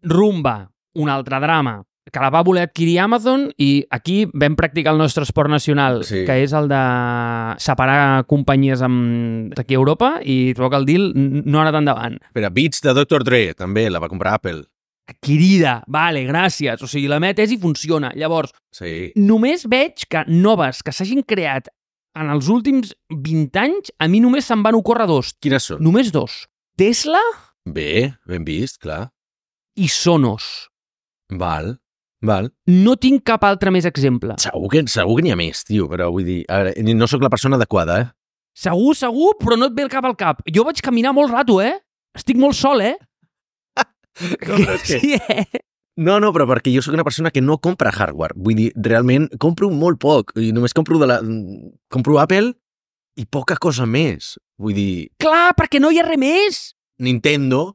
Rumba, 0.02 0.56
un 0.98 1.08
altre 1.08 1.38
drama 1.40 1.80
que 2.10 2.18
la 2.20 2.30
va 2.34 2.42
voler 2.42 2.62
adquirir 2.66 2.98
Amazon 3.00 3.50
i 3.62 3.84
aquí 3.90 4.24
vam 4.34 4.56
practicar 4.58 4.92
el 4.92 4.98
nostre 4.98 5.22
esport 5.22 5.48
nacional, 5.50 6.02
Sí. 6.04 6.24
que 6.26 6.42
és 6.42 6.52
el 6.52 6.66
de 6.68 6.80
separar 7.62 8.24
companyies 8.26 8.82
amb... 8.82 9.52
aquí 9.58 9.74
a 9.74 9.78
Europa 9.80 10.20
i 10.24 10.52
trobo 10.54 10.70
que 10.70 10.76
el 10.82 10.86
deal 10.86 11.12
no 11.14 11.58
ha 11.60 11.62
anat 11.68 11.78
endavant. 11.80 12.18
Espera, 12.24 12.50
Beats 12.50 12.80
de 12.82 12.94
Dr. 12.94 13.22
Dre, 13.24 13.54
també, 13.54 13.88
la 13.90 14.00
va 14.02 14.08
comprar 14.10 14.34
Apple. 14.34 14.64
Adquirida, 15.08 15.82
vale, 15.86 16.24
gràcies. 16.26 16.80
O 16.82 16.86
sigui, 16.88 17.08
la 17.10 17.18
meva 17.20 17.34
tesi 17.34 17.58
funciona. 17.58 18.12
Llavors, 18.14 18.52
Sí. 18.72 19.12
només 19.16 19.66
veig 19.68 20.06
que 20.08 20.24
noves 20.28 20.82
que 20.82 20.92
s'hagin 20.92 21.22
creat 21.22 21.68
en 22.14 22.30
els 22.30 22.48
últims 22.48 22.94
20 23.10 23.56
anys, 23.58 23.92
a 23.98 24.08
mi 24.08 24.20
només 24.20 24.44
se'n 24.44 24.62
van 24.62 24.74
ocórrer 24.74 25.06
dos. 25.06 25.34
Quines 25.40 25.62
són? 25.62 25.80
Només 25.82 26.12
dos. 26.12 26.46
Tesla 26.76 27.20
Bé, 27.64 28.14
ben 28.26 28.44
vist, 28.44 28.78
clar. 28.80 29.10
i 29.76 29.88
Sonos. 29.88 30.68
Val, 31.30 31.78
val. 32.26 32.50
No 32.70 32.96
tinc 33.00 33.22
cap 33.28 33.44
altre 33.48 33.70
més 33.74 33.86
exemple. 33.88 34.36
Segur 34.42 34.70
que, 34.72 34.82
segur 34.90 35.18
que 35.18 35.26
n'hi 35.26 35.32
ha 35.34 35.38
més, 35.38 35.64
tio, 35.68 35.88
però 35.90 36.10
vull 36.14 36.24
dir, 36.26 36.40
a 36.48 36.62
veure, 36.62 36.94
no 36.94 37.08
sóc 37.10 37.22
la 37.24 37.30
persona 37.32 37.58
adequada, 37.60 38.00
eh? 38.02 38.08
Segur, 38.58 38.94
segur, 38.98 39.34
però 39.40 39.56
no 39.56 39.70
et 39.70 39.76
ve 39.76 39.86
el 39.86 39.90
cap 39.92 40.04
al 40.04 40.16
cap. 40.20 40.42
Jo 40.52 40.64
vaig 40.68 40.80
caminar 40.84 41.14
molt 41.16 41.32
rato, 41.32 41.60
eh? 41.64 41.74
Estic 42.18 42.36
molt 42.40 42.54
sol, 42.58 42.82
eh? 42.84 42.96
No, 44.46 44.58
és 44.74 44.82
que- 44.86 44.98
Sí, 45.00 45.14
eh? 45.16 45.46
No, 45.96 46.18
no, 46.20 46.30
però 46.32 46.46
perquè 46.48 46.72
jo 46.72 46.80
sóc 46.84 46.94
una 46.96 47.04
persona 47.04 47.30
que 47.30 47.42
no 47.44 47.58
compra 47.60 47.90
hardware. 47.92 48.32
Vull 48.36 48.56
dir, 48.56 48.70
realment, 48.76 49.26
compro 49.40 49.68
molt 49.72 49.98
poc. 50.00 50.32
I 50.40 50.50
només 50.56 50.72
compro 50.72 50.96
de 51.00 51.08
la... 51.08 51.18
Compro 51.92 52.16
Apple 52.20 52.54
i 53.20 53.26
poca 53.28 53.58
cosa 53.60 53.84
més. 53.84 54.38
Vull 54.60 54.72
dir, 54.76 54.92
Clar, 55.20 55.52
perquè 55.58 55.80
no 55.80 55.90
hi 55.92 56.00
ha 56.00 56.06
res 56.06 56.20
més. 56.20 56.60
Nintendo... 57.00 57.74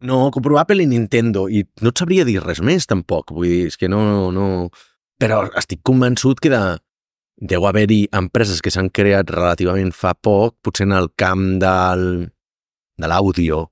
No, 0.00 0.30
compro 0.30 0.58
Apple 0.60 0.84
i 0.84 0.86
Nintendo. 0.86 1.48
I 1.50 1.64
no 1.82 1.90
et 1.90 1.98
sabria 1.98 2.24
dir 2.28 2.38
res 2.44 2.60
més, 2.62 2.86
tampoc. 2.86 3.32
Vull 3.34 3.48
dir, 3.48 3.62
és 3.72 3.76
que 3.80 3.88
no... 3.90 4.30
no... 4.34 4.68
Però 5.18 5.40
estic 5.58 5.80
convençut 5.82 6.38
que 6.38 6.50
de, 6.52 6.60
deu 7.50 7.64
haver-hi 7.66 8.04
empreses 8.14 8.60
que 8.62 8.70
s'han 8.70 8.86
creat 8.94 9.30
relativament 9.34 9.90
fa 9.90 10.12
poc, 10.14 10.54
potser 10.62 10.86
en 10.86 10.94
el 10.94 11.08
camp 11.18 11.56
del, 11.58 12.04
de 13.02 13.10
l'àudio, 13.10 13.64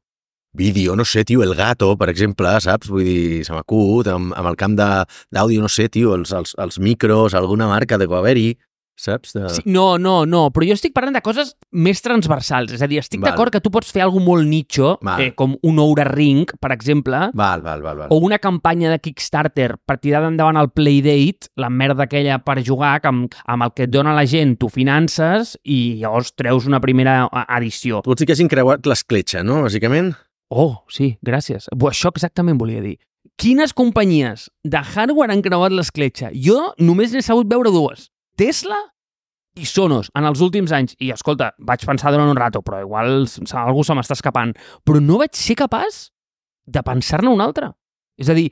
vídeo, 0.57 0.97
no 0.99 1.05
sé, 1.07 1.23
tio, 1.29 1.45
El 1.47 1.55
Gato, 1.55 1.93
per 2.01 2.09
exemple, 2.11 2.51
saps? 2.65 2.91
Vull 2.91 3.07
dir, 3.07 3.45
se 3.47 3.55
m'acut, 3.55 4.11
amb, 4.11 4.35
amb 4.35 4.51
el 4.51 4.59
camp 4.59 4.75
de- 4.79 5.05
d'àudio, 5.31 5.63
no 5.63 5.71
sé, 5.71 5.87
tio, 5.93 6.17
els, 6.19 6.33
els, 6.35 6.57
els 6.59 6.81
micros, 6.83 7.35
alguna 7.39 7.69
marca 7.71 7.99
deu 8.03 8.15
haver-hi, 8.19 8.57
saps? 8.97 9.35
De... 9.37 9.45
Sí, 9.53 9.63
no, 9.67 9.99
no, 9.99 10.25
no, 10.27 10.47
però 10.55 10.67
jo 10.67 10.75
estic 10.77 10.95
parlant 10.97 11.15
de 11.17 11.23
coses 11.25 11.55
més 11.73 12.01
transversals. 12.03 12.73
És 12.77 12.83
a 12.83 12.89
dir, 12.91 12.99
estic 13.03 13.21
d'acord 13.23 13.53
que 13.53 13.61
tu 13.63 13.71
pots 13.71 13.93
fer 13.93 14.03
alguna 14.03 14.25
molt 14.27 14.49
nicho, 14.49 14.97
Val. 15.05 15.21
eh, 15.23 15.35
com 15.37 15.55
un 15.63 15.79
Oura 15.79 16.05
Ring, 16.09 16.49
per 16.61 16.73
exemple, 16.73 17.21
Val, 17.37 17.63
val, 17.63 17.83
val, 17.85 17.97
val. 18.03 18.09
o 18.11 18.19
una 18.25 18.39
campanya 18.41 18.91
de 18.91 18.99
Kickstarter 18.99 19.77
per 19.85 19.99
tirar 20.01 20.25
endavant 20.27 20.57
el 20.57 20.71
Playdate, 20.71 21.53
la 21.57 21.71
merda 21.71 22.09
aquella 22.09 22.41
per 22.43 22.59
jugar, 22.65 23.01
que 23.01 23.13
amb, 23.13 23.35
amb 23.47 23.69
el 23.69 23.75
que 23.77 23.87
et 23.87 23.93
dona 23.93 24.15
la 24.17 24.27
gent 24.27 24.57
tu 24.59 24.69
finances 24.73 25.57
i 25.63 25.99
llavors 26.01 26.33
treus 26.35 26.67
una 26.67 26.81
primera 26.81 27.29
edició. 27.59 28.01
Tu 28.03 28.15
dir 28.15 28.27
que 28.27 28.33
hagin 28.33 28.49
creuat 28.49 28.87
l'escletxa, 28.89 29.45
no?, 29.45 29.63
bàsicament? 29.67 30.15
Oh, 30.49 30.85
sí, 30.89 31.17
gràcies. 31.27 31.67
Bo, 31.75 31.91
això 31.91 32.13
exactament 32.15 32.59
volia 32.59 32.81
dir. 32.81 32.97
Quines 33.37 33.75
companyies 33.77 34.47
de 34.65 34.79
hardware 34.79 35.35
han 35.35 35.43
creuat 35.45 35.75
l'escletxa? 35.75 36.31
Jo 36.33 36.73
només 36.79 37.13
n'he 37.13 37.21
sabut 37.21 37.49
veure 37.51 37.73
dues. 37.75 38.07
Tesla 38.37 38.77
I 39.57 39.65
Sonos, 39.65 40.11
en 40.13 40.27
els 40.29 40.43
últims 40.45 40.73
anys, 40.77 40.93
i 41.01 41.09
escolta, 41.15 41.55
vaig 41.57 41.87
pensar 41.89 42.11
durant 42.13 42.29
un 42.29 42.37
rato, 42.37 42.61
però 42.61 42.83
igual 42.85 43.25
algú 43.57 43.85
se 43.89 43.95
m'està 43.97 44.13
escapant, 44.13 44.53
però 44.85 45.01
no 45.01 45.17
vaig 45.23 45.33
ser 45.33 45.57
capaç 45.57 46.11
de 46.69 46.83
pensar-ne 46.85 47.33
un 47.33 47.41
altre. 47.41 47.71
És 48.21 48.29
a 48.29 48.37
dir, 48.37 48.51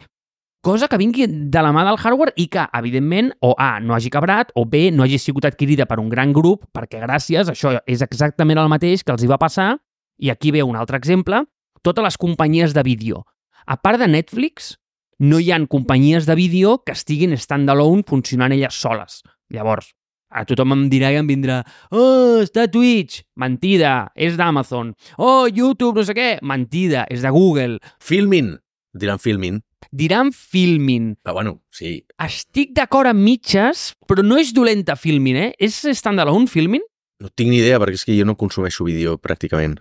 cosa 0.64 0.88
que 0.88 0.96
vingui 0.96 1.26
de 1.28 1.64
la 1.64 1.74
mà 1.76 1.84
del 1.84 2.00
hardware 2.00 2.32
i 2.40 2.46
que, 2.48 2.64
evidentment, 2.80 3.34
o 3.44 3.52
A, 3.60 3.76
no 3.84 3.92
hagi 3.92 4.08
cabrat, 4.08 4.54
o 4.56 4.64
B, 4.64 4.86
no 4.96 5.04
hagi 5.04 5.20
sigut 5.20 5.44
adquirida 5.44 5.84
per 5.84 6.00
un 6.00 6.08
gran 6.08 6.32
grup, 6.32 6.64
perquè 6.72 7.04
gràcies, 7.04 7.52
això 7.52 7.74
és 7.84 8.00
exactament 8.00 8.62
el 8.64 8.72
mateix 8.72 9.04
que 9.04 9.12
els 9.12 9.26
hi 9.26 9.28
va 9.28 9.40
passar, 9.42 9.74
i 10.16 10.32
aquí 10.32 10.54
ve 10.56 10.64
un 10.64 10.80
altre 10.80 10.96
exemple, 10.96 11.42
totes 11.84 12.08
les 12.08 12.16
companyies 12.16 12.72
de 12.72 12.82
vídeo. 12.86 13.26
A 13.68 13.76
part 13.76 14.00
de 14.00 14.08
Netflix, 14.08 14.78
no 15.18 15.36
hi 15.38 15.52
han 15.52 15.68
companyies 15.68 16.24
de 16.24 16.34
vídeo 16.34 16.78
que 16.80 16.96
estiguin 16.96 17.36
standalone 17.36 18.08
funcionant 18.08 18.56
elles 18.56 18.80
soles. 18.80 19.20
Llavors, 19.52 19.92
a 20.34 20.42
tothom 20.48 20.74
em 20.74 20.86
dirà 20.90 21.12
i 21.14 21.18
em 21.20 21.28
vindrà 21.28 21.60
«Oh, 21.94 22.42
està 22.42 22.66
Twitch!» 22.70 23.22
Mentida, 23.38 24.10
és 24.16 24.38
d'Amazon. 24.40 24.94
«Oh, 25.18 25.46
YouTube, 25.46 26.00
no 26.00 26.06
sé 26.06 26.16
què!» 26.16 26.30
Mentida, 26.42 27.04
és 27.12 27.22
de 27.22 27.30
Google. 27.34 27.78
Filmin, 28.02 28.56
diran 28.92 29.22
Filmin. 29.22 29.62
Diran 29.94 30.32
Filmin. 30.34 31.12
Però 31.22 31.36
bueno, 31.36 31.58
sí. 31.70 32.00
Estic 32.18 32.72
d'acord 32.74 33.12
amb 33.12 33.22
mitges, 33.22 33.92
però 34.08 34.24
no 34.26 34.40
és 34.40 34.50
dolenta 34.56 34.96
Filmin, 34.98 35.38
eh? 35.38 35.50
És 35.62 35.84
standalone 35.94 36.50
Filmin? 36.50 36.82
No 37.22 37.30
tinc 37.30 37.52
ni 37.52 37.60
idea, 37.60 37.78
perquè 37.78 38.00
és 38.00 38.06
que 38.08 38.16
jo 38.18 38.26
no 38.26 38.34
consumeixo 38.34 38.86
vídeo 38.88 39.18
pràcticament. 39.22 39.78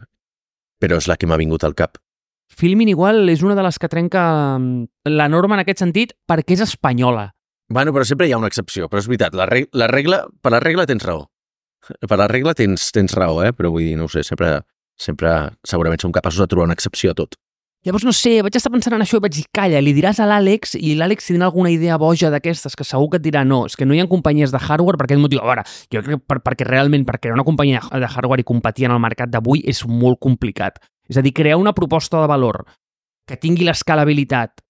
Però 0.83 0.99
és 1.01 1.07
la 1.09 1.17
que 1.17 1.25
m'ha 1.25 1.39
vingut 1.39 1.65
al 1.65 1.73
cap. 1.73 1.97
Filmin 2.53 2.91
igual 2.91 3.25
és 3.31 3.41
una 3.41 3.55
de 3.57 3.63
les 3.65 3.79
que 3.81 3.89
trenca 3.89 4.59
mm, 4.59 5.09
la 5.09 5.29
norma 5.31 5.57
en 5.57 5.63
aquest 5.63 5.81
sentit 5.81 6.13
perquè 6.29 6.53
és 6.53 6.67
espanyola. 6.67 7.31
Bueno, 7.69 7.93
però 7.95 8.03
sempre 8.05 8.27
hi 8.27 8.33
ha 8.33 8.39
una 8.41 8.49
excepció. 8.51 8.89
Però 8.89 9.01
és 9.01 9.07
veritat, 9.07 9.35
la, 9.37 9.47
reg 9.49 9.69
la 9.73 9.87
regla, 9.91 10.23
per 10.41 10.51
la 10.53 10.61
regla 10.63 10.87
tens 10.89 11.05
raó. 11.05 11.27
Per 11.83 12.17
la 12.19 12.27
regla 12.31 12.53
tens, 12.55 12.91
tens 12.95 13.15
raó, 13.17 13.41
eh? 13.43 13.53
Però 13.55 13.71
vull 13.71 13.87
dir, 13.87 13.95
no 13.99 14.07
ho 14.07 14.11
sé, 14.11 14.23
sempre, 14.23 14.61
sempre 14.99 15.33
segurament 15.67 16.01
som 16.01 16.13
capaços 16.15 16.43
de 16.43 16.47
trobar 16.51 16.69
una 16.69 16.77
excepció 16.77 17.11
a 17.11 17.17
tot. 17.17 17.35
Llavors, 17.83 18.05
no 18.07 18.13
sé, 18.15 18.37
vaig 18.39 18.55
estar 18.55 18.69
pensant 18.71 18.93
en 18.95 19.01
això 19.03 19.17
i 19.19 19.23
vaig 19.25 19.33
dir, 19.35 19.43
calla, 19.51 19.81
li 19.83 19.91
diràs 19.91 20.21
a 20.23 20.27
l'Àlex 20.29 20.77
i 20.79 20.93
l'Àlex 20.95 21.25
tindrà 21.27 21.49
alguna 21.49 21.67
idea 21.73 21.97
boja 21.99 22.29
d'aquestes 22.31 22.77
que 22.79 22.85
segur 22.87 23.09
que 23.11 23.19
et 23.19 23.25
dirà 23.25 23.41
no, 23.43 23.65
és 23.67 23.75
que 23.75 23.83
no 23.83 23.91
hi 23.91 23.99
ha 23.99 24.05
companyies 24.07 24.53
de 24.55 24.61
hardware 24.61 24.95
per 24.95 25.09
aquest 25.09 25.19
motiu. 25.19 25.41
A 25.43 25.49
veure, 25.49 25.65
jo 25.91 25.99
crec 26.05 26.15
que 26.15 26.23
per, 26.31 26.37
perquè 26.45 26.67
realment 26.69 27.03
per 27.03 27.17
crear 27.19 27.35
una 27.35 27.43
companyia 27.43 27.81
de 27.91 28.07
hardware 28.07 28.39
i 28.39 28.47
competir 28.47 28.87
en 28.87 28.95
el 28.95 29.03
mercat 29.03 29.33
d'avui 29.33 29.65
és 29.67 29.83
molt 29.83 30.21
complicat. 30.23 30.79
És 31.11 31.19
a 31.19 31.25
dir, 31.25 31.35
crear 31.35 31.59
una 31.59 31.75
proposta 31.75 32.23
de 32.23 32.31
valor 32.31 32.63
que 33.27 33.35
tingui 33.35 33.67
l'escalabilitat 33.67 34.62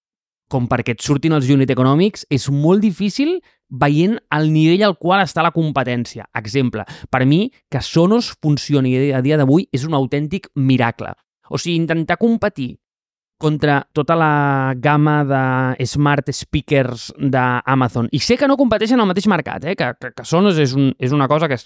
com 0.53 0.69
perquè 0.69 0.93
et 0.93 1.01
surtin 1.01 1.33
els 1.33 1.49
unit 1.49 1.71
econòmics, 1.73 2.27
és 2.29 2.47
molt 2.53 2.83
difícil 2.85 3.39
veient 3.73 4.19
el 4.35 4.51
nivell 4.53 4.85
al 4.85 4.99
qual 5.01 5.23
està 5.23 5.41
la 5.41 5.53
competència. 5.55 6.27
Exemple, 6.37 6.85
per 7.09 7.23
mi, 7.25 7.47
que 7.71 7.81
Sonos 7.81 8.33
funcioni 8.37 8.95
a 9.11 9.23
dia 9.25 9.39
d'avui 9.41 9.67
és 9.73 9.87
un 9.89 9.97
autèntic 9.97 10.51
miracle. 10.55 11.15
O 11.49 11.57
sigui, 11.57 11.79
intentar 11.81 12.19
competir 12.21 12.75
contra 13.43 13.81
tota 13.91 14.15
la 14.15 14.73
gamma 14.79 15.17
de 15.27 15.85
smart 15.89 16.29
speakers 16.31 17.09
d'Amazon. 17.17 18.07
I 18.15 18.21
sé 18.23 18.37
que 18.39 18.47
no 18.47 18.55
competeixen 18.55 19.01
al 19.01 19.09
mateix 19.09 19.27
mercat, 19.27 19.65
eh? 19.67 19.75
que, 19.75 19.89
que, 19.99 20.13
que 20.15 20.25
Sonos 20.27 20.61
és, 20.61 20.77
un, 20.77 20.93
és 21.01 21.11
una 21.11 21.27
cosa 21.27 21.49
que, 21.51 21.57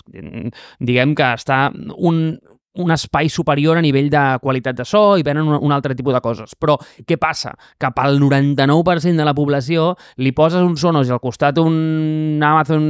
diguem 0.80 1.14
que 1.14 1.28
està 1.38 1.68
un, 1.94 2.40
un 2.84 2.94
espai 2.96 3.30
superior 3.30 3.78
a 3.78 3.84
nivell 3.84 4.10
de 4.14 4.24
qualitat 4.44 4.78
de 4.78 4.86
so 4.88 5.18
i 5.18 5.26
venen 5.26 5.48
un, 5.48 5.60
un 5.62 5.76
altre 5.76 5.96
tipus 5.98 6.16
de 6.16 6.22
coses. 6.24 6.56
Però 6.60 6.78
què 7.08 7.20
passa? 7.22 7.54
Que 7.80 7.92
pel 7.96 8.22
99% 8.22 9.18
de 9.18 9.28
la 9.28 9.36
població 9.38 9.94
li 10.18 10.34
poses 10.38 10.64
un 10.64 10.78
Sonos 10.78 11.10
i 11.10 11.16
al 11.16 11.24
costat 11.24 11.60
un 11.62 12.42
Amazon 12.44 12.88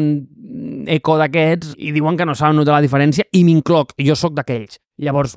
Echo 0.88 1.18
d'aquests 1.20 1.76
i 1.78 1.92
diuen 1.96 2.18
que 2.18 2.28
no 2.28 2.36
saben 2.36 2.60
notar 2.60 2.78
la 2.78 2.86
diferència 2.86 3.28
i 3.36 3.44
m'incloc, 3.48 3.96
jo 4.00 4.16
sóc 4.16 4.36
d'aquells. 4.38 4.80
Llavors, 5.04 5.36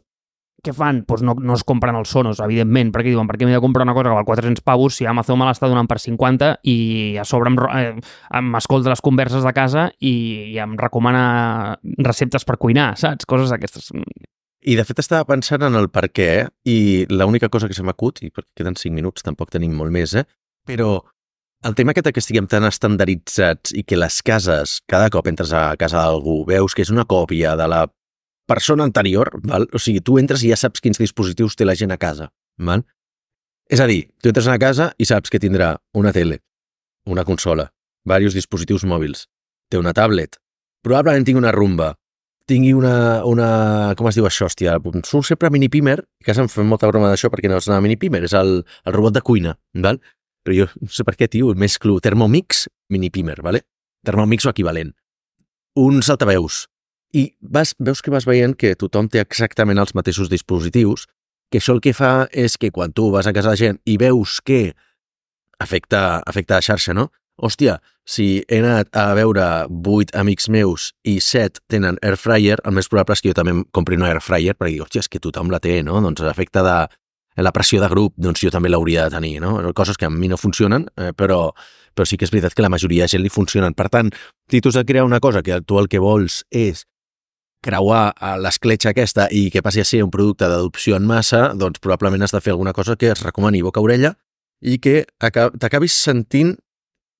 què 0.64 0.72
fan? 0.76 1.04
Pues 1.08 1.22
no, 1.24 1.34
no 1.40 1.54
es 1.56 1.64
compren 1.64 1.96
els 1.96 2.10
Sonos, 2.12 2.40
evidentment, 2.44 2.90
perquè 2.92 3.12
diuen, 3.12 3.28
per 3.28 3.38
què 3.40 3.48
m'he 3.48 3.56
de 3.56 3.62
comprar 3.64 3.86
una 3.86 3.94
cosa 3.96 4.10
que 4.10 4.18
val 4.18 4.28
400 4.28 4.64
pavos 4.66 4.98
si 4.98 5.06
Amazon 5.08 5.40
me 5.40 5.48
l'està 5.48 5.70
donant 5.70 5.88
per 5.88 5.98
50 6.02 6.50
i 6.68 6.76
a 7.20 7.24
sobre 7.28 7.52
m'escolta 7.54 8.90
eh, 8.90 8.92
les 8.92 9.04
converses 9.04 9.46
de 9.46 9.54
casa 9.56 9.88
i, 9.98 10.14
i 10.52 10.58
em 10.60 10.76
recomana 10.80 11.78
receptes 12.04 12.44
per 12.44 12.58
cuinar, 12.60 12.92
saps? 13.00 13.28
Coses 13.28 13.52
d'aquestes. 13.54 13.88
I 14.60 14.74
de 14.76 14.84
fet 14.84 14.98
estava 15.00 15.24
pensant 15.24 15.62
en 15.64 15.76
el 15.78 15.88
per 15.88 16.10
què 16.12 16.46
i 16.68 17.06
l'única 17.08 17.48
cosa 17.48 17.68
que 17.68 17.76
se 17.76 17.84
m'acut, 17.86 18.20
i 18.20 18.28
perquè 18.28 18.60
queden 18.60 18.76
5 18.76 18.92
minuts, 18.92 19.24
tampoc 19.24 19.52
tenim 19.54 19.72
molt 19.76 19.92
més, 19.94 20.12
eh? 20.14 20.26
però 20.68 20.98
el 21.64 21.74
tema 21.76 21.94
aquest 21.94 22.10
que 22.12 22.20
estiguem 22.20 22.46
tan 22.48 22.66
estandarditzats 22.68 23.72
i 23.76 23.84
que 23.84 23.96
les 23.96 24.20
cases, 24.24 24.78
cada 24.88 25.08
cop 25.12 25.28
entres 25.28 25.54
a 25.56 25.70
casa 25.80 26.04
d'algú, 26.04 26.42
veus 26.48 26.76
que 26.76 26.84
és 26.84 26.92
una 26.92 27.06
còpia 27.08 27.54
de 27.56 27.68
la 27.72 27.86
persona 28.48 28.84
anterior, 28.84 29.32
val? 29.44 29.68
o 29.72 29.80
sigui, 29.80 30.00
tu 30.04 30.18
entres 30.20 30.44
i 30.44 30.52
ja 30.52 30.58
saps 30.60 30.84
quins 30.84 31.00
dispositius 31.00 31.56
té 31.56 31.64
la 31.64 31.76
gent 31.76 31.92
a 31.92 32.00
casa. 32.00 32.28
Val? 32.60 32.84
És 33.70 33.80
a 33.80 33.86
dir, 33.88 34.02
tu 34.20 34.32
entres 34.32 34.48
a 34.50 34.58
casa 34.60 34.90
i 34.98 35.08
saps 35.08 35.32
que 35.32 35.40
tindrà 35.40 35.74
una 35.96 36.12
tele, 36.12 36.40
una 37.08 37.24
consola, 37.24 37.70
diversos 38.04 38.36
dispositius 38.36 38.84
mòbils, 38.84 39.24
té 39.70 39.78
una 39.78 39.94
tablet, 39.96 40.36
probablement 40.84 41.24
tingui 41.24 41.44
una 41.44 41.52
rumba, 41.54 41.94
tingui 42.48 42.72
una, 42.74 43.24
una... 43.28 43.48
com 43.98 44.08
es 44.10 44.16
diu 44.18 44.26
això, 44.28 44.48
hòstia? 44.48 44.78
Surt 45.04 45.28
sempre 45.28 45.50
Mini 45.52 45.68
Pimer, 45.72 45.98
que 46.24 46.34
se'm 46.34 46.48
fa 46.50 46.64
molta 46.66 46.88
broma 46.90 47.10
d'això 47.10 47.30
perquè 47.32 47.50
no 47.50 47.60
és 47.60 47.68
una 47.70 47.80
Mini 47.84 47.98
Pimer, 48.00 48.24
és 48.26 48.34
el, 48.36 48.60
el 48.86 48.96
robot 48.96 49.18
de 49.18 49.22
cuina, 49.26 49.56
val? 49.74 50.00
Però 50.46 50.56
jo 50.56 50.66
no 50.80 50.90
sé 50.90 51.04
per 51.04 51.16
què, 51.18 51.28
tio, 51.28 51.52
mesclo 51.54 51.98
Thermomix, 52.00 52.66
Mini 52.90 53.10
Pimer, 53.12 53.38
vale? 53.44 53.64
Thermomix 54.06 54.46
o 54.48 54.54
equivalent. 54.54 54.94
Uns 55.78 56.10
altaveus. 56.10 56.64
I 57.12 57.30
vas, 57.40 57.74
veus 57.78 58.02
que 58.02 58.12
vas 58.14 58.26
veient 58.26 58.54
que 58.56 58.76
tothom 58.78 59.10
té 59.10 59.20
exactament 59.22 59.78
els 59.82 59.94
mateixos 59.98 60.30
dispositius, 60.30 61.06
que 61.50 61.58
això 61.58 61.74
el 61.74 61.82
que 61.82 61.92
fa 61.94 62.28
és 62.30 62.56
que 62.56 62.70
quan 62.70 62.94
tu 62.94 63.10
vas 63.10 63.26
a 63.26 63.34
casa 63.34 63.52
de 63.52 63.58
gent 63.58 63.80
i 63.84 63.96
veus 63.98 64.38
que 64.46 64.72
afecta, 65.60 66.22
afecta 66.26 66.58
la 66.58 66.64
xarxa, 66.64 66.94
no? 66.94 67.10
Hòstia, 67.40 67.78
si 68.04 68.42
he 68.48 68.60
anat 68.60 68.90
a 68.96 69.10
veure 69.14 69.44
vuit 69.70 70.12
amics 70.16 70.48
meus 70.50 70.90
i 71.06 71.18
set 71.24 71.60
tenen 71.70 71.98
air 72.02 72.18
fryer, 72.20 72.58
el 72.64 72.74
més 72.76 72.90
probable 72.90 73.16
és 73.16 73.22
que 73.22 73.30
jo 73.30 73.36
també 73.38 73.54
em 73.54 73.64
compri 73.72 73.98
una 73.98 74.10
air 74.10 74.22
fryer 74.24 74.56
perquè 74.58 74.74
dic, 74.74 74.84
hòstia, 74.86 75.04
és 75.04 75.10
que 75.10 75.22
tothom 75.22 75.52
la 75.52 75.60
té, 75.62 75.80
no? 75.86 76.00
Doncs 76.04 76.22
l'efecte 76.26 76.64
de 76.66 76.78
la 77.40 77.52
pressió 77.52 77.80
de 77.80 77.88
grup, 77.88 78.14
doncs 78.16 78.42
jo 78.42 78.50
també 78.52 78.68
l'hauria 78.68 79.06
de 79.06 79.16
tenir, 79.16 79.38
no? 79.40 79.56
Coses 79.76 79.96
que 79.96 80.08
a 80.08 80.10
mi 80.10 80.28
no 80.28 80.36
funcionen, 80.36 80.88
eh, 80.96 81.12
però, 81.16 81.50
però 81.94 82.06
sí 82.06 82.18
que 82.18 82.26
és 82.26 82.32
veritat 82.34 82.54
que 82.54 82.64
la 82.64 82.72
majoria 82.72 83.06
de 83.06 83.14
gent 83.14 83.22
li 83.22 83.32
funcionen. 83.32 83.74
Per 83.74 83.88
tant, 83.88 84.10
si 84.50 84.60
tu 84.60 84.72
has 84.72 84.80
de 84.80 84.84
crear 84.84 85.04
una 85.04 85.20
cosa 85.20 85.42
que 85.42 85.60
tu 85.62 85.78
el 85.78 85.88
que 85.88 86.02
vols 86.02 86.42
és 86.50 86.84
creuar 87.64 88.14
l'escletxa 88.40 88.90
aquesta 88.90 89.28
i 89.30 89.50
que 89.52 89.62
passi 89.62 89.82
a 89.82 89.84
ser 89.84 90.02
un 90.02 90.10
producte 90.10 90.48
d'adopció 90.48 90.96
en 90.96 91.06
massa, 91.06 91.50
doncs 91.54 91.80
probablement 91.80 92.24
has 92.24 92.32
de 92.32 92.40
fer 92.40 92.54
alguna 92.54 92.72
cosa 92.72 92.96
que 92.96 93.12
es 93.12 93.22
recomani 93.22 93.60
boca-orella 93.62 94.14
i 94.60 94.78
que 94.80 95.04
t'acabis 95.20 95.92
sentint 95.92 96.56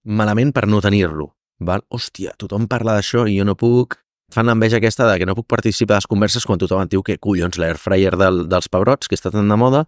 malament 0.05 0.53
per 0.57 0.67
no 0.69 0.81
tenir-lo. 0.81 1.33
Val? 1.61 1.85
Hòstia, 1.93 2.33
tothom 2.41 2.69
parla 2.69 2.97
d'això 2.99 3.27
i 3.29 3.39
jo 3.39 3.49
no 3.49 3.57
puc... 3.59 4.01
Fan 4.31 4.47
l'enveja 4.47 4.79
aquesta 4.79 5.09
de 5.09 5.17
que 5.19 5.27
no 5.27 5.35
puc 5.35 5.49
participar 5.51 5.97
a 5.97 5.99
les 5.99 6.07
converses 6.07 6.45
quan 6.47 6.61
tothom 6.63 6.85
et 6.85 6.91
diu 6.93 7.01
que, 7.03 7.17
collons, 7.19 7.57
l'airfryer 7.59 8.13
del, 8.15 8.45
dels 8.47 8.69
pebrots, 8.71 9.09
que 9.11 9.17
està 9.19 9.33
tan 9.35 9.51
de 9.51 9.57
moda, 9.59 9.81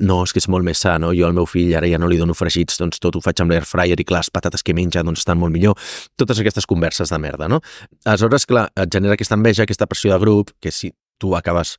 no, 0.00 0.22
és 0.24 0.32
que 0.32 0.40
és 0.40 0.48
molt 0.48 0.64
més 0.64 0.80
sa, 0.80 0.94
no? 0.96 1.10
Jo 1.12 1.26
al 1.28 1.36
meu 1.36 1.44
fill 1.44 1.74
ara 1.76 1.90
ja 1.90 1.98
no 2.00 2.08
li 2.08 2.16
dono 2.16 2.32
fregits, 2.32 2.78
doncs 2.80 2.96
tot 2.96 3.18
ho 3.18 3.20
faig 3.20 3.42
amb 3.44 3.52
l'airfryer 3.52 4.00
i 4.00 4.06
clar, 4.08 4.22
les 4.24 4.32
patates 4.32 4.64
que 4.64 4.72
menja 4.72 5.04
doncs 5.04 5.20
estan 5.20 5.36
molt 5.42 5.52
millor. 5.52 5.76
Totes 6.16 6.40
aquestes 6.40 6.64
converses 6.64 7.12
de 7.12 7.20
merda, 7.20 7.50
no? 7.52 7.60
Aleshores, 8.06 8.48
clar, 8.48 8.70
et 8.72 8.88
genera 8.88 9.20
aquesta 9.20 9.36
enveja, 9.36 9.68
aquesta 9.68 9.84
pressió 9.90 10.16
de 10.16 10.20
grup, 10.24 10.56
que 10.64 10.72
si 10.72 10.94
tu 11.20 11.36
acabes 11.36 11.76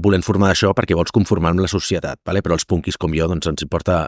volent 0.00 0.24
formar 0.24 0.54
això 0.54 0.72
perquè 0.76 0.96
vols 0.96 1.12
conformar 1.14 1.52
amb 1.52 1.64
la 1.64 1.70
societat, 1.70 2.20
vale? 2.26 2.42
però 2.44 2.56
els 2.56 2.66
punquis 2.68 2.96
com 2.96 3.12
jo 3.12 3.28
doncs 3.28 3.48
ens 3.50 3.64
importa 3.66 4.06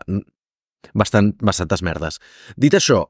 bastant, 0.95 1.35
bastantes 1.45 1.83
merdes. 1.85 2.21
Dit 2.57 2.77
això, 2.77 3.05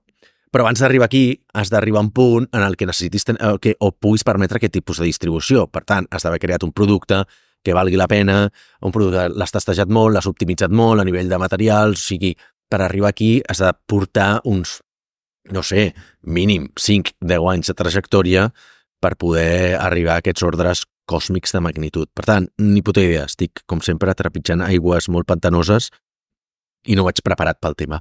però 0.51 0.65
abans 0.67 0.83
d'arribar 0.83 1.07
aquí, 1.07 1.41
has 1.55 1.71
d'arribar 1.71 2.01
a 2.03 2.07
un 2.09 2.11
punt 2.11 2.49
en 2.53 2.65
el 2.67 2.77
que 2.77 2.89
necessitis 2.89 3.25
ten, 3.29 3.39
eh, 3.41 3.57
que, 3.63 3.77
o 3.79 3.93
puguis 3.93 4.25
permetre 4.27 4.59
aquest 4.59 4.75
tipus 4.75 4.99
de 4.99 5.07
distribució. 5.07 5.69
Per 5.71 5.85
tant, 5.87 6.09
has 6.11 6.27
d'haver 6.27 6.41
creat 6.43 6.67
un 6.67 6.73
producte 6.73 7.23
que 7.63 7.75
valgui 7.77 7.99
la 8.01 8.09
pena, 8.09 8.49
un 8.83 8.93
producte 8.93 9.29
l'has 9.37 9.55
testejat 9.55 9.91
molt, 9.93 10.15
l'has 10.15 10.27
optimitzat 10.27 10.73
molt 10.73 11.01
a 11.01 11.07
nivell 11.07 11.29
de 11.29 11.39
materials, 11.39 12.01
o 12.01 12.09
sigui, 12.13 12.35
per 12.71 12.81
arribar 12.83 13.11
aquí 13.11 13.41
has 13.49 13.61
de 13.61 13.71
portar 13.87 14.41
uns, 14.45 14.81
no 15.51 15.63
sé, 15.63 15.91
mínim 16.23 16.71
5-10 16.79 17.51
anys 17.53 17.71
de 17.71 17.77
trajectòria 17.77 18.49
per 19.01 19.17
poder 19.17 19.77
arribar 19.81 20.17
a 20.17 20.25
aquests 20.25 20.45
ordres 20.47 20.85
còsmics 21.11 21.53
de 21.57 21.63
magnitud. 21.65 22.09
Per 22.15 22.25
tant, 22.27 22.47
ni 22.63 22.83
puta 22.87 23.03
idea, 23.03 23.27
estic, 23.27 23.65
com 23.67 23.83
sempre, 23.83 24.15
trepitjant 24.15 24.63
aigües 24.63 25.09
molt 25.11 25.27
pantanoses 25.27 25.91
i 26.87 26.97
no 26.97 27.05
vaig 27.05 27.21
preparat 27.25 27.59
pel 27.61 27.77
tema. 27.77 27.99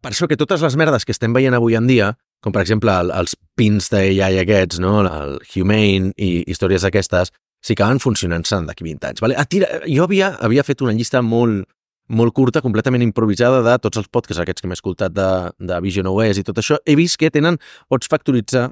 Per 0.00 0.14
això 0.14 0.28
que 0.28 0.38
totes 0.40 0.62
les 0.64 0.76
merdes 0.80 1.04
que 1.04 1.12
estem 1.12 1.34
veient 1.36 1.54
avui 1.56 1.76
en 1.76 1.88
dia, 1.88 2.14
com 2.40 2.54
per 2.54 2.62
exemple 2.64 2.92
el, 3.02 3.12
els 3.12 3.36
pins 3.58 3.90
d'AI 3.92 4.40
aquests, 4.42 4.80
no? 4.80 5.00
el 5.04 5.36
Humane 5.44 6.14
i 6.16 6.30
històries 6.48 6.86
d'aquestes, 6.86 7.32
sí 7.60 7.76
que 7.76 7.84
van 7.84 8.00
funcionant-se 8.00 8.62
d'aquí 8.64 8.86
20 8.86 9.10
anys. 9.10 9.20
Vale? 9.20 9.36
Ah, 9.36 9.44
tira, 9.44 9.68
jo 9.84 10.08
havia, 10.08 10.32
havia 10.40 10.64
fet 10.64 10.80
una 10.80 10.96
llista 10.96 11.20
molt, 11.20 11.68
molt 12.08 12.34
curta, 12.34 12.64
completament 12.64 13.04
improvisada 13.04 13.60
de 13.66 13.76
tots 13.84 14.00
els 14.00 14.08
podcasts 14.08 14.40
aquests 14.40 14.64
que 14.64 14.70
m'he 14.70 14.78
escoltat 14.78 15.12
de, 15.12 15.30
de 15.60 15.80
Vision 15.84 16.08
OS 16.08 16.40
i 16.40 16.46
tot 16.48 16.62
això. 16.62 16.80
He 16.88 16.96
vist 16.96 17.20
que 17.20 17.30
tenen, 17.30 17.60
pots 17.92 18.08
factoritzar 18.08 18.70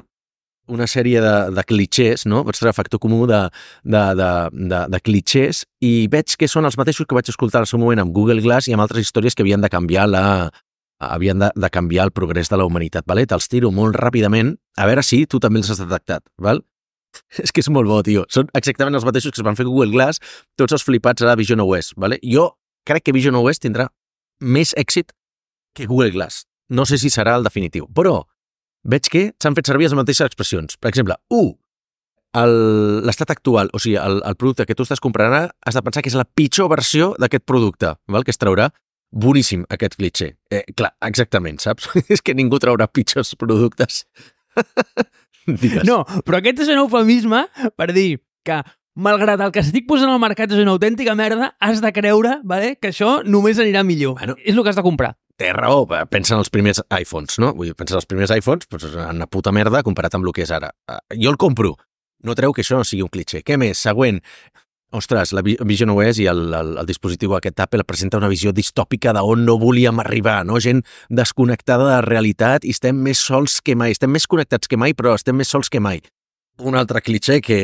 una 0.68 0.85
sèrie 0.89 1.20
de, 1.24 1.35
de 1.57 1.64
clichés, 1.64 2.26
no? 2.29 2.43
Vaig 2.45 2.57
treure 2.59 2.74
factor 2.76 3.01
comú 3.01 3.22
de, 3.29 3.41
de, 3.85 4.03
de, 4.16 4.31
de, 4.53 4.81
de 4.93 5.01
clichés 5.01 5.62
i 5.85 5.93
veig 6.12 6.35
que 6.37 6.49
són 6.49 6.68
els 6.68 6.76
mateixos 6.76 7.09
que 7.09 7.16
vaig 7.16 7.29
escoltar 7.33 7.62
al 7.62 7.68
seu 7.70 7.81
moment 7.81 8.03
amb 8.03 8.12
Google 8.16 8.45
Glass 8.45 8.68
i 8.68 8.76
amb 8.76 8.85
altres 8.85 9.09
històries 9.09 9.37
que 9.37 9.45
havien 9.47 9.64
de 9.64 9.72
canviar 9.72 10.05
la, 10.12 10.24
havien 10.99 11.39
de, 11.39 11.51
de 11.55 11.71
canviar 11.71 12.09
el 12.09 12.13
progrés 12.13 12.51
de 12.51 12.59
la 12.59 12.67
humanitat. 12.67 13.07
Vale? 13.07 13.27
Te'ls 13.27 13.49
tiro 13.51 13.71
molt 13.75 13.97
ràpidament, 13.97 14.57
a 14.77 14.89
veure 14.89 15.05
si 15.07 15.25
tu 15.27 15.41
també 15.43 15.63
els 15.63 15.71
has 15.71 15.83
detectat. 15.83 16.25
Val? 16.43 16.63
És 17.45 17.53
que 17.55 17.63
és 17.65 17.71
molt 17.73 17.89
bo, 17.89 18.01
tio. 18.07 18.25
Són 18.33 18.51
exactament 18.59 18.99
els 18.99 19.07
mateixos 19.07 19.35
que 19.35 19.41
es 19.41 19.47
van 19.47 19.59
fer 19.59 19.69
Google 19.69 19.93
Glass, 19.95 20.23
tots 20.59 20.75
els 20.77 20.85
flipats 20.85 21.25
a 21.25 21.37
Vision 21.39 21.63
OS. 21.65 21.95
Vale? 21.97 22.21
Jo 22.25 22.51
crec 22.89 23.09
que 23.09 23.15
Vision 23.17 23.39
OS 23.39 23.63
tindrà 23.63 23.89
més 24.41 24.75
èxit 24.79 25.15
que 25.77 25.87
Google 25.87 26.11
Glass. 26.15 26.47
No 26.69 26.85
sé 26.85 26.99
si 27.01 27.11
serà 27.11 27.39
el 27.39 27.47
definitiu, 27.47 27.89
però 27.95 28.21
veig 28.89 29.09
que 29.11 29.25
s'han 29.41 29.57
fet 29.57 29.71
servir 29.71 29.89
les 29.89 29.97
mateixes 29.97 30.29
expressions. 30.29 30.77
Per 30.77 30.91
exemple, 30.91 31.17
u, 31.33 31.55
l'estat 32.37 33.33
actual, 33.33 33.71
o 33.73 33.81
sigui, 33.81 33.97
el, 34.01 34.21
el 34.27 34.37
producte 34.37 34.67
que 34.69 34.77
tu 34.77 34.85
estàs 34.85 35.01
comprant 35.03 35.33
ara, 35.33 35.49
has 35.65 35.79
de 35.79 35.83
pensar 35.85 36.05
que 36.05 36.13
és 36.13 36.19
la 36.19 36.27
pitjor 36.29 36.69
versió 36.71 37.15
d'aquest 37.19 37.47
producte, 37.49 37.95
val? 38.09 38.25
que 38.25 38.35
es 38.35 38.41
traurà 38.41 38.69
boníssim 39.13 39.65
aquest 39.73 39.97
cliché. 39.99 40.33
Eh, 40.51 40.65
clar, 40.77 40.93
exactament, 41.07 41.61
saps? 41.63 41.89
és 42.13 42.23
que 42.25 42.37
ningú 42.37 42.61
traurà 42.63 42.89
pitjors 42.91 43.35
productes. 43.39 44.05
Digues. 45.49 45.85
No, 45.89 46.03
però 46.27 46.43
aquest 46.43 46.65
és 46.65 46.73
un 46.75 46.83
eufemisme 46.83 47.47
per 47.79 47.89
dir 47.97 48.19
que 48.45 48.61
malgrat 48.99 49.41
el 49.45 49.53
que 49.55 49.63
estic 49.63 49.87
posant 49.89 50.11
al 50.11 50.21
mercat 50.21 50.53
és 50.53 50.61
una 50.61 50.75
autèntica 50.75 51.15
merda, 51.17 51.53
has 51.63 51.81
de 51.81 51.93
creure 51.95 52.39
vale, 52.45 52.75
que 52.83 52.91
això 52.93 53.19
només 53.25 53.61
anirà 53.63 53.85
millor. 53.87 54.19
Bueno, 54.19 54.37
és 54.43 54.57
el 54.57 54.63
que 54.65 54.75
has 54.75 54.79
de 54.81 54.85
comprar. 54.85 55.15
Té 55.39 55.53
raó, 55.55 55.85
pensa 56.11 56.35
en 56.35 56.43
els 56.43 56.51
primers 56.51 56.83
iPhones, 56.99 57.39
no? 57.39 57.53
Vull 57.55 57.71
dir, 57.71 57.77
pensa 57.79 57.95
en 57.95 58.03
els 58.03 58.09
primers 58.11 58.33
iPhones, 58.35 58.67
doncs 58.67 58.97
una 58.99 59.29
puta 59.31 59.55
merda 59.55 59.85
comparat 59.87 60.19
amb 60.19 60.27
el 60.27 60.35
que 60.35 60.43
és 60.43 60.53
ara. 60.55 60.73
Eh, 60.91 60.99
jo 61.23 61.31
el 61.31 61.39
compro. 61.39 61.77
No 62.27 62.35
treu 62.35 62.51
que 62.51 62.65
això 62.65 62.81
no 62.81 62.87
sigui 62.87 63.05
un 63.07 63.13
clitxer. 63.15 63.45
Què 63.47 63.55
més? 63.61 63.79
Següent. 63.79 64.19
Ostres, 64.91 65.34
la 65.36 65.43
Vision 65.43 65.91
OS 65.93 66.18
i 66.22 66.26
el, 66.30 66.47
el, 66.55 66.70
el 66.80 66.86
dispositiu 66.89 67.34
aquest 67.36 67.61
Apple 67.61 67.84
presenta 67.84 68.16
una 68.16 68.30
visió 68.32 68.55
distòpica 68.57 69.12
d'on 69.12 69.45
no 69.45 69.59
volíem 69.61 70.01
arribar, 70.01 70.41
no? 70.49 70.57
Gent 70.64 70.80
desconnectada 71.12 71.84
de 71.84 71.91
la 71.91 72.05
realitat 72.07 72.64
i 72.64 72.72
estem 72.72 72.97
més 73.05 73.20
sols 73.20 73.61
que 73.61 73.76
mai. 73.76 73.93
Estem 73.93 74.09
més 74.14 74.24
connectats 74.26 74.70
que 74.70 74.80
mai, 74.80 74.97
però 74.97 75.12
estem 75.18 75.36
més 75.36 75.53
sols 75.53 75.68
que 75.68 75.82
mai. 75.84 76.01
Un 76.64 76.78
altre 76.78 77.05
clitxer 77.05 77.43
que 77.45 77.61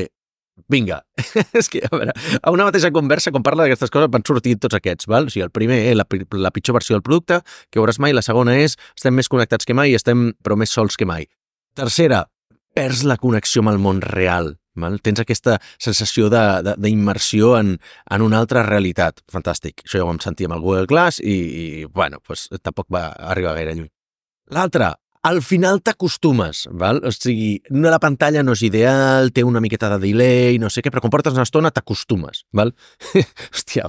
Vinga, 0.70 1.00
és 1.58 1.66
que, 1.66 1.80
a 1.82 1.90
veure, 1.90 2.12
a 2.38 2.50
una 2.54 2.68
mateixa 2.68 2.92
conversa, 2.94 3.32
quan 3.34 3.42
parla 3.42 3.64
d'aquestes 3.64 3.90
coses, 3.90 4.06
van 4.12 4.22
sortir 4.22 4.52
tots 4.62 4.76
aquests, 4.78 5.08
val? 5.10 5.26
O 5.26 5.32
sigui, 5.32 5.42
el 5.48 5.50
primer 5.50 5.80
és 5.90 5.96
la, 5.98 6.06
la 6.38 6.52
pitjor 6.54 6.76
versió 6.78 6.94
del 6.94 7.02
producte 7.02 7.40
que 7.74 7.80
veuràs 7.80 7.98
mai, 7.98 8.14
la 8.14 8.22
segona 8.22 8.54
és 8.60 8.76
estem 8.94 9.16
més 9.18 9.26
connectats 9.32 9.66
que 9.66 9.74
mai 9.74 9.90
i 9.90 9.98
estem, 9.98 10.28
però 10.46 10.54
més 10.60 10.70
sols 10.70 10.94
que 11.00 11.08
mai. 11.10 11.26
Tercera, 11.74 12.22
perds 12.70 13.02
la 13.02 13.18
connexió 13.18 13.64
amb 13.64 13.74
el 13.74 13.82
món 13.82 13.98
real, 14.04 14.54
val? 14.80 14.98
Tens 15.04 15.22
aquesta 15.22 15.58
sensació 15.78 16.30
d'immersió 16.32 17.54
en, 17.58 17.76
en 18.10 18.26
una 18.26 18.40
altra 18.42 18.64
realitat. 18.66 19.22
Fantàstic. 19.32 19.84
Això 19.86 20.00
ja 20.00 20.06
ho 20.06 20.10
vam 20.10 20.20
sentir 20.22 20.48
amb 20.48 20.58
el 20.58 20.64
Google 20.64 20.90
Glass 20.90 21.22
i, 21.22 21.34
i 21.34 21.64
bueno, 21.86 22.20
pues, 22.26 22.48
tampoc 22.62 22.90
va 22.92 23.08
arribar 23.32 23.56
gaire 23.58 23.74
lluny. 23.78 23.90
L'altra, 24.54 24.92
al 25.24 25.40
final 25.40 25.80
t'acostumes, 25.80 26.66
val? 26.76 27.00
O 27.00 27.12
sigui, 27.14 27.56
no, 27.72 27.88
la 27.88 28.00
pantalla 28.02 28.42
no 28.44 28.52
és 28.52 28.64
ideal, 28.68 29.32
té 29.32 29.44
una 29.46 29.62
miqueta 29.64 29.88
de 29.94 30.02
delay, 30.02 30.58
no 30.60 30.68
sé 30.68 30.84
què, 30.84 30.92
però 30.92 31.00
quan 31.04 31.14
portes 31.14 31.36
una 31.36 31.46
estona 31.48 31.72
t'acostumes, 31.72 32.44
val? 32.52 32.74
Hòstia, 33.54 33.88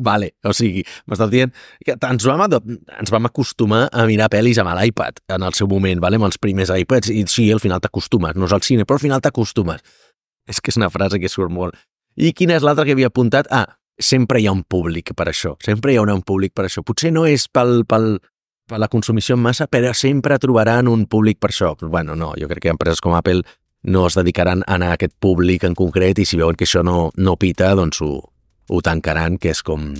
vale, 0.00 0.30
o 0.44 0.54
sigui, 0.56 0.86
m'estàs 1.08 1.30
dient 1.32 1.52
que 1.84 1.96
ens 2.08 2.24
vam, 2.28 2.46
ens 2.46 3.12
vam 3.12 3.28
acostumar 3.28 3.86
a 3.92 4.06
mirar 4.08 4.30
pel·lis 4.32 4.60
amb 4.60 4.72
l'iPad 4.78 5.20
en 5.36 5.44
el 5.44 5.56
seu 5.56 5.68
moment, 5.68 6.00
vale? 6.00 6.16
amb 6.20 6.30
els 6.30 6.40
primers 6.40 6.72
iPads, 6.72 7.12
i 7.12 7.26
sí, 7.28 7.50
al 7.52 7.60
final 7.60 7.84
t'acostumes, 7.84 8.40
no 8.40 8.48
és 8.48 8.56
al 8.56 8.64
cine, 8.64 8.88
però 8.88 8.96
al 8.96 9.04
final 9.04 9.20
t'acostumes. 9.24 9.84
És 10.50 10.60
que 10.60 10.72
és 10.72 10.80
una 10.80 10.90
frase 10.90 11.20
que 11.22 11.30
surt 11.30 11.52
molt. 11.54 11.78
I 12.18 12.34
quina 12.34 12.56
és 12.58 12.66
l'altra 12.66 12.84
que 12.84 12.96
havia 12.96 13.10
apuntat? 13.10 13.46
Ah, 13.54 13.66
sempre 14.00 14.40
hi 14.40 14.48
ha 14.48 14.52
un 14.56 14.64
públic 14.64 15.14
per 15.16 15.28
això, 15.30 15.54
sempre 15.62 15.92
hi 15.92 16.00
haurà 16.00 16.16
un 16.16 16.24
públic 16.26 16.54
per 16.56 16.66
això. 16.66 16.82
Potser 16.86 17.12
no 17.14 17.26
és 17.28 17.46
pel, 17.52 17.84
pel, 17.88 18.16
per 18.66 18.80
la 18.82 18.88
consumició 18.88 19.36
en 19.36 19.44
massa, 19.44 19.68
però 19.70 19.92
sempre 19.94 20.38
trobaran 20.42 20.88
un 20.88 21.06
públic 21.06 21.38
per 21.38 21.50
això. 21.52 21.76
bueno, 21.80 22.16
no, 22.16 22.34
jo 22.40 22.48
crec 22.48 22.64
que 22.64 22.74
empreses 22.74 23.00
com 23.00 23.14
Apple 23.14 23.42
no 23.82 24.06
es 24.06 24.14
dedicaran 24.14 24.62
a 24.66 24.74
anar 24.74 24.90
a 24.90 24.98
aquest 24.98 25.14
públic 25.18 25.64
en 25.64 25.74
concret 25.74 26.18
i 26.18 26.24
si 26.24 26.36
veuen 26.36 26.56
que 26.56 26.64
això 26.64 26.82
no, 26.84 27.10
no 27.16 27.36
pita, 27.36 27.74
doncs 27.74 28.00
ho, 28.02 28.12
ho 28.68 28.80
tancaran, 28.82 29.38
que 29.38 29.50
és 29.50 29.62
com, 29.62 29.94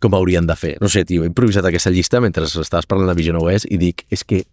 com 0.00 0.14
haurien 0.14 0.46
de 0.46 0.56
fer. 0.56 0.76
No 0.80 0.88
sé, 0.88 1.04
tio, 1.04 1.24
he 1.24 1.30
improvisat 1.30 1.66
aquesta 1.66 1.90
llista 1.90 2.20
mentre 2.20 2.46
estaves 2.46 2.86
parlant 2.86 3.10
de 3.10 3.18
Vision 3.18 3.40
OS 3.40 3.66
i 3.68 3.78
dic, 3.78 4.06
és 4.10 4.24
que 4.24 4.44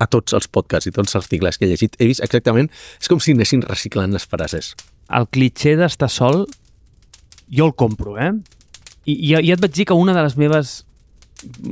a 0.00 0.08
tots 0.08 0.34
els 0.36 0.48
podcasts 0.48 0.88
i 0.88 0.94
tots 0.94 1.12
els 1.12 1.20
articles 1.20 1.58
que 1.58 1.66
he 1.66 1.70
llegit 1.72 1.98
he 2.00 2.08
vist 2.08 2.24
exactament, 2.24 2.70
és 3.00 3.10
com 3.10 3.20
si 3.20 3.36
anessin 3.36 3.64
reciclant 3.68 4.14
les 4.16 4.26
frases. 4.26 4.72
El 5.12 5.28
clitxer 5.28 5.76
d'estar 5.80 6.10
sol, 6.10 6.46
jo 7.50 7.68
el 7.68 7.74
compro, 7.74 8.16
eh? 8.18 8.32
I, 9.04 9.12
i, 9.12 9.34
i 9.34 9.52
et 9.52 9.60
vaig 9.60 9.74
dir 9.74 9.88
que 9.90 9.96
una 9.96 10.14
de 10.16 10.24
les 10.24 10.36
meves 10.40 10.80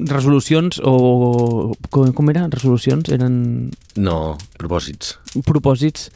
resolucions 0.08 0.80
o... 0.84 1.74
Com, 1.92 2.12
com 2.16 2.32
era? 2.32 2.46
Resolucions? 2.52 3.10
Eren... 3.14 3.34
No, 4.00 4.36
propòsits. 4.60 5.16
Propòsits 5.46 6.08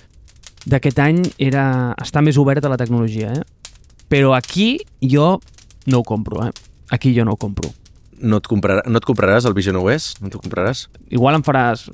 d'aquest 0.68 1.00
any 1.02 1.22
era 1.42 1.64
estar 2.02 2.22
més 2.24 2.38
obert 2.38 2.64
a 2.64 2.72
la 2.72 2.78
tecnologia, 2.80 3.34
eh? 3.34 3.42
Però 4.12 4.34
aquí 4.36 4.76
jo 5.00 5.38
no 5.88 6.02
ho 6.02 6.04
compro, 6.06 6.44
eh? 6.46 6.52
Aquí 6.92 7.14
jo 7.16 7.24
no 7.24 7.36
ho 7.36 7.40
compro. 7.40 7.72
No 8.22 8.38
et, 8.38 8.46
comprarà, 8.46 8.84
no 8.86 9.00
et 9.00 9.06
compraràs 9.06 9.46
el 9.48 9.54
Vision 9.56 9.76
OS? 9.80 10.12
No 10.22 10.30
t'ho 10.30 10.40
compraràs? 10.42 10.86
Igual 11.10 11.40
em 11.40 11.44
faràs 11.46 11.88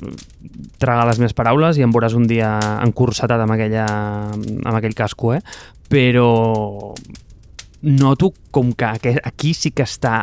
tragar 0.82 1.06
les 1.08 1.20
meves 1.22 1.36
paraules 1.36 1.78
i 1.80 1.84
em 1.86 1.94
veuràs 1.94 2.16
un 2.18 2.26
dia 2.28 2.50
encursatat 2.84 3.40
amb, 3.40 3.56
aquella, 3.56 3.86
amb 4.36 4.74
aquell 4.74 4.96
casco, 4.98 5.32
eh? 5.36 5.40
Però 5.88 6.28
noto 7.80 8.32
com 8.50 8.74
que 8.76 9.16
aquí 9.24 9.54
sí 9.56 9.72
que 9.72 9.86
està 9.86 10.20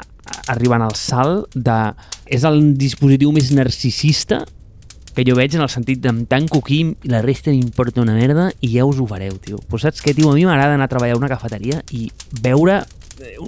arribant 0.52 0.84
al 0.86 0.94
salt 1.00 1.56
de... 1.56 1.80
És 2.26 2.46
el 2.46 2.76
dispositiu 2.78 3.34
més 3.34 3.52
narcisista 3.54 4.44
que 5.16 5.24
jo 5.24 5.38
veig 5.38 5.56
en 5.56 5.64
el 5.64 5.72
sentit 5.72 6.02
de 6.04 6.12
em 6.12 6.26
tanco 6.28 6.60
aquí 6.60 6.82
i 6.92 7.10
la 7.10 7.22
resta 7.24 7.54
m'importa 7.54 8.04
una 8.04 8.18
merda 8.18 8.50
i 8.60 8.74
ja 8.74 8.86
us 8.86 9.00
ho 9.00 9.08
fareu, 9.08 9.38
tio. 9.40 9.62
Però 9.70 9.80
saps 9.80 10.04
què, 10.04 10.14
tio? 10.14 10.30
A 10.30 10.36
mi 10.36 10.44
m'agrada 10.46 10.76
anar 10.76 10.90
a 10.90 10.92
treballar 10.92 11.16
a 11.16 11.22
una 11.22 11.32
cafeteria 11.32 11.80
i 11.96 12.10
veure 12.44 12.82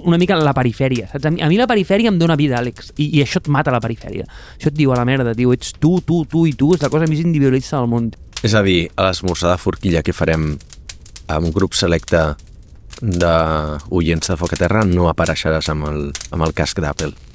una 0.02 0.18
mica 0.20 0.36
la 0.38 0.54
perifèria, 0.56 1.08
saps? 1.10 1.26
A 1.28 1.32
mi, 1.34 1.42
a 1.44 1.48
mi 1.50 1.58
la 1.60 1.68
perifèria 1.70 2.12
em 2.12 2.18
dona 2.20 2.36
vida, 2.38 2.58
Àlex, 2.60 2.92
i, 2.96 3.10
i 3.18 3.22
això 3.24 3.42
et 3.42 3.50
mata 3.52 3.74
la 3.74 3.82
perifèria. 3.84 4.26
Això 4.56 4.72
et 4.72 4.78
diu 4.78 4.92
a 4.94 4.98
la 4.98 5.06
merda, 5.08 5.34
tio, 5.36 5.52
ets 5.56 5.74
tu, 5.78 5.98
tu, 6.06 6.22
tu 6.30 6.46
i 6.48 6.54
tu, 6.58 6.72
és 6.76 6.84
la 6.84 6.92
cosa 6.92 7.08
més 7.10 7.22
individualista 7.24 7.78
del 7.78 7.90
món. 7.92 8.10
És 8.42 8.54
a 8.54 8.62
dir, 8.64 8.88
a 8.96 9.08
l'esmorzar 9.08 9.52
de 9.54 9.62
forquilla 9.62 10.04
que 10.06 10.16
farem 10.16 10.52
amb 11.28 11.48
un 11.48 11.54
grup 11.54 11.76
selecte 11.76 12.22
d'oients 13.02 14.32
de 14.32 14.36
Foc 14.38 14.54
a 14.56 14.58
Terra 14.58 14.84
no 14.88 15.08
apareixeràs 15.10 15.70
amb 15.74 15.90
el, 15.90 16.04
amb 16.34 16.46
el 16.46 16.54
casc 16.56 16.80
d'Apple. 16.82 17.27